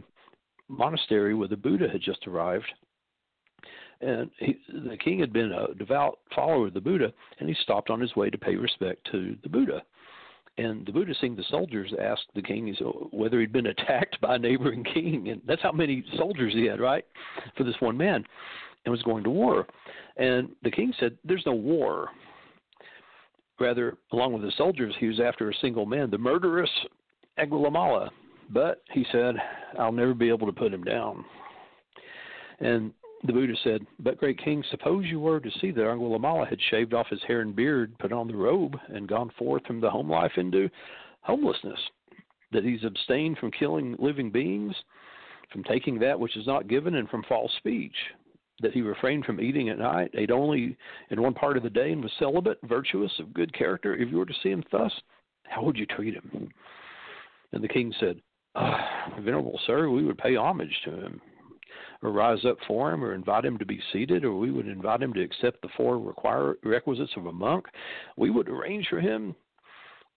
monastery 0.69 1.35
where 1.35 1.49
the 1.49 1.57
Buddha 1.57 1.89
had 1.91 2.01
just 2.01 2.27
arrived. 2.27 2.71
And 4.01 4.31
he, 4.39 4.59
the 4.69 4.97
king 4.97 5.21
had 5.21 5.33
been 5.33 5.53
a 5.53 5.75
devout 5.75 6.21
follower 6.35 6.69
of 6.69 6.75
the 6.75 6.81
Buddha, 6.81 7.13
and 7.39 7.49
he 7.49 7.57
stopped 7.63 7.91
on 7.91 8.01
his 8.01 8.17
way 8.17 8.31
to 8.31 8.39
pay 8.39 8.57
respect 8.57 9.07
to 9.13 9.37
the 9.43 9.49
Buddha. 9.49 9.83
And 10.57 10.87
the 10.87 10.93
Buddha, 10.93 11.15
seeing 11.21 11.37
the 11.37 11.45
soldiers, 11.51 11.93
asked 12.01 12.27
the 12.35 12.43
king 12.43 12.75
whether 13.11 13.41
he'd 13.41 13.53
been 13.53 13.67
attacked 13.79 14.19
by 14.23 14.37
a 14.37 14.39
neighboring 14.39 14.85
king, 14.85 15.29
and 15.29 15.43
that's 15.47 15.63
how 15.63 15.73
many 15.73 16.03
soldiers 16.17 16.55
he 16.55 16.65
had, 16.65 16.81
right, 16.81 17.05
for 17.57 17.65
this 17.65 17.77
one 17.81 17.97
man, 17.97 18.25
and 18.85 18.93
was 18.93 19.03
going 19.03 19.25
to 19.25 19.31
war. 19.31 19.67
And 20.17 20.51
the 20.63 20.71
king 20.71 20.93
said, 20.99 21.17
"There's 21.25 21.47
no 21.47 21.55
war." 21.55 22.11
Rather, 23.59 23.99
along 24.13 24.33
with 24.33 24.43
the 24.43 24.53
soldiers, 24.53 24.95
he 24.99 25.07
was 25.07 25.21
after 25.21 25.51
a 25.51 25.55
single 25.55 25.85
man, 25.85 26.11
the 26.11 26.19
murderous 26.19 26.71
Angulimala. 27.39 28.11
But 28.49 28.83
he 28.93 29.05
said, 29.13 29.37
"I'll 29.79 29.93
never 29.93 30.15
be 30.15 30.29
able 30.29 30.47
to 30.47 30.53
put 30.53 30.73
him 30.73 30.83
down." 30.83 31.25
And 32.61 32.93
the 33.25 33.33
Buddha 33.33 33.55
said, 33.63 33.87
But 33.99 34.19
great 34.19 34.39
king, 34.39 34.65
suppose 34.71 35.05
you 35.07 35.21
were 35.21 35.41
to 35.41 35.51
see 35.61 35.71
that 35.73 35.85
Angulimala 35.85 36.49
had 36.49 36.61
shaved 36.71 36.95
off 36.95 37.09
his 37.09 37.23
hair 37.27 37.43
and 37.43 37.55
beard, 37.55 37.97
put 37.99 38.13
on 38.13 38.29
the 38.29 38.37
robe, 38.37 38.79
and 38.89 39.07
gone 39.07 39.31
forth 39.39 39.65
from 39.67 39.81
the 39.81 39.91
home 39.91 40.11
life 40.11 40.33
into 40.37 40.71
homelessness, 41.21 41.79
that 42.53 42.65
he's 42.65 42.83
abstained 42.85 43.39
from 43.39 43.51
killing 43.51 43.95
living 43.99 44.31
beings, 44.31 44.75
from 45.53 45.65
taking 45.65 45.99
that 45.99 46.19
which 46.19 46.37
is 46.37 46.47
not 46.47 46.69
given, 46.69 46.95
and 46.95 47.09
from 47.11 47.23
false 47.25 47.53
speech, 47.59 47.95
that 48.61 48.73
he 48.73 48.83
refrained 48.83 49.25
from 49.25 49.41
eating 49.41 49.69
at 49.69 49.79
night, 49.79 50.11
ate 50.15 50.31
only 50.31 50.77
in 51.11 51.23
one 51.23 51.35
part 51.35 51.57
of 51.57 51.63
the 51.63 51.71
day, 51.71 51.93
and 51.93 52.03
was 52.03 52.13
celibate, 52.19 52.59
virtuous, 52.65 53.13
of 53.19 53.35
good 53.35 53.53
character. 53.53 53.95
If 53.95 54.11
you 54.11 54.19
were 54.19 54.27
to 54.27 54.35
see 54.43 54.51
him 54.51 54.65
thus, 54.71 54.93
how 55.45 55.63
would 55.65 55.77
you 55.77 55.87
treat 55.87 56.15
him? 56.15 56.51
And 57.53 57.65
the 57.65 57.69
king 57.69 57.93
said, 57.99 58.21
ah, 58.55 59.13
Venerable 59.21 59.59
sir, 59.67 59.89
we 59.89 60.05
would 60.05 60.19
pay 60.19 60.37
homage 60.37 60.77
to 60.85 60.93
him 60.93 61.21
or 62.03 62.13
rise 62.13 62.45
up 62.45 62.57
for 62.67 62.93
him 62.93 63.05
or 63.05 63.15
invite 63.15 63.45
him 63.45 63.59
to 63.59 63.67
be 63.67 63.81
seated, 63.93 64.25
or 64.25 64.37
we 64.37 64.51
would 64.51 64.67
invite 64.67 65.03
him 65.03 65.13
to 65.13 65.23
accept 65.23 65.61
the 65.63 65.69
four 65.77 65.99
require, 65.99 66.55
requisites 66.65 67.13
of 67.17 67.27
a 67.27 67.33
monk. 67.33 67.67
We 68.17 68.31
would 68.31 68.49
arrange 68.49 68.87
for 68.89 69.01
him 69.01 69.35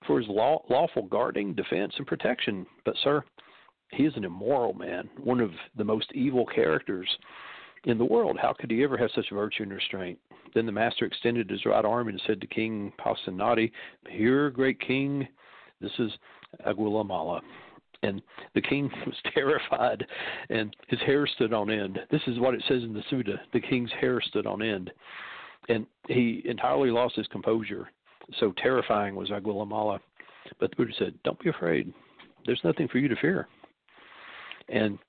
for 0.07 0.19
his 0.19 0.27
law, 0.29 0.63
lawful 0.69 1.03
guarding, 1.03 1.53
defense, 1.53 1.93
and 1.97 2.07
protection. 2.07 2.65
But, 2.85 2.95
sir, 3.03 3.23
he 3.91 4.03
is 4.03 4.13
an 4.15 4.23
immoral 4.23 4.73
man, 4.73 5.09
one 5.21 5.39
of 5.39 5.51
the 5.77 5.83
most 5.83 6.11
evil 6.13 6.45
characters 6.45 7.07
in 7.85 7.97
the 7.97 8.05
world. 8.05 8.37
How 8.41 8.53
could 8.53 8.71
he 8.71 8.83
ever 8.83 8.97
have 8.97 9.09
such 9.15 9.29
virtue 9.31 9.63
and 9.63 9.73
restraint? 9.73 10.19
Then 10.55 10.65
the 10.65 10.71
master 10.71 11.05
extended 11.05 11.49
his 11.49 11.65
right 11.65 11.85
arm 11.85 12.07
and 12.07 12.21
said 12.25 12.39
to 12.41 12.47
King 12.47 12.93
Pasenadi, 12.99 13.71
Here, 14.09 14.49
great 14.49 14.79
king, 14.79 15.27
this 15.81 15.91
is 15.99 16.11
Angulimala 16.65 17.41
and 18.03 18.21
the 18.53 18.61
king 18.61 18.91
was 19.05 19.15
terrified 19.33 20.05
and 20.49 20.75
his 20.87 20.99
hair 21.01 21.25
stood 21.25 21.53
on 21.53 21.71
end. 21.71 21.99
This 22.11 22.21
is 22.27 22.39
what 22.39 22.53
it 22.53 22.63
says 22.67 22.83
in 22.83 22.93
the 22.93 23.03
Sutta. 23.11 23.39
The 23.53 23.61
king's 23.61 23.91
hair 23.99 24.21
stood 24.21 24.45
on 24.45 24.61
end. 24.61 24.91
And 25.69 25.87
he 26.07 26.43
entirely 26.45 26.91
lost 26.91 27.15
his 27.15 27.27
composure. 27.27 27.89
So 28.39 28.53
terrifying 28.57 29.15
was 29.15 29.29
Angulimala. 29.29 29.99
But 30.59 30.71
the 30.71 30.75
Buddha 30.75 30.91
said, 30.99 31.13
Don't 31.23 31.39
be 31.39 31.49
afraid. 31.49 31.93
There's 32.45 32.59
nothing 32.65 32.89
for 32.89 32.97
you 32.97 33.07
to 33.07 33.15
fear. 33.15 33.47
And 34.67 34.99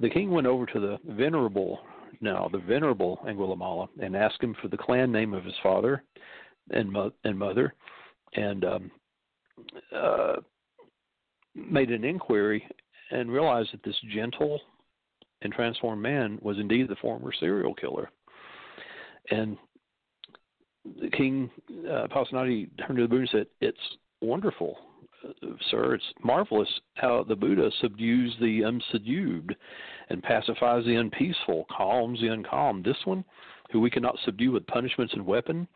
the 0.00 0.08
king 0.08 0.30
went 0.30 0.46
over 0.46 0.64
to 0.64 0.80
the 0.80 0.98
venerable, 1.06 1.80
now 2.20 2.48
the 2.50 2.58
venerable 2.58 3.20
Angulimala, 3.26 3.88
and 4.00 4.16
asked 4.16 4.42
him 4.42 4.54
for 4.60 4.68
the 4.68 4.76
clan 4.76 5.10
name 5.10 5.34
of 5.34 5.44
his 5.44 5.54
father 5.62 6.02
and, 6.70 6.90
mo- 6.90 7.12
and 7.24 7.38
mother, 7.38 7.74
and 8.34 8.64
um, 8.64 8.90
uh, 9.94 10.36
made 11.54 11.90
an 11.90 12.04
inquiry 12.04 12.66
and 13.10 13.30
realized 13.30 13.72
that 13.72 13.82
this 13.82 13.96
gentle 14.14 14.60
and 15.42 15.52
transformed 15.52 16.02
man 16.02 16.38
was 16.40 16.58
indeed 16.58 16.88
the 16.88 16.96
former 16.96 17.32
serial 17.38 17.74
killer. 17.74 18.10
And 19.30 19.56
the 21.00 21.10
king 21.10 21.50
uh, 21.88 22.06
Pasenadi 22.08 22.68
turned 22.78 22.96
to 22.96 23.02
the 23.02 23.08
Buddha 23.08 23.20
and 23.20 23.28
said, 23.30 23.46
"It's 23.60 23.78
wonderful, 24.20 24.76
sir. 25.70 25.94
It's 25.94 26.04
marvelous 26.22 26.68
how 26.94 27.24
the 27.24 27.36
Buddha 27.36 27.70
subdues 27.80 28.34
the 28.40 28.62
unsubdued 28.62 29.54
and 30.10 30.22
pacifies 30.22 30.84
the 30.84 30.96
unpeaceful, 30.96 31.66
calms 31.76 32.20
the 32.20 32.28
uncalm. 32.28 32.82
This 32.82 32.96
one, 33.04 33.24
who 33.70 33.80
we 33.80 33.90
cannot 33.90 34.18
subdue 34.24 34.52
with 34.52 34.66
punishments 34.66 35.14
and 35.14 35.24
weapon, 35.24 35.66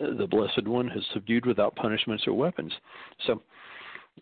uh, 0.00 0.14
the 0.18 0.26
Blessed 0.26 0.66
One 0.66 0.88
has 0.88 1.02
subdued 1.12 1.46
without 1.46 1.76
punishments 1.76 2.26
or 2.26 2.34
weapons." 2.34 2.72
So 3.26 3.42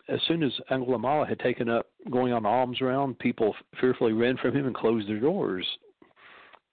as 0.09 0.20
soon 0.26 0.42
as 0.42 0.53
Angulimala 0.70 1.28
had 1.28 1.38
taken 1.38 1.68
up 1.68 1.86
going 2.11 2.32
on 2.32 2.47
alms 2.47 2.80
round, 2.80 3.18
people 3.18 3.55
fearfully 3.80 4.12
ran 4.12 4.36
from 4.36 4.57
him 4.57 4.66
and 4.66 4.74
closed 4.74 5.09
their 5.09 5.20
doors. 5.20 5.66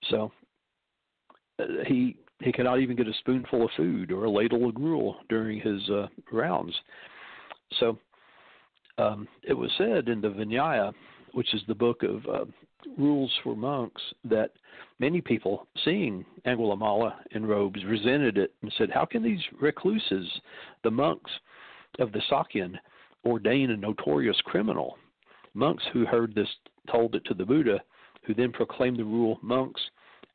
So 0.09 0.31
uh, 1.59 1.65
he 1.85 2.17
he 2.39 2.51
cannot 2.51 2.79
even 2.79 2.95
get 2.95 3.07
a 3.07 3.13
spoonful 3.19 3.65
of 3.65 3.69
food 3.77 4.11
or 4.11 4.25
a 4.25 4.29
ladle 4.29 4.67
of 4.67 4.73
gruel 4.73 5.17
during 5.29 5.59
his 5.59 5.87
uh, 5.89 6.07
rounds. 6.31 6.73
So 7.79 7.97
um, 8.97 9.27
it 9.43 9.53
was 9.53 9.71
said 9.77 10.09
in 10.09 10.21
the 10.21 10.29
Vinaya, 10.29 10.93
which 11.33 11.53
is 11.53 11.61
the 11.67 11.75
book 11.75 12.03
of 12.03 12.25
uh, 12.27 12.45
rules 12.97 13.31
for 13.43 13.55
monks, 13.55 14.01
that 14.25 14.51
many 14.99 15.21
people, 15.21 15.67
seeing 15.85 16.25
Angulimala 16.45 17.15
in 17.31 17.45
robes, 17.45 17.83
resented 17.85 18.37
it 18.37 18.53
and 18.61 18.73
said, 18.77 18.89
"How 18.91 19.05
can 19.05 19.23
these 19.23 19.41
recluses, 19.59 20.27
the 20.83 20.91
monks 20.91 21.31
of 21.99 22.11
the 22.11 22.21
Sakyan, 22.29 22.77
ordain 23.25 23.71
a 23.71 23.77
notorious 23.77 24.39
criminal. 24.45 24.97
Monks 25.53 25.83
who 25.91 26.05
heard 26.05 26.33
this 26.33 26.47
told 26.89 27.15
it 27.15 27.25
to 27.25 27.33
the 27.33 27.45
Buddha, 27.45 27.79
who 28.23 28.33
then 28.33 28.51
proclaimed 28.51 28.97
the 28.97 29.03
rule 29.03 29.39
monks, 29.41 29.81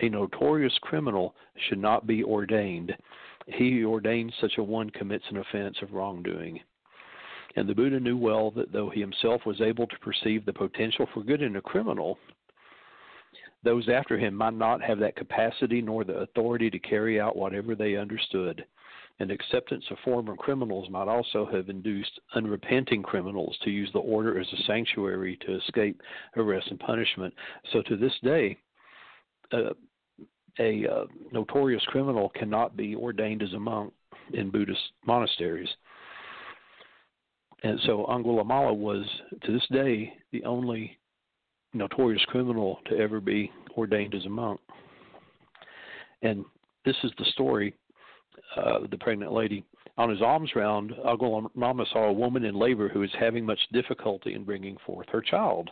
a 0.01 0.09
notorious 0.09 0.76
criminal 0.82 1.34
should 1.68 1.78
not 1.78 2.07
be 2.07 2.22
ordained. 2.22 2.95
He 3.47 3.80
who 3.80 3.87
ordains 3.89 4.32
such 4.41 4.59
a 4.59 4.62
one 4.62 4.91
commits 4.91 5.24
an 5.30 5.39
offense 5.39 5.76
of 5.82 5.93
wrongdoing. 5.93 6.61
And 7.57 7.69
the 7.69 7.75
Buddha 7.75 7.99
knew 7.99 8.17
well 8.17 8.51
that 8.53 8.73
though 8.73 8.91
he 8.91 9.01
himself 9.01 9.43
was 9.47 9.61
able 9.61 9.87
to 9.87 9.99
perceive 9.99 10.45
the 10.45 10.53
potential 10.53 11.07
for 11.13 11.23
good 11.23 11.43
in 11.43 11.57
a 11.57 11.63
criminal, 11.63 12.19
those 13.65 13.89
after 13.89 14.19
him 14.19 14.35
might 14.35 14.55
not 14.55 14.83
have 14.83 14.99
that 14.99 15.17
capacity 15.17 15.81
nor 15.81 16.05
the 16.05 16.19
authority 16.19 16.71
to 16.71 16.79
carry 16.79 17.21
out 17.21 17.37
whatever 17.37 17.75
they 17.75 17.97
understood 17.97 18.65
and 19.19 19.31
acceptance 19.31 19.85
of 19.91 19.97
former 20.05 20.37
criminals 20.37 20.91
might 20.91 21.09
also 21.09 21.49
have 21.51 21.69
induced 21.69 22.21
unrepenting 22.35 23.03
criminals 23.03 23.57
to 23.63 23.71
use 23.71 23.91
the 23.93 23.99
order 23.99 24.39
as 24.39 24.47
a 24.53 24.63
sanctuary 24.65 25.39
to 25.47 25.57
escape 25.57 26.01
arrest 26.37 26.67
and 26.71 26.79
punishment. 26.81 27.33
So 27.73 27.83
to 27.83 27.97
this 27.97 28.13
day, 28.23 28.59
uh, 29.53 29.73
a 30.59 30.87
uh, 30.87 31.05
notorious 31.33 31.83
criminal 31.87 32.31
cannot 32.31 32.77
be 32.77 32.95
ordained 32.95 33.43
as 33.43 33.53
a 33.53 33.59
monk 33.59 33.93
in 34.33 34.51
Buddhist 34.51 34.81
monasteries. 35.07 35.69
And 37.63 37.81
so 37.87 38.07
Angulimala 38.09 38.77
was, 38.77 39.05
to 39.45 39.53
this 39.53 39.67
day, 39.73 40.13
the 40.33 40.45
only 40.45 40.99
notorious 41.73 42.25
criminal 42.27 42.79
to 42.87 42.97
ever 42.97 43.21
be 43.21 43.51
ordained 43.77 44.15
as 44.15 44.25
a 44.25 44.31
monk. 44.31 44.61
And 46.23 46.45
this 46.85 46.97
is 47.03 47.13
the 47.19 47.25
story 47.33 47.75
uh, 48.57 48.81
the 48.91 48.99
pregnant 48.99 49.33
lady. 49.33 49.65
On 49.99 50.11
his 50.11 50.23
alms 50.23 50.51
round, 50.55 50.93
Angulimala 51.05 51.87
saw 51.93 52.05
a 52.05 52.13
woman 52.13 52.45
in 52.45 52.55
labor 52.55 52.89
who 52.89 53.01
was 53.01 53.11
having 53.19 53.47
much 53.47 53.61
difficulty 53.73 54.35
in 54.35 54.45
bringing 54.45 54.77
forth 54.85 55.09
her 55.11 55.23
child. 55.23 55.71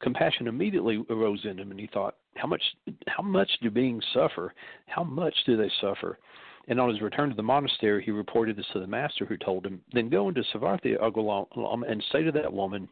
Compassion 0.00 0.48
immediately 0.48 1.04
arose 1.10 1.44
in 1.44 1.58
him, 1.58 1.70
and 1.70 1.78
he 1.78 1.86
thought, 1.86 2.16
"How 2.34 2.46
much? 2.46 2.62
How 3.06 3.22
much 3.22 3.50
do 3.60 3.70
beings 3.70 4.04
suffer? 4.12 4.52
How 4.86 5.04
much 5.04 5.34
do 5.46 5.56
they 5.56 5.70
suffer?" 5.80 6.18
And 6.68 6.80
on 6.80 6.90
his 6.90 7.00
return 7.02 7.28
to 7.30 7.34
the 7.34 7.42
monastery, 7.42 8.04
he 8.04 8.10
reported 8.10 8.56
this 8.56 8.68
to 8.72 8.80
the 8.80 8.86
master, 8.86 9.24
who 9.26 9.36
told 9.36 9.66
him, 9.66 9.82
"Then 9.92 10.08
go 10.08 10.28
into 10.28 10.42
Savatthi 10.42 10.96
Angulimala 10.96 11.90
and 11.90 12.02
say 12.12 12.22
to 12.22 12.32
that 12.32 12.52
woman, 12.52 12.88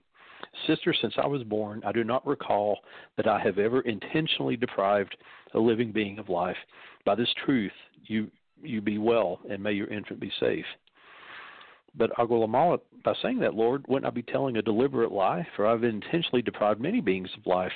Sister, 0.66 0.92
since 0.92 1.14
I 1.18 1.26
was 1.26 1.44
born, 1.44 1.82
I 1.84 1.92
do 1.92 2.02
not 2.02 2.26
recall 2.26 2.80
that 3.16 3.28
I 3.28 3.38
have 3.38 3.58
ever 3.58 3.82
intentionally 3.82 4.56
deprived 4.56 5.16
a 5.54 5.58
living 5.60 5.92
being 5.92 6.18
of 6.18 6.28
life. 6.28 6.56
By 7.04 7.14
this 7.14 7.32
truth, 7.44 7.72
you 8.06 8.30
you 8.62 8.80
be 8.80 8.98
well, 8.98 9.40
and 9.48 9.62
may 9.62 9.72
your 9.72 9.86
infant 9.86 10.20
be 10.20 10.30
safe. 10.40 10.66
But 11.94 12.10
Angulimala, 12.18 12.80
by 13.04 13.14
saying 13.22 13.38
that, 13.40 13.54
Lord, 13.54 13.84
wouldn't 13.88 14.06
I 14.06 14.10
be 14.10 14.22
telling 14.22 14.56
a 14.56 14.62
deliberate 14.62 15.12
lie? 15.12 15.46
For 15.56 15.66
I've 15.66 15.84
intentionally 15.84 16.42
deprived 16.42 16.80
many 16.80 17.00
beings 17.00 17.30
of 17.36 17.46
life. 17.46 17.72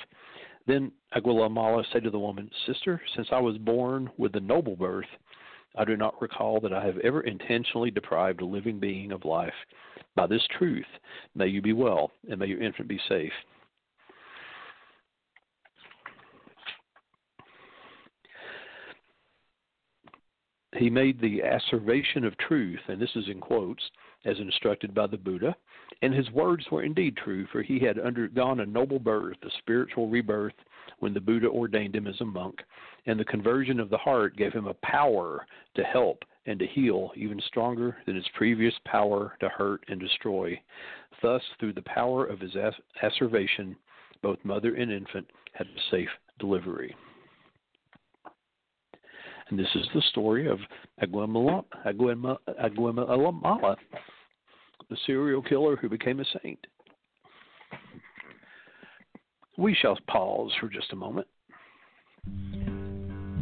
Then 0.66 0.92
Angulimala 1.14 1.84
said 1.92 2.04
to 2.04 2.10
the 2.10 2.18
woman, 2.18 2.50
Sister, 2.66 3.00
since 3.14 3.28
I 3.32 3.40
was 3.40 3.58
born 3.58 4.10
with 4.18 4.36
a 4.36 4.40
noble 4.40 4.76
birth, 4.76 5.08
I 5.76 5.84
do 5.84 5.96
not 5.96 6.20
recall 6.22 6.60
that 6.60 6.72
I 6.72 6.84
have 6.84 6.98
ever 6.98 7.22
intentionally 7.22 7.90
deprived 7.90 8.40
a 8.40 8.46
living 8.46 8.78
being 8.78 9.12
of 9.12 9.24
life. 9.24 9.54
By 10.14 10.26
this 10.26 10.46
truth, 10.56 10.86
may 11.34 11.48
you 11.48 11.60
be 11.60 11.72
well, 11.72 12.12
and 12.30 12.38
may 12.38 12.46
your 12.46 12.62
infant 12.62 12.88
be 12.88 13.00
safe. 13.08 13.32
He 20.76 20.90
made 20.90 21.20
the 21.20 21.42
asseveration 21.42 22.24
of 22.24 22.36
truth, 22.38 22.80
and 22.88 23.00
this 23.00 23.14
is 23.14 23.28
in 23.28 23.40
quotes, 23.40 23.82
as 24.24 24.38
instructed 24.38 24.94
by 24.94 25.06
the 25.06 25.16
Buddha, 25.16 25.54
and 26.02 26.12
his 26.12 26.30
words 26.32 26.64
were 26.70 26.82
indeed 26.82 27.16
true, 27.16 27.46
for 27.52 27.62
he 27.62 27.78
had 27.78 27.98
undergone 27.98 28.60
a 28.60 28.66
noble 28.66 28.98
birth, 28.98 29.36
a 29.44 29.50
spiritual 29.58 30.08
rebirth, 30.08 30.54
when 30.98 31.14
the 31.14 31.20
Buddha 31.20 31.46
ordained 31.46 31.94
him 31.94 32.06
as 32.06 32.20
a 32.20 32.24
monk, 32.24 32.60
and 33.06 33.18
the 33.18 33.24
conversion 33.24 33.80
of 33.80 33.90
the 33.90 33.98
heart 33.98 34.36
gave 34.36 34.52
him 34.52 34.66
a 34.66 34.74
power 34.74 35.46
to 35.76 35.82
help 35.82 36.24
and 36.46 36.58
to 36.58 36.66
heal 36.66 37.10
even 37.16 37.40
stronger 37.46 37.96
than 38.06 38.16
his 38.16 38.28
previous 38.34 38.74
power 38.84 39.36
to 39.40 39.48
hurt 39.48 39.84
and 39.88 40.00
destroy. 40.00 40.58
Thus, 41.22 41.42
through 41.58 41.74
the 41.74 41.82
power 41.82 42.26
of 42.26 42.40
his 42.40 42.52
asseveration, 43.02 43.76
both 44.22 44.38
mother 44.44 44.74
and 44.74 44.92
infant 44.92 45.26
had 45.52 45.66
a 45.66 45.90
safe 45.90 46.08
delivery. 46.38 46.94
And 49.48 49.58
this 49.58 49.68
is 49.74 49.86
the 49.94 50.02
story 50.10 50.48
of 50.48 50.58
Aguamala, 51.02 51.64
Aguamala, 51.86 53.76
the 54.90 54.96
serial 55.06 55.42
killer 55.42 55.76
who 55.76 55.88
became 55.88 56.20
a 56.20 56.24
saint. 56.42 56.66
We 59.56 59.74
shall 59.74 59.98
pause 60.08 60.50
for 60.58 60.68
just 60.68 60.92
a 60.92 60.96
moment. 60.96 61.26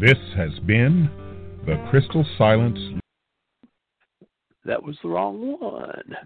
This 0.03 0.19
has 0.35 0.51
been 0.67 1.09
the 1.65 1.77
Crystal 1.89 2.27
Silence. 2.37 3.01
That 4.65 4.83
was 4.83 4.99
the 5.01 5.09
wrong 5.09 5.57
one. 5.61 6.17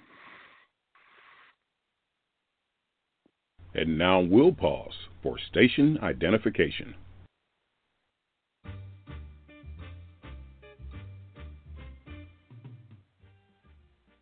And 3.75 3.99
now 3.99 4.21
we'll 4.21 4.53
pause 4.53 4.95
for 5.23 5.37
station 5.51 5.99
identification. 6.03 6.95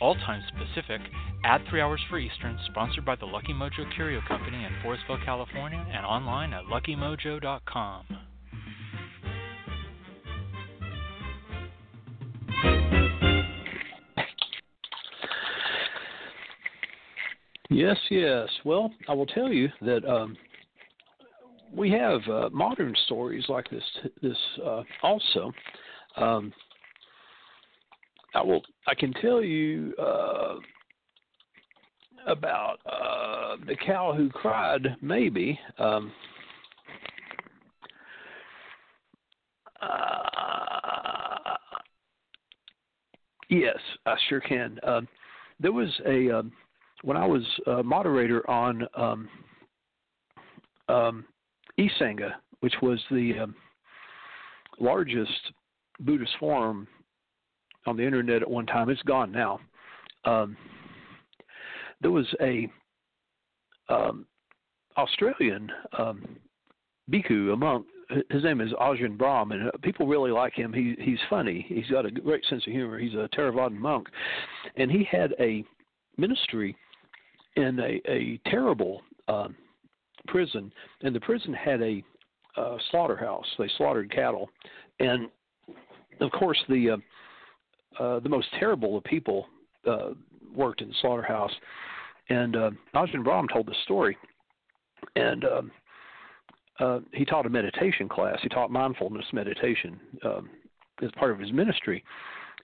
all 0.00 0.14
times 0.14 0.44
Pacific, 0.56 1.00
add 1.44 1.62
three 1.68 1.80
hours 1.80 2.00
for 2.08 2.18
Eastern, 2.18 2.58
sponsored 2.70 3.04
by 3.04 3.16
the 3.16 3.26
Lucky 3.26 3.52
Mojo 3.52 3.92
Curio 3.94 4.20
Company 4.26 4.64
in 4.64 4.72
Forestville, 4.84 5.24
California, 5.24 5.84
and 5.92 6.04
online 6.04 6.52
at 6.52 6.64
luckymojo.com. 6.64 8.06
Yes, 17.70 17.96
yes. 18.10 18.48
Well, 18.64 18.90
I 19.08 19.12
will 19.12 19.26
tell 19.26 19.52
you 19.52 19.68
that 19.82 20.04
um, 20.08 20.36
we 21.74 21.90
have 21.90 22.20
uh, 22.28 22.48
modern 22.50 22.94
stories 23.04 23.44
like 23.48 23.68
this. 23.70 23.82
This 24.22 24.36
uh, 24.64 24.82
also. 25.02 25.52
Um, 26.16 26.52
I 28.34 28.42
will. 28.42 28.62
I 28.86 28.94
can 28.94 29.12
tell 29.14 29.42
you 29.42 29.94
uh, 29.98 30.56
about 32.26 32.78
uh, 32.86 33.56
the 33.66 33.76
cow 33.76 34.12
who 34.14 34.28
cried. 34.28 34.96
Maybe. 35.00 35.58
Um, 35.78 36.12
uh, 39.80 41.56
yes, 43.48 43.78
I 44.06 44.16
sure 44.28 44.40
can. 44.40 44.78
Um, 44.82 45.08
there 45.60 45.72
was 45.72 45.88
a 46.06 46.30
um, 46.38 46.52
when 47.02 47.16
I 47.16 47.26
was 47.26 47.42
a 47.66 47.82
moderator 47.82 48.48
on 48.50 48.86
um, 48.96 49.28
um, 50.88 51.24
E-Sangha, 51.78 52.32
which 52.60 52.74
was 52.82 52.98
the 53.10 53.38
um, 53.40 53.54
largest 54.80 55.52
Buddhist 56.00 56.32
forum 56.38 56.86
on 57.88 57.96
the 57.96 58.04
internet 58.04 58.42
at 58.42 58.50
one 58.50 58.66
time. 58.66 58.90
It's 58.90 59.02
gone 59.02 59.32
now. 59.32 59.60
Um, 60.24 60.56
there 62.00 62.10
was 62.10 62.26
a 62.40 62.70
um, 63.88 64.26
Australian 64.96 65.70
um, 65.98 66.36
bhikkhu, 67.10 67.52
a 67.52 67.56
monk. 67.56 67.86
His 68.30 68.44
name 68.44 68.60
is 68.60 68.72
Ajahn 68.72 69.18
Brahm, 69.18 69.52
and 69.52 69.68
uh, 69.68 69.72
people 69.82 70.06
really 70.06 70.30
like 70.30 70.54
him. 70.54 70.72
He 70.72 70.94
he's 70.98 71.18
funny. 71.28 71.64
He's 71.68 71.86
got 71.90 72.06
a 72.06 72.10
great 72.10 72.44
sense 72.46 72.66
of 72.66 72.72
humor. 72.72 72.98
He's 72.98 73.14
a 73.14 73.28
Theravadan 73.36 73.78
monk, 73.78 74.08
and 74.76 74.90
he 74.90 75.06
had 75.10 75.34
a 75.40 75.64
ministry 76.16 76.76
in 77.56 77.78
a, 77.80 78.00
a 78.10 78.40
terrible 78.46 79.02
um, 79.28 79.56
prison, 80.26 80.72
and 81.02 81.14
the 81.14 81.20
prison 81.20 81.52
had 81.52 81.82
a 81.82 82.02
uh, 82.56 82.76
slaughterhouse. 82.90 83.46
They 83.58 83.70
slaughtered 83.76 84.10
cattle, 84.10 84.48
and 85.00 85.28
of 86.20 86.30
course 86.32 86.58
the 86.68 86.90
uh, 86.90 86.96
uh, 87.98 88.20
the 88.20 88.28
most 88.28 88.48
terrible 88.58 88.96
of 88.96 89.04
people 89.04 89.46
uh, 89.86 90.10
worked 90.54 90.80
in 90.80 90.88
the 90.88 90.94
slaughterhouse. 91.00 91.52
And 92.28 92.56
uh, 92.56 92.70
Ajahn 92.94 93.24
Brahm 93.24 93.48
told 93.48 93.66
the 93.66 93.74
story, 93.84 94.16
and 95.16 95.44
um, 95.44 95.70
uh, 96.78 97.00
he 97.12 97.24
taught 97.24 97.46
a 97.46 97.50
meditation 97.50 98.08
class. 98.08 98.38
He 98.42 98.48
taught 98.48 98.70
mindfulness 98.70 99.24
meditation 99.32 99.98
um, 100.24 100.50
as 101.02 101.10
part 101.12 101.30
of 101.30 101.38
his 101.38 101.52
ministry. 101.52 102.04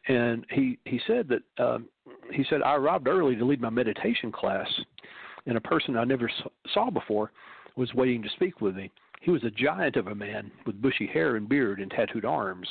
And 0.06 0.44
he 0.50 0.78
he 0.84 1.00
said 1.06 1.28
that 1.28 1.64
um, 1.64 1.88
he 2.30 2.44
said 2.50 2.60
I 2.62 2.74
arrived 2.74 3.08
early 3.08 3.36
to 3.36 3.44
lead 3.44 3.60
my 3.60 3.70
meditation 3.70 4.30
class, 4.30 4.68
and 5.46 5.56
a 5.56 5.62
person 5.62 5.96
I 5.96 6.04
never 6.04 6.30
saw 6.74 6.90
before 6.90 7.32
was 7.76 7.92
waiting 7.94 8.22
to 8.22 8.28
speak 8.30 8.60
with 8.60 8.76
me. 8.76 8.90
He 9.22 9.30
was 9.30 9.42
a 9.44 9.50
giant 9.50 9.96
of 9.96 10.08
a 10.08 10.14
man 10.14 10.50
with 10.66 10.82
bushy 10.82 11.06
hair 11.06 11.36
and 11.36 11.48
beard 11.48 11.80
and 11.80 11.90
tattooed 11.90 12.26
arms. 12.26 12.68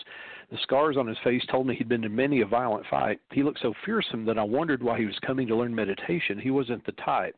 The 0.54 0.60
scars 0.60 0.98
on 0.98 1.08
his 1.08 1.18
face 1.24 1.44
told 1.50 1.66
me 1.66 1.74
he'd 1.74 1.90
been 1.90 2.04
in 2.04 2.16
many 2.16 2.42
a 2.42 2.46
violent 2.46 2.86
fight. 2.86 3.20
He 3.32 3.42
looked 3.42 3.62
so 3.62 3.74
fearsome 3.88 4.24
that 4.26 4.38
I 4.38 4.44
wondered 4.44 4.84
why 4.84 5.00
he 5.00 5.06
was 5.08 5.18
coming 5.26 5.48
to 5.48 5.56
learn 5.56 5.74
meditation. 5.74 6.38
He 6.38 6.52
wasn't 6.52 6.86
the 6.86 6.92
type. 6.92 7.36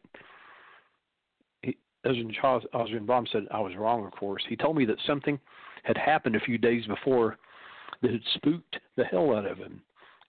He, 1.62 1.78
Brahm 2.04 3.26
said, 3.32 3.48
I 3.52 3.62
was 3.62 3.78
wrong, 3.78 4.06
of 4.06 4.12
course. 4.12 4.44
He 4.50 4.58
told 4.58 4.76
me 4.76 4.84
that 4.84 4.98
something 5.08 5.40
had 5.84 5.98
happened 5.98 6.36
a 6.36 6.42
few 6.42 6.58
days 6.58 6.86
before 6.88 7.38
that 8.02 8.12
had 8.12 8.22
spooked 8.34 8.82
the 8.98 9.06
hell 9.06 9.34
out 9.34 9.46
of 9.46 9.60
him. 9.60 9.82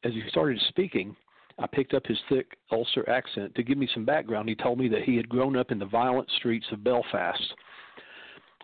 As 0.05 0.13
he 0.13 0.23
started 0.29 0.61
speaking, 0.69 1.17
I 1.59 1.67
picked 1.67 1.93
up 1.93 2.07
his 2.07 2.21
thick 2.29 2.57
Ulster 2.71 3.09
accent. 3.11 3.53
To 3.57 3.65
give 3.65 3.79
me 3.79 3.89
some 3.93 4.05
background, 4.05 4.49
he 4.49 4.55
told 4.55 4.79
me 4.79 4.87
that 4.91 5.03
he 5.03 5.17
had 5.17 5.29
grown 5.29 5.57
up 5.57 5.73
in 5.73 5.81
the 5.81 5.87
violent 5.87 6.31
streets 6.39 6.67
of 6.71 6.85
Belfast. 6.85 7.53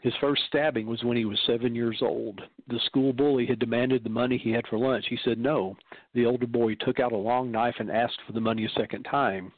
His 0.02 0.14
first 0.20 0.42
stabbing 0.48 0.88
was 0.88 1.04
when 1.04 1.16
he 1.16 1.24
was 1.24 1.38
seven 1.46 1.76
years 1.76 2.02
old. 2.02 2.40
The 2.66 2.80
school 2.86 3.12
bully 3.12 3.46
had 3.46 3.60
demanded 3.60 4.02
the 4.02 4.10
money 4.10 4.36
he 4.36 4.50
had 4.50 4.66
for 4.66 4.76
lunch. 4.76 5.06
He 5.08 5.16
said 5.24 5.38
no. 5.38 5.76
The 6.12 6.26
older 6.26 6.48
boy 6.48 6.74
took 6.74 6.98
out 6.98 7.12
a 7.12 7.16
long 7.16 7.52
knife 7.52 7.76
and 7.78 7.88
asked 7.88 8.18
for 8.26 8.32
the 8.32 8.40
money 8.40 8.64
a 8.64 8.68
second 8.70 9.04
time. 9.04 9.52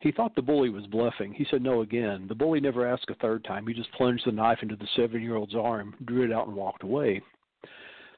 He 0.00 0.10
thought 0.10 0.34
the 0.34 0.40
bully 0.40 0.70
was 0.70 0.86
bluffing. 0.86 1.34
He 1.34 1.44
said 1.50 1.60
no 1.60 1.82
again. 1.82 2.26
The 2.26 2.34
bully 2.34 2.60
never 2.60 2.86
asked 2.86 3.10
a 3.10 3.14
third 3.16 3.44
time. 3.44 3.66
He 3.66 3.74
just 3.74 3.92
plunged 3.92 4.24
the 4.24 4.32
knife 4.32 4.62
into 4.62 4.74
the 4.74 4.88
seven 4.96 5.20
year 5.20 5.36
old's 5.36 5.54
arm, 5.54 5.94
drew 6.06 6.22
it 6.22 6.32
out, 6.32 6.46
and 6.46 6.56
walked 6.56 6.82
away. 6.82 7.20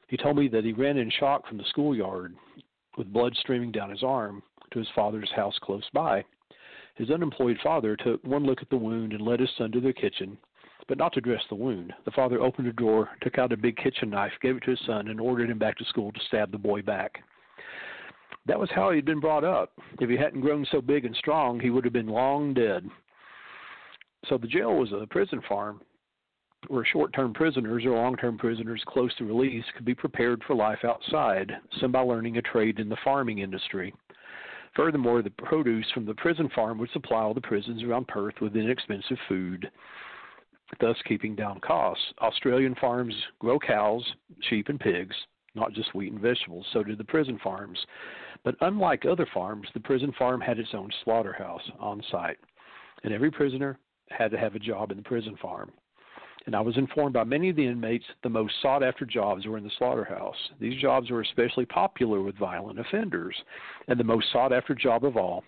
He 0.07 0.15
told 0.15 0.37
me 0.37 0.47
that 0.47 0.63
he 0.63 0.71
ran 0.71 0.95
in 0.95 1.09
shock 1.09 1.45
from 1.49 1.57
the 1.57 1.65
schoolyard 1.65 2.33
with 2.97 3.11
blood 3.11 3.35
streaming 3.35 3.73
down 3.73 3.89
his 3.89 4.03
arm 4.03 4.41
to 4.71 4.79
his 4.79 4.87
father's 4.95 5.31
house 5.35 5.59
close 5.59 5.89
by. 5.91 6.23
His 6.95 7.11
unemployed 7.11 7.59
father 7.61 7.97
took 7.97 8.23
one 8.23 8.45
look 8.45 8.61
at 8.61 8.69
the 8.69 8.77
wound 8.77 9.11
and 9.11 9.21
led 9.21 9.41
his 9.41 9.51
son 9.57 9.73
to 9.73 9.81
the 9.81 9.91
kitchen 9.91 10.37
but 10.87 10.97
not 10.97 11.13
to 11.13 11.21
dress 11.21 11.41
the 11.49 11.55
wound. 11.55 11.93
The 12.05 12.11
father 12.11 12.39
opened 12.39 12.67
a 12.67 12.73
drawer, 12.73 13.09
took 13.21 13.37
out 13.37 13.51
a 13.51 13.57
big 13.57 13.77
kitchen 13.77 14.09
knife, 14.09 14.31
gave 14.41 14.57
it 14.57 14.63
to 14.63 14.71
his 14.71 14.79
son, 14.85 15.09
and 15.09 15.19
ordered 15.19 15.49
him 15.49 15.59
back 15.59 15.77
to 15.77 15.85
school 15.85 16.11
to 16.11 16.19
stab 16.27 16.51
the 16.51 16.57
boy 16.57 16.81
back. 16.81 17.23
That 18.45 18.59
was 18.59 18.69
how 18.73 18.91
he'd 18.91 19.05
been 19.05 19.19
brought 19.19 19.43
up. 19.43 19.73
If 19.99 20.09
he 20.09 20.15
hadn't 20.15 20.41
grown 20.41 20.65
so 20.71 20.81
big 20.81 21.05
and 21.05 21.15
strong, 21.17 21.59
he 21.59 21.69
would 21.69 21.83
have 21.83 21.93
been 21.93 22.07
long 22.07 22.53
dead. 22.53 22.89
So 24.29 24.37
the 24.37 24.47
jail 24.47 24.75
was 24.75 24.91
a 24.93 25.05
prison 25.07 25.41
farm 25.47 25.81
where 26.69 26.85
short 26.85 27.13
term 27.13 27.33
prisoners 27.33 27.85
or 27.85 27.91
long 27.91 28.15
term 28.15 28.37
prisoners 28.37 28.81
close 28.87 29.13
to 29.15 29.25
release 29.25 29.63
could 29.75 29.85
be 29.85 29.93
prepared 29.93 30.41
for 30.45 30.55
life 30.55 30.79
outside, 30.83 31.51
some 31.79 31.91
by 31.91 31.99
learning 31.99 32.37
a 32.37 32.41
trade 32.41 32.79
in 32.79 32.89
the 32.89 32.97
farming 33.03 33.39
industry. 33.39 33.93
Furthermore, 34.75 35.21
the 35.21 35.29
produce 35.31 35.89
from 35.93 36.05
the 36.05 36.15
prison 36.15 36.49
farm 36.53 36.77
would 36.77 36.91
supply 36.91 37.21
all 37.21 37.33
the 37.33 37.41
prisons 37.41 37.83
around 37.83 38.07
Perth 38.07 38.35
with 38.41 38.55
inexpensive 38.55 39.17
food, 39.27 39.69
thus 40.79 40.97
keeping 41.07 41.35
down 41.35 41.59
costs. 41.59 42.03
Australian 42.21 42.75
farms 42.75 43.13
grow 43.39 43.59
cows, 43.59 44.03
sheep, 44.49 44.69
and 44.69 44.79
pigs, 44.79 45.15
not 45.55 45.73
just 45.73 45.93
wheat 45.95 46.11
and 46.11 46.21
vegetables. 46.21 46.65
So 46.73 46.83
did 46.83 46.97
the 46.97 47.03
prison 47.03 47.39
farms. 47.43 47.79
But 48.43 48.55
unlike 48.61 49.05
other 49.05 49.27
farms, 49.33 49.67
the 49.73 49.79
prison 49.79 50.13
farm 50.17 50.41
had 50.41 50.59
its 50.59 50.73
own 50.73 50.89
slaughterhouse 51.03 51.61
on 51.79 52.03
site, 52.11 52.37
and 53.03 53.13
every 53.13 53.31
prisoner 53.31 53.79
had 54.09 54.31
to 54.31 54.37
have 54.37 54.55
a 54.55 54.59
job 54.59 54.91
in 54.91 54.97
the 54.97 55.03
prison 55.03 55.35
farm. 55.41 55.71
And 56.45 56.55
I 56.55 56.61
was 56.61 56.77
informed 56.77 57.13
by 57.13 57.25
many 57.25 57.49
of 57.49 57.57
the 57.57 57.67
inmates 57.67 58.05
that 58.07 58.15
the 58.23 58.29
most 58.29 58.53
sought 58.61 58.81
after 58.81 59.05
jobs 59.05 59.45
were 59.45 59.57
in 59.57 59.65
the 59.65 59.71
slaughterhouse. 59.77 60.37
These 60.61 60.81
jobs 60.81 61.11
were 61.11 61.19
especially 61.19 61.65
popular 61.65 62.21
with 62.21 62.37
violent 62.37 62.79
offenders. 62.79 63.35
And 63.89 63.99
the 63.99 64.05
most 64.05 64.31
sought 64.31 64.53
after 64.53 64.73
job 64.73 65.03
of 65.03 65.17
all, 65.17 65.43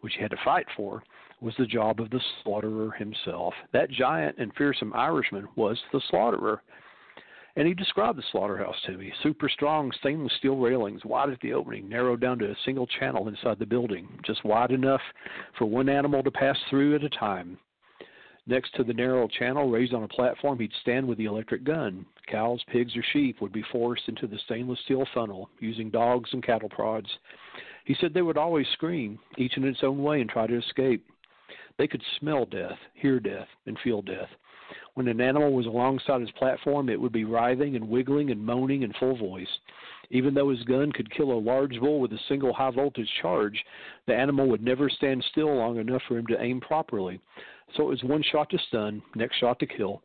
which 0.00 0.14
you 0.16 0.22
had 0.22 0.30
to 0.30 0.38
fight 0.42 0.64
for, 0.74 1.02
was 1.40 1.54
the 1.58 1.66
job 1.66 2.00
of 2.00 2.10
the 2.10 2.20
slaughterer 2.42 2.90
himself. 2.92 3.54
That 3.72 3.90
giant 3.90 4.36
and 4.38 4.52
fearsome 4.54 4.92
Irishman 4.94 5.48
was 5.56 5.78
the 5.92 6.00
slaughterer. 6.10 6.62
And 7.56 7.66
he 7.66 7.74
described 7.74 8.18
the 8.18 8.24
slaughterhouse 8.30 8.76
to 8.86 8.92
me 8.92 9.12
super 9.22 9.48
strong 9.48 9.90
stainless 9.98 10.32
steel 10.38 10.56
railings, 10.56 11.04
wide 11.04 11.30
at 11.30 11.40
the 11.40 11.54
opening, 11.54 11.88
narrowed 11.88 12.20
down 12.20 12.38
to 12.38 12.50
a 12.50 12.56
single 12.64 12.86
channel 12.86 13.26
inside 13.28 13.58
the 13.58 13.66
building, 13.66 14.08
just 14.24 14.44
wide 14.44 14.70
enough 14.70 15.00
for 15.58 15.66
one 15.66 15.88
animal 15.88 16.22
to 16.22 16.30
pass 16.30 16.56
through 16.70 16.94
at 16.94 17.02
a 17.02 17.08
time. 17.08 17.58
Next 18.46 18.74
to 18.76 18.84
the 18.84 18.94
narrow 18.94 19.28
channel, 19.28 19.70
raised 19.70 19.92
on 19.92 20.04
a 20.04 20.08
platform, 20.08 20.58
he'd 20.58 20.72
stand 20.80 21.06
with 21.06 21.18
the 21.18 21.26
electric 21.26 21.64
gun. 21.64 22.06
Cows, 22.28 22.62
pigs, 22.72 22.96
or 22.96 23.02
sheep 23.12 23.42
would 23.42 23.52
be 23.52 23.64
forced 23.70 24.08
into 24.08 24.26
the 24.26 24.38
stainless 24.46 24.78
steel 24.84 25.04
funnel 25.12 25.50
using 25.60 25.90
dogs 25.90 26.30
and 26.32 26.42
cattle 26.42 26.70
prods. 26.70 27.08
He 27.84 27.94
said 28.00 28.14
they 28.14 28.22
would 28.22 28.38
always 28.38 28.66
scream, 28.72 29.18
each 29.36 29.56
in 29.56 29.64
its 29.64 29.80
own 29.82 30.02
way, 30.02 30.20
and 30.20 30.30
try 30.30 30.46
to 30.46 30.58
escape. 30.58 31.04
They 31.78 31.86
could 31.86 32.02
smell 32.18 32.44
death, 32.44 32.78
hear 32.94 33.20
death, 33.20 33.48
and 33.66 33.78
feel 33.78 34.02
death. 34.02 34.28
When 34.94 35.06
an 35.06 35.20
animal 35.20 35.52
was 35.52 35.66
alongside 35.66 36.20
his 36.20 36.30
platform, 36.32 36.88
it 36.88 37.00
would 37.00 37.12
be 37.12 37.24
writhing 37.24 37.76
and 37.76 37.88
wiggling 37.88 38.30
and 38.30 38.44
moaning 38.44 38.82
in 38.82 38.92
full 38.94 39.16
voice. 39.16 39.46
Even 40.10 40.34
though 40.34 40.50
his 40.50 40.64
gun 40.64 40.90
could 40.90 41.10
kill 41.10 41.30
a 41.30 41.38
large 41.38 41.78
bull 41.78 42.00
with 42.00 42.12
a 42.12 42.18
single 42.28 42.52
high 42.52 42.72
voltage 42.72 43.08
charge, 43.22 43.64
the 44.06 44.14
animal 44.14 44.48
would 44.48 44.62
never 44.62 44.90
stand 44.90 45.24
still 45.30 45.54
long 45.54 45.78
enough 45.78 46.02
for 46.08 46.18
him 46.18 46.26
to 46.26 46.42
aim 46.42 46.60
properly. 46.60 47.20
So 47.76 47.84
it 47.84 47.90
was 47.90 48.02
one 48.02 48.24
shot 48.24 48.50
to 48.50 48.58
stun, 48.58 49.00
next 49.14 49.36
shot 49.36 49.60
to 49.60 49.66
kill, 49.66 50.02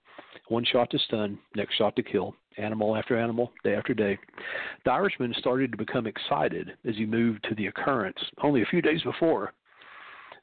one 0.50 0.66
shot 0.66 0.92
to 0.92 1.00
stun, 1.00 1.40
next 1.56 1.76
shot 1.76 1.96
to 1.96 2.04
kill, 2.04 2.36
animal 2.58 2.96
after 2.96 3.18
animal, 3.18 3.52
day 3.64 3.74
after 3.74 3.96
day. 3.96 4.20
The 4.86 4.92
Irishman 4.92 5.34
started 5.40 5.72
to 5.72 5.78
become 5.78 6.06
excited 6.06 6.74
as 6.88 6.96
he 6.96 7.06
moved 7.06 7.44
to 7.46 7.56
the 7.56 7.68
occurrence 7.68 8.20
only 8.44 8.62
a 8.62 8.68
few 8.68 8.82
days 8.82 9.02
before 9.02 9.54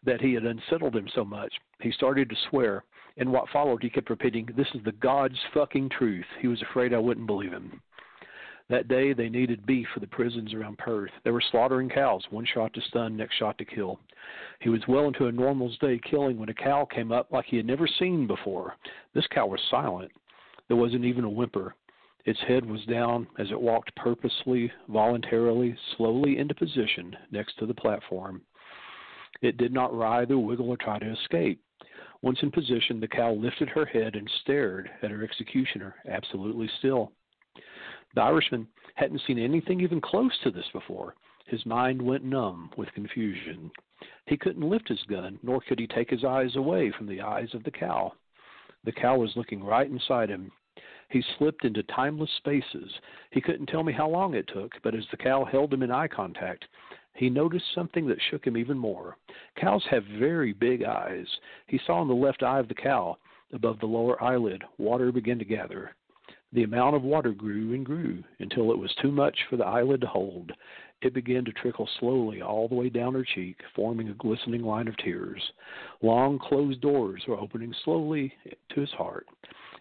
that 0.04 0.20
he 0.20 0.32
had 0.34 0.44
unsettled 0.44 0.96
him 0.96 1.08
so 1.14 1.24
much. 1.24 1.52
He 1.80 1.92
started 1.92 2.28
to 2.30 2.36
swear 2.48 2.84
and 3.16 3.30
what 3.30 3.48
followed, 3.50 3.82
he 3.82 3.90
kept 3.90 4.10
repeating, 4.10 4.48
This 4.56 4.68
is 4.74 4.82
the 4.84 4.92
God's 4.92 5.38
fucking 5.52 5.90
truth. 5.90 6.24
He 6.40 6.48
was 6.48 6.62
afraid 6.62 6.94
I 6.94 6.98
wouldn't 6.98 7.26
believe 7.26 7.52
him. 7.52 7.80
That 8.68 8.88
day, 8.88 9.12
they 9.12 9.28
needed 9.28 9.66
beef 9.66 9.88
for 9.92 9.98
the 10.00 10.06
prisons 10.06 10.54
around 10.54 10.78
Perth. 10.78 11.10
They 11.24 11.32
were 11.32 11.42
slaughtering 11.50 11.88
cows, 11.88 12.24
one 12.30 12.46
shot 12.46 12.72
to 12.74 12.80
stun, 12.82 13.16
next 13.16 13.36
shot 13.36 13.58
to 13.58 13.64
kill. 13.64 13.98
He 14.60 14.68
was 14.68 14.80
well 14.86 15.08
into 15.08 15.26
a 15.26 15.32
normal's 15.32 15.76
day 15.78 16.00
killing 16.08 16.38
when 16.38 16.48
a 16.48 16.54
cow 16.54 16.84
came 16.84 17.10
up 17.10 17.32
like 17.32 17.46
he 17.46 17.56
had 17.56 17.66
never 17.66 17.88
seen 17.98 18.26
before. 18.28 18.76
This 19.12 19.26
cow 19.26 19.48
was 19.48 19.60
silent. 19.70 20.12
There 20.68 20.76
wasn't 20.76 21.04
even 21.04 21.24
a 21.24 21.30
whimper. 21.30 21.74
Its 22.26 22.38
head 22.46 22.64
was 22.64 22.84
down 22.84 23.26
as 23.38 23.50
it 23.50 23.60
walked 23.60 23.94
purposely, 23.96 24.70
voluntarily, 24.88 25.76
slowly 25.96 26.38
into 26.38 26.54
position 26.54 27.16
next 27.32 27.58
to 27.58 27.66
the 27.66 27.74
platform. 27.74 28.40
It 29.42 29.56
did 29.56 29.72
not 29.72 29.94
writhe 29.96 30.30
or 30.30 30.38
wiggle 30.38 30.68
or 30.68 30.76
try 30.76 30.98
to 30.98 31.12
escape. 31.12 31.60
Once 32.22 32.38
in 32.42 32.50
position, 32.50 33.00
the 33.00 33.08
cow 33.08 33.32
lifted 33.32 33.68
her 33.70 33.86
head 33.86 34.14
and 34.14 34.30
stared 34.42 34.90
at 35.02 35.10
her 35.10 35.24
executioner, 35.24 35.94
absolutely 36.06 36.68
still. 36.78 37.12
The 38.14 38.22
Irishman 38.22 38.68
hadn't 38.96 39.22
seen 39.26 39.38
anything 39.38 39.80
even 39.80 40.00
close 40.00 40.36
to 40.42 40.50
this 40.50 40.68
before. 40.72 41.14
His 41.46 41.64
mind 41.64 42.02
went 42.02 42.24
numb 42.24 42.70
with 42.76 42.92
confusion. 42.92 43.70
He 44.26 44.36
couldn't 44.36 44.68
lift 44.68 44.88
his 44.88 45.02
gun, 45.04 45.38
nor 45.42 45.60
could 45.60 45.78
he 45.78 45.86
take 45.86 46.10
his 46.10 46.24
eyes 46.24 46.56
away 46.56 46.90
from 46.90 47.06
the 47.06 47.20
eyes 47.22 47.54
of 47.54 47.64
the 47.64 47.70
cow. 47.70 48.12
The 48.84 48.92
cow 48.92 49.16
was 49.16 49.36
looking 49.36 49.64
right 49.64 49.90
inside 49.90 50.28
him. 50.28 50.52
He 51.08 51.22
slipped 51.38 51.64
into 51.64 51.82
timeless 51.84 52.30
spaces. 52.36 52.92
He 53.30 53.40
couldn't 53.40 53.66
tell 53.66 53.82
me 53.82 53.92
how 53.92 54.08
long 54.08 54.34
it 54.34 54.48
took, 54.48 54.72
but 54.82 54.94
as 54.94 55.04
the 55.10 55.16
cow 55.16 55.44
held 55.44 55.72
him 55.72 55.82
in 55.82 55.90
eye 55.90 56.08
contact, 56.08 56.66
he 57.14 57.28
noticed 57.28 57.74
something 57.74 58.06
that 58.06 58.20
shook 58.30 58.46
him 58.46 58.56
even 58.56 58.78
more. 58.78 59.16
Cows 59.56 59.84
have 59.90 60.04
very 60.18 60.52
big 60.52 60.84
eyes. 60.84 61.26
He 61.66 61.78
saw 61.86 62.02
in 62.02 62.08
the 62.08 62.14
left 62.14 62.42
eye 62.42 62.58
of 62.58 62.68
the 62.68 62.74
cow, 62.74 63.18
above 63.52 63.78
the 63.80 63.86
lower 63.86 64.22
eyelid, 64.22 64.62
water 64.78 65.12
began 65.12 65.38
to 65.38 65.44
gather. 65.44 65.94
The 66.52 66.62
amount 66.64 66.96
of 66.96 67.02
water 67.02 67.32
grew 67.32 67.74
and 67.74 67.86
grew 67.86 68.24
until 68.38 68.72
it 68.72 68.78
was 68.78 68.94
too 68.96 69.12
much 69.12 69.38
for 69.48 69.56
the 69.56 69.66
eyelid 69.66 70.00
to 70.00 70.06
hold. 70.06 70.52
It 71.02 71.14
began 71.14 71.44
to 71.44 71.52
trickle 71.52 71.88
slowly 71.98 72.42
all 72.42 72.68
the 72.68 72.74
way 72.74 72.88
down 72.88 73.14
her 73.14 73.24
cheek, 73.24 73.60
forming 73.74 74.08
a 74.08 74.14
glistening 74.14 74.62
line 74.62 74.88
of 74.88 74.96
tears. 74.96 75.42
Long 76.02 76.38
closed 76.38 76.80
doors 76.80 77.22
were 77.26 77.38
opening 77.38 77.74
slowly 77.84 78.32
to 78.70 78.80
his 78.80 78.90
heart. 78.90 79.26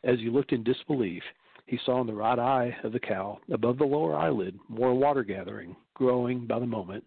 As 0.04 0.20
he 0.20 0.30
looked 0.30 0.54
in 0.54 0.64
disbelief, 0.64 1.24
he 1.66 1.80
saw 1.86 2.02
in 2.02 2.08
the 2.08 2.14
right 2.14 2.40
eye 2.40 2.76
of 2.84 2.92
the 2.92 3.00
cow, 3.00 3.40
above 3.52 3.78
the 3.78 3.84
lower 3.84 4.16
eyelid, 4.16 4.60
more 4.68 4.94
water 4.94 5.24
gathering, 5.24 5.76
growing 6.00 6.48
by 6.48 6.58
the 6.58 6.66
moment, 6.66 7.04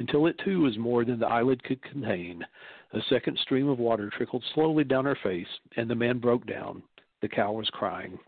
until 0.00 0.26
it 0.26 0.36
too 0.44 0.62
was 0.62 0.76
more 0.76 1.04
than 1.04 1.20
the 1.20 1.26
eyelid 1.26 1.62
could 1.62 1.80
contain. 1.84 2.44
A 2.92 2.98
second 3.08 3.38
stream 3.38 3.68
of 3.68 3.78
water 3.78 4.10
trickled 4.10 4.44
slowly 4.52 4.82
down 4.82 5.04
her 5.04 5.16
face, 5.22 5.46
and 5.76 5.88
the 5.88 5.94
man 5.94 6.18
broke 6.18 6.44
down. 6.44 6.82
The 7.22 7.28
cow 7.28 7.52
was 7.52 7.70
crying. 7.70 8.18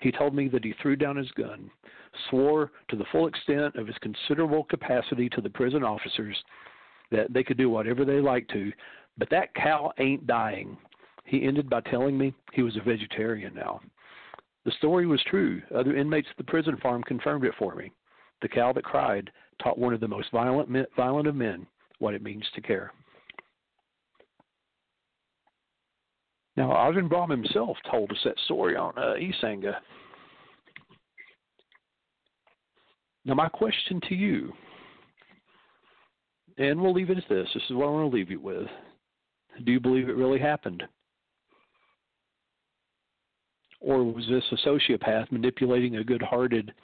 He 0.00 0.12
told 0.12 0.34
me 0.34 0.46
that 0.48 0.64
he 0.64 0.72
threw 0.80 0.94
down 0.94 1.16
his 1.16 1.30
gun, 1.32 1.68
swore 2.30 2.70
to 2.88 2.96
the 2.96 3.04
full 3.10 3.26
extent 3.26 3.74
of 3.74 3.88
his 3.88 3.96
considerable 3.98 4.64
capacity 4.64 5.28
to 5.30 5.40
the 5.40 5.50
prison 5.50 5.82
officers 5.82 6.36
that 7.10 7.32
they 7.32 7.42
could 7.42 7.58
do 7.58 7.68
whatever 7.68 8.04
they 8.04 8.20
liked 8.20 8.52
to, 8.52 8.72
but 9.18 9.28
that 9.30 9.52
cow 9.54 9.92
ain't 9.98 10.28
dying. 10.28 10.76
He 11.24 11.44
ended 11.44 11.68
by 11.68 11.80
telling 11.80 12.16
me 12.16 12.32
he 12.52 12.62
was 12.62 12.76
a 12.76 12.88
vegetarian 12.88 13.52
now. 13.54 13.80
The 14.64 14.72
story 14.78 15.06
was 15.06 15.22
true. 15.28 15.60
Other 15.74 15.96
inmates 15.96 16.28
at 16.30 16.36
the 16.36 16.44
prison 16.44 16.76
farm 16.76 17.02
confirmed 17.02 17.44
it 17.44 17.54
for 17.58 17.74
me. 17.74 17.90
The 18.44 18.48
cow 18.48 18.74
that 18.74 18.84
cried 18.84 19.30
taught 19.62 19.78
one 19.78 19.94
of 19.94 20.00
the 20.00 20.06
most 20.06 20.30
violent, 20.30 20.68
violent 20.94 21.26
of 21.26 21.34
men 21.34 21.66
what 21.98 22.12
it 22.12 22.22
means 22.22 22.44
to 22.54 22.60
care. 22.60 22.92
Now, 26.54 26.68
Ajahn 26.68 27.08
Brahm 27.08 27.30
himself 27.30 27.78
told 27.90 28.10
us 28.10 28.18
that 28.22 28.38
story 28.44 28.76
on 28.76 28.92
uh, 28.98 29.14
E-Sangha. 29.14 29.76
Now, 33.24 33.32
my 33.32 33.48
question 33.48 33.98
to 34.10 34.14
you, 34.14 34.52
and 36.58 36.78
we'll 36.78 36.92
leave 36.92 37.08
it 37.08 37.16
as 37.16 37.24
this 37.30 37.48
this 37.54 37.62
is 37.70 37.74
what 37.74 37.86
I 37.86 37.92
want 37.92 38.12
to 38.12 38.14
leave 38.14 38.30
you 38.30 38.40
with. 38.40 38.68
Do 39.64 39.72
you 39.72 39.80
believe 39.80 40.10
it 40.10 40.16
really 40.16 40.38
happened? 40.38 40.82
Or 43.80 44.04
was 44.04 44.26
this 44.28 44.44
a 44.52 44.68
sociopath 44.68 45.32
manipulating 45.32 45.96
a 45.96 46.04
good 46.04 46.20
hearted 46.20 46.74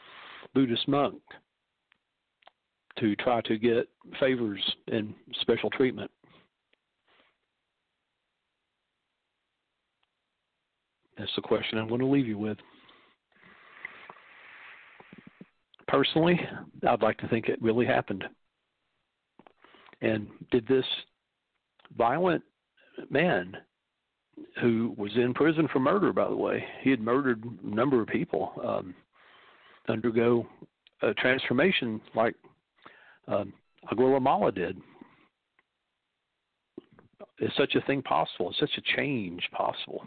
Buddhist 0.54 0.88
monk 0.88 1.20
to 3.00 3.16
try 3.16 3.40
to 3.42 3.58
get 3.58 3.88
favors 4.18 4.60
and 4.88 5.14
special 5.40 5.70
treatment? 5.70 6.10
That's 11.18 11.30
the 11.36 11.42
question 11.42 11.78
I'm 11.78 11.88
going 11.88 12.00
to 12.00 12.06
leave 12.06 12.26
you 12.26 12.38
with. 12.38 12.58
Personally, 15.86 16.40
I'd 16.88 17.02
like 17.02 17.18
to 17.18 17.28
think 17.28 17.48
it 17.48 17.60
really 17.60 17.84
happened. 17.84 18.24
And 20.00 20.28
did 20.50 20.66
this 20.66 20.84
violent 21.96 22.42
man 23.10 23.56
who 24.60 24.94
was 24.96 25.10
in 25.16 25.34
prison 25.34 25.68
for 25.72 25.80
murder, 25.80 26.12
by 26.12 26.28
the 26.28 26.36
way. 26.36 26.64
He 26.82 26.90
had 26.90 27.00
murdered 27.00 27.44
a 27.44 27.74
number 27.74 28.00
of 28.00 28.08
people. 28.08 28.52
Um, 28.64 28.94
undergo 29.88 30.46
a 31.02 31.14
transformation 31.14 32.00
like 32.14 32.34
um, 33.30 33.52
Angulimala 33.92 34.54
did. 34.54 34.76
Is 37.40 37.50
such 37.56 37.74
a 37.74 37.80
thing 37.82 38.02
possible? 38.02 38.50
Is 38.50 38.56
such 38.60 38.76
a 38.76 38.96
change 38.96 39.42
possible? 39.52 40.04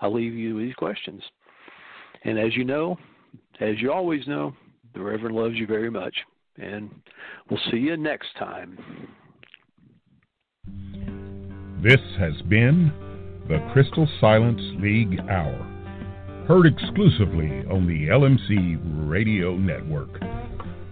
I 0.00 0.06
leave 0.06 0.34
you 0.34 0.54
with 0.54 0.64
these 0.64 0.74
questions. 0.74 1.22
And 2.24 2.38
as 2.38 2.54
you 2.56 2.64
know, 2.64 2.96
as 3.60 3.80
you 3.80 3.92
always 3.92 4.26
know, 4.26 4.54
the 4.94 5.00
Reverend 5.00 5.34
loves 5.34 5.56
you 5.56 5.66
very 5.66 5.90
much. 5.90 6.14
And 6.58 6.90
we'll 7.50 7.60
see 7.70 7.78
you 7.78 7.96
next 7.96 8.28
time. 8.38 8.78
This 11.82 12.00
has 12.18 12.40
been 12.48 12.92
the 13.48 13.58
Crystal 13.72 14.08
Silence 14.20 14.60
League 14.80 15.20
Hour, 15.28 16.44
heard 16.48 16.66
exclusively 16.66 17.64
on 17.70 17.86
the 17.86 18.08
LMC 18.08 19.08
Radio 19.08 19.56
Network. 19.56 20.20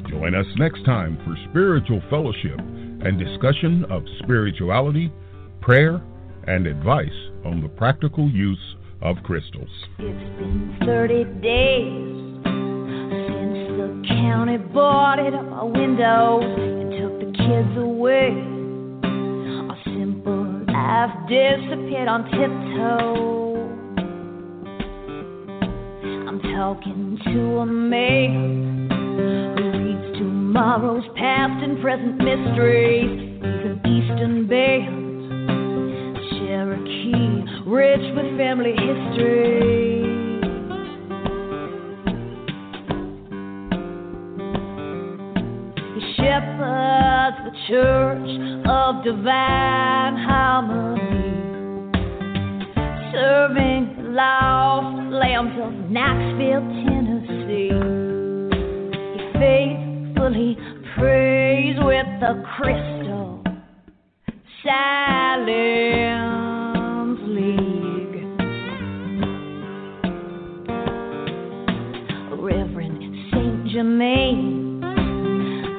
Join 0.09 0.35
us 0.35 0.47
next 0.57 0.85
time 0.85 1.19
for 1.25 1.35
spiritual 1.51 2.03
fellowship 2.11 2.59
and 2.59 3.19
discussion 3.19 3.85
of 3.91 4.03
spirituality, 4.23 5.13
prayer, 5.61 6.03
and 6.47 6.67
advice 6.67 7.09
on 7.45 7.63
the 7.63 7.69
practical 7.69 8.29
use 8.29 8.77
of 9.01 9.17
crystals. 9.23 9.69
It's 9.99 10.39
been 10.39 10.77
30 10.85 11.25
days 11.41 12.15
since 12.45 13.79
the 13.79 14.03
county 14.09 14.59
boarded 14.59 15.35
up 15.35 15.51
our 15.53 15.67
windows 15.67 16.45
and 16.45 16.91
took 16.93 17.19
the 17.21 17.33
kids 17.37 17.77
away. 17.79 18.33
Our 19.69 19.79
simple 19.85 20.65
life 20.73 21.15
disappeared 21.29 22.09
on 22.09 22.25
tiptoe. 22.25 23.45
I'm 26.29 26.41
talking 26.41 27.19
to 27.25 27.59
a 27.59 27.67
man 27.67 28.74
tomorrow's 30.55 31.03
past 31.17 31.65
and 31.65 31.83
present 31.83 32.17
mysteries. 32.19 33.43
An 33.43 33.81
Eastern 33.85 34.47
band 34.47 36.17
Cherokee, 36.31 37.43
rich 37.67 38.15
with 38.15 38.39
family 38.39 38.71
history. 38.71 40.05
He 45.93 46.01
shepherds 46.15 47.37
the 47.43 47.55
church 47.67 48.31
of 48.69 49.03
divine 49.03 50.17
harmony, 50.23 51.35
serving 53.13 54.15
lost 54.15 55.11
lambs 55.13 55.59
of 55.61 55.73
Knoxville, 55.91 56.63
Tennessee. 56.87 57.75
He 59.19 59.21
faithfully 60.25 60.57
prays 60.97 61.77
with 61.81 62.07
the 62.21 62.43
crystal 62.57 63.43
silence. 64.63 66.35
League. 67.27 68.25
Reverend 72.41 73.01
Saint 73.33 73.69
Germain 73.69 74.83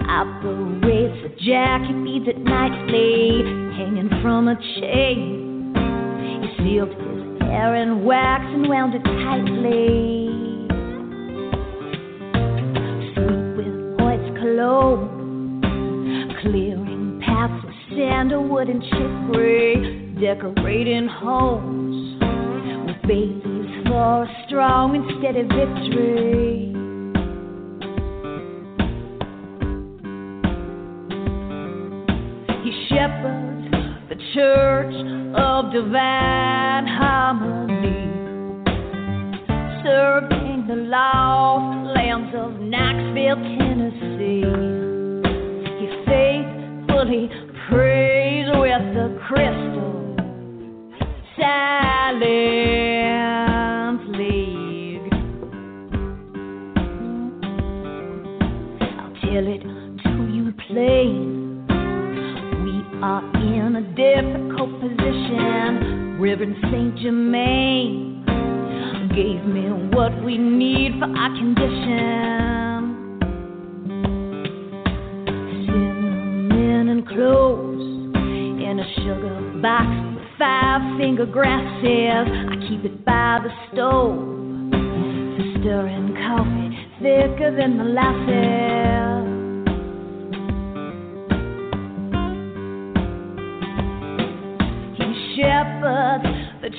operates 0.08 1.26
a 1.26 1.30
jacket 1.44 2.04
beads 2.04 2.28
at 2.28 2.40
nightly, 2.42 3.42
hanging 3.78 4.10
from 4.22 4.48
a 4.48 4.56
chain. 4.80 5.74
He 6.22 6.64
sealed 6.64 6.90
his 6.90 7.42
hair 7.42 7.76
in 7.76 8.04
wax 8.04 8.44
and 8.46 8.68
wound 8.70 8.94
it 8.96 9.04
tightly. 9.04 10.35
Clearing 16.42 17.22
paths 17.26 17.66
with 17.66 17.76
sandalwood 17.98 18.70
and 18.70 18.82
chicory. 18.84 20.16
Decorating 20.22 21.08
homes 21.08 22.22
with 22.86 23.02
babies 23.08 23.88
for 23.88 24.24
a 24.24 24.46
strong 24.48 24.96
and 24.96 25.06
steady 25.20 25.42
victory. 25.42 26.72
He 32.64 32.72
shepherds 32.90 33.72
the 34.10 34.16
church 34.34 34.96
of 35.36 35.74
divine 35.74 36.88
harmony, 36.88 38.15
serving 39.96 40.68
the 40.68 40.76
lost 40.76 41.96
lambs 41.96 42.34
of 42.36 42.60
Knoxville, 42.60 43.40
Tennessee. 43.56 44.44
He 45.80 45.88
faithfully 46.06 47.24
prays 47.70 48.48
with 48.60 48.86
the 48.94 49.08
crystal 49.26 49.96
Silence 51.40 52.44
League. 54.20 55.14
I'll 59.00 59.16
tell 59.24 59.46
it 59.48 59.64
to 60.04 60.12
you 60.36 60.46
plain. 60.68 61.66
We 62.66 62.76
are 63.02 63.24
in 63.38 63.72
a 63.78 63.84
difficult 63.96 64.72
position. 64.82 65.72
Reverend 66.20 66.56
Saint 66.70 66.98
Germain 67.00 68.15
gave 69.16 69.46
me 69.46 69.70
what 69.96 70.12
we 70.26 70.38
need 70.38 70.92
for 71.00 71.06
our 71.06 71.30
condition. 71.38 73.16
Cinnamon 75.66 76.90
and 76.90 77.08
cloves 77.08 77.82
in 78.12 78.78
a 78.78 78.94
sugar 78.96 79.60
box 79.62 79.88
with 80.16 80.28
five 80.38 80.82
finger 81.00 81.26
grasses. 81.26 82.28
I 82.52 82.56
keep 82.68 82.84
it 82.84 83.06
by 83.06 83.40
the 83.42 83.52
stove 83.72 84.20
for 84.70 85.62
stirring 85.62 86.14
coffee 86.28 86.76
thicker 87.00 87.56
than 87.56 87.78
molasses. 87.78 89.05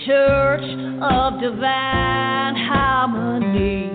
Church 0.06 0.62
of 1.02 1.40
divine 1.40 2.54
harmony, 2.54 3.90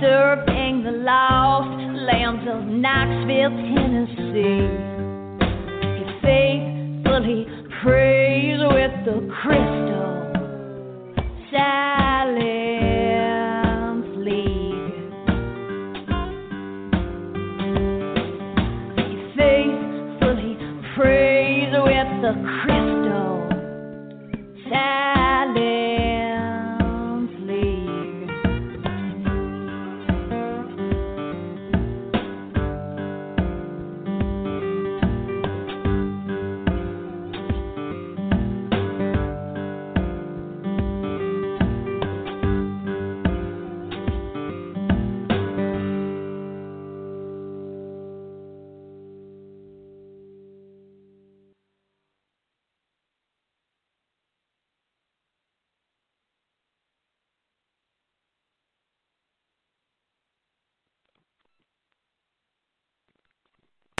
serving 0.00 0.82
the 0.82 0.90
lost 0.90 1.68
lambs 1.94 2.42
of 2.50 2.64
Knoxville, 2.66 3.50
Tennessee. 3.50 4.89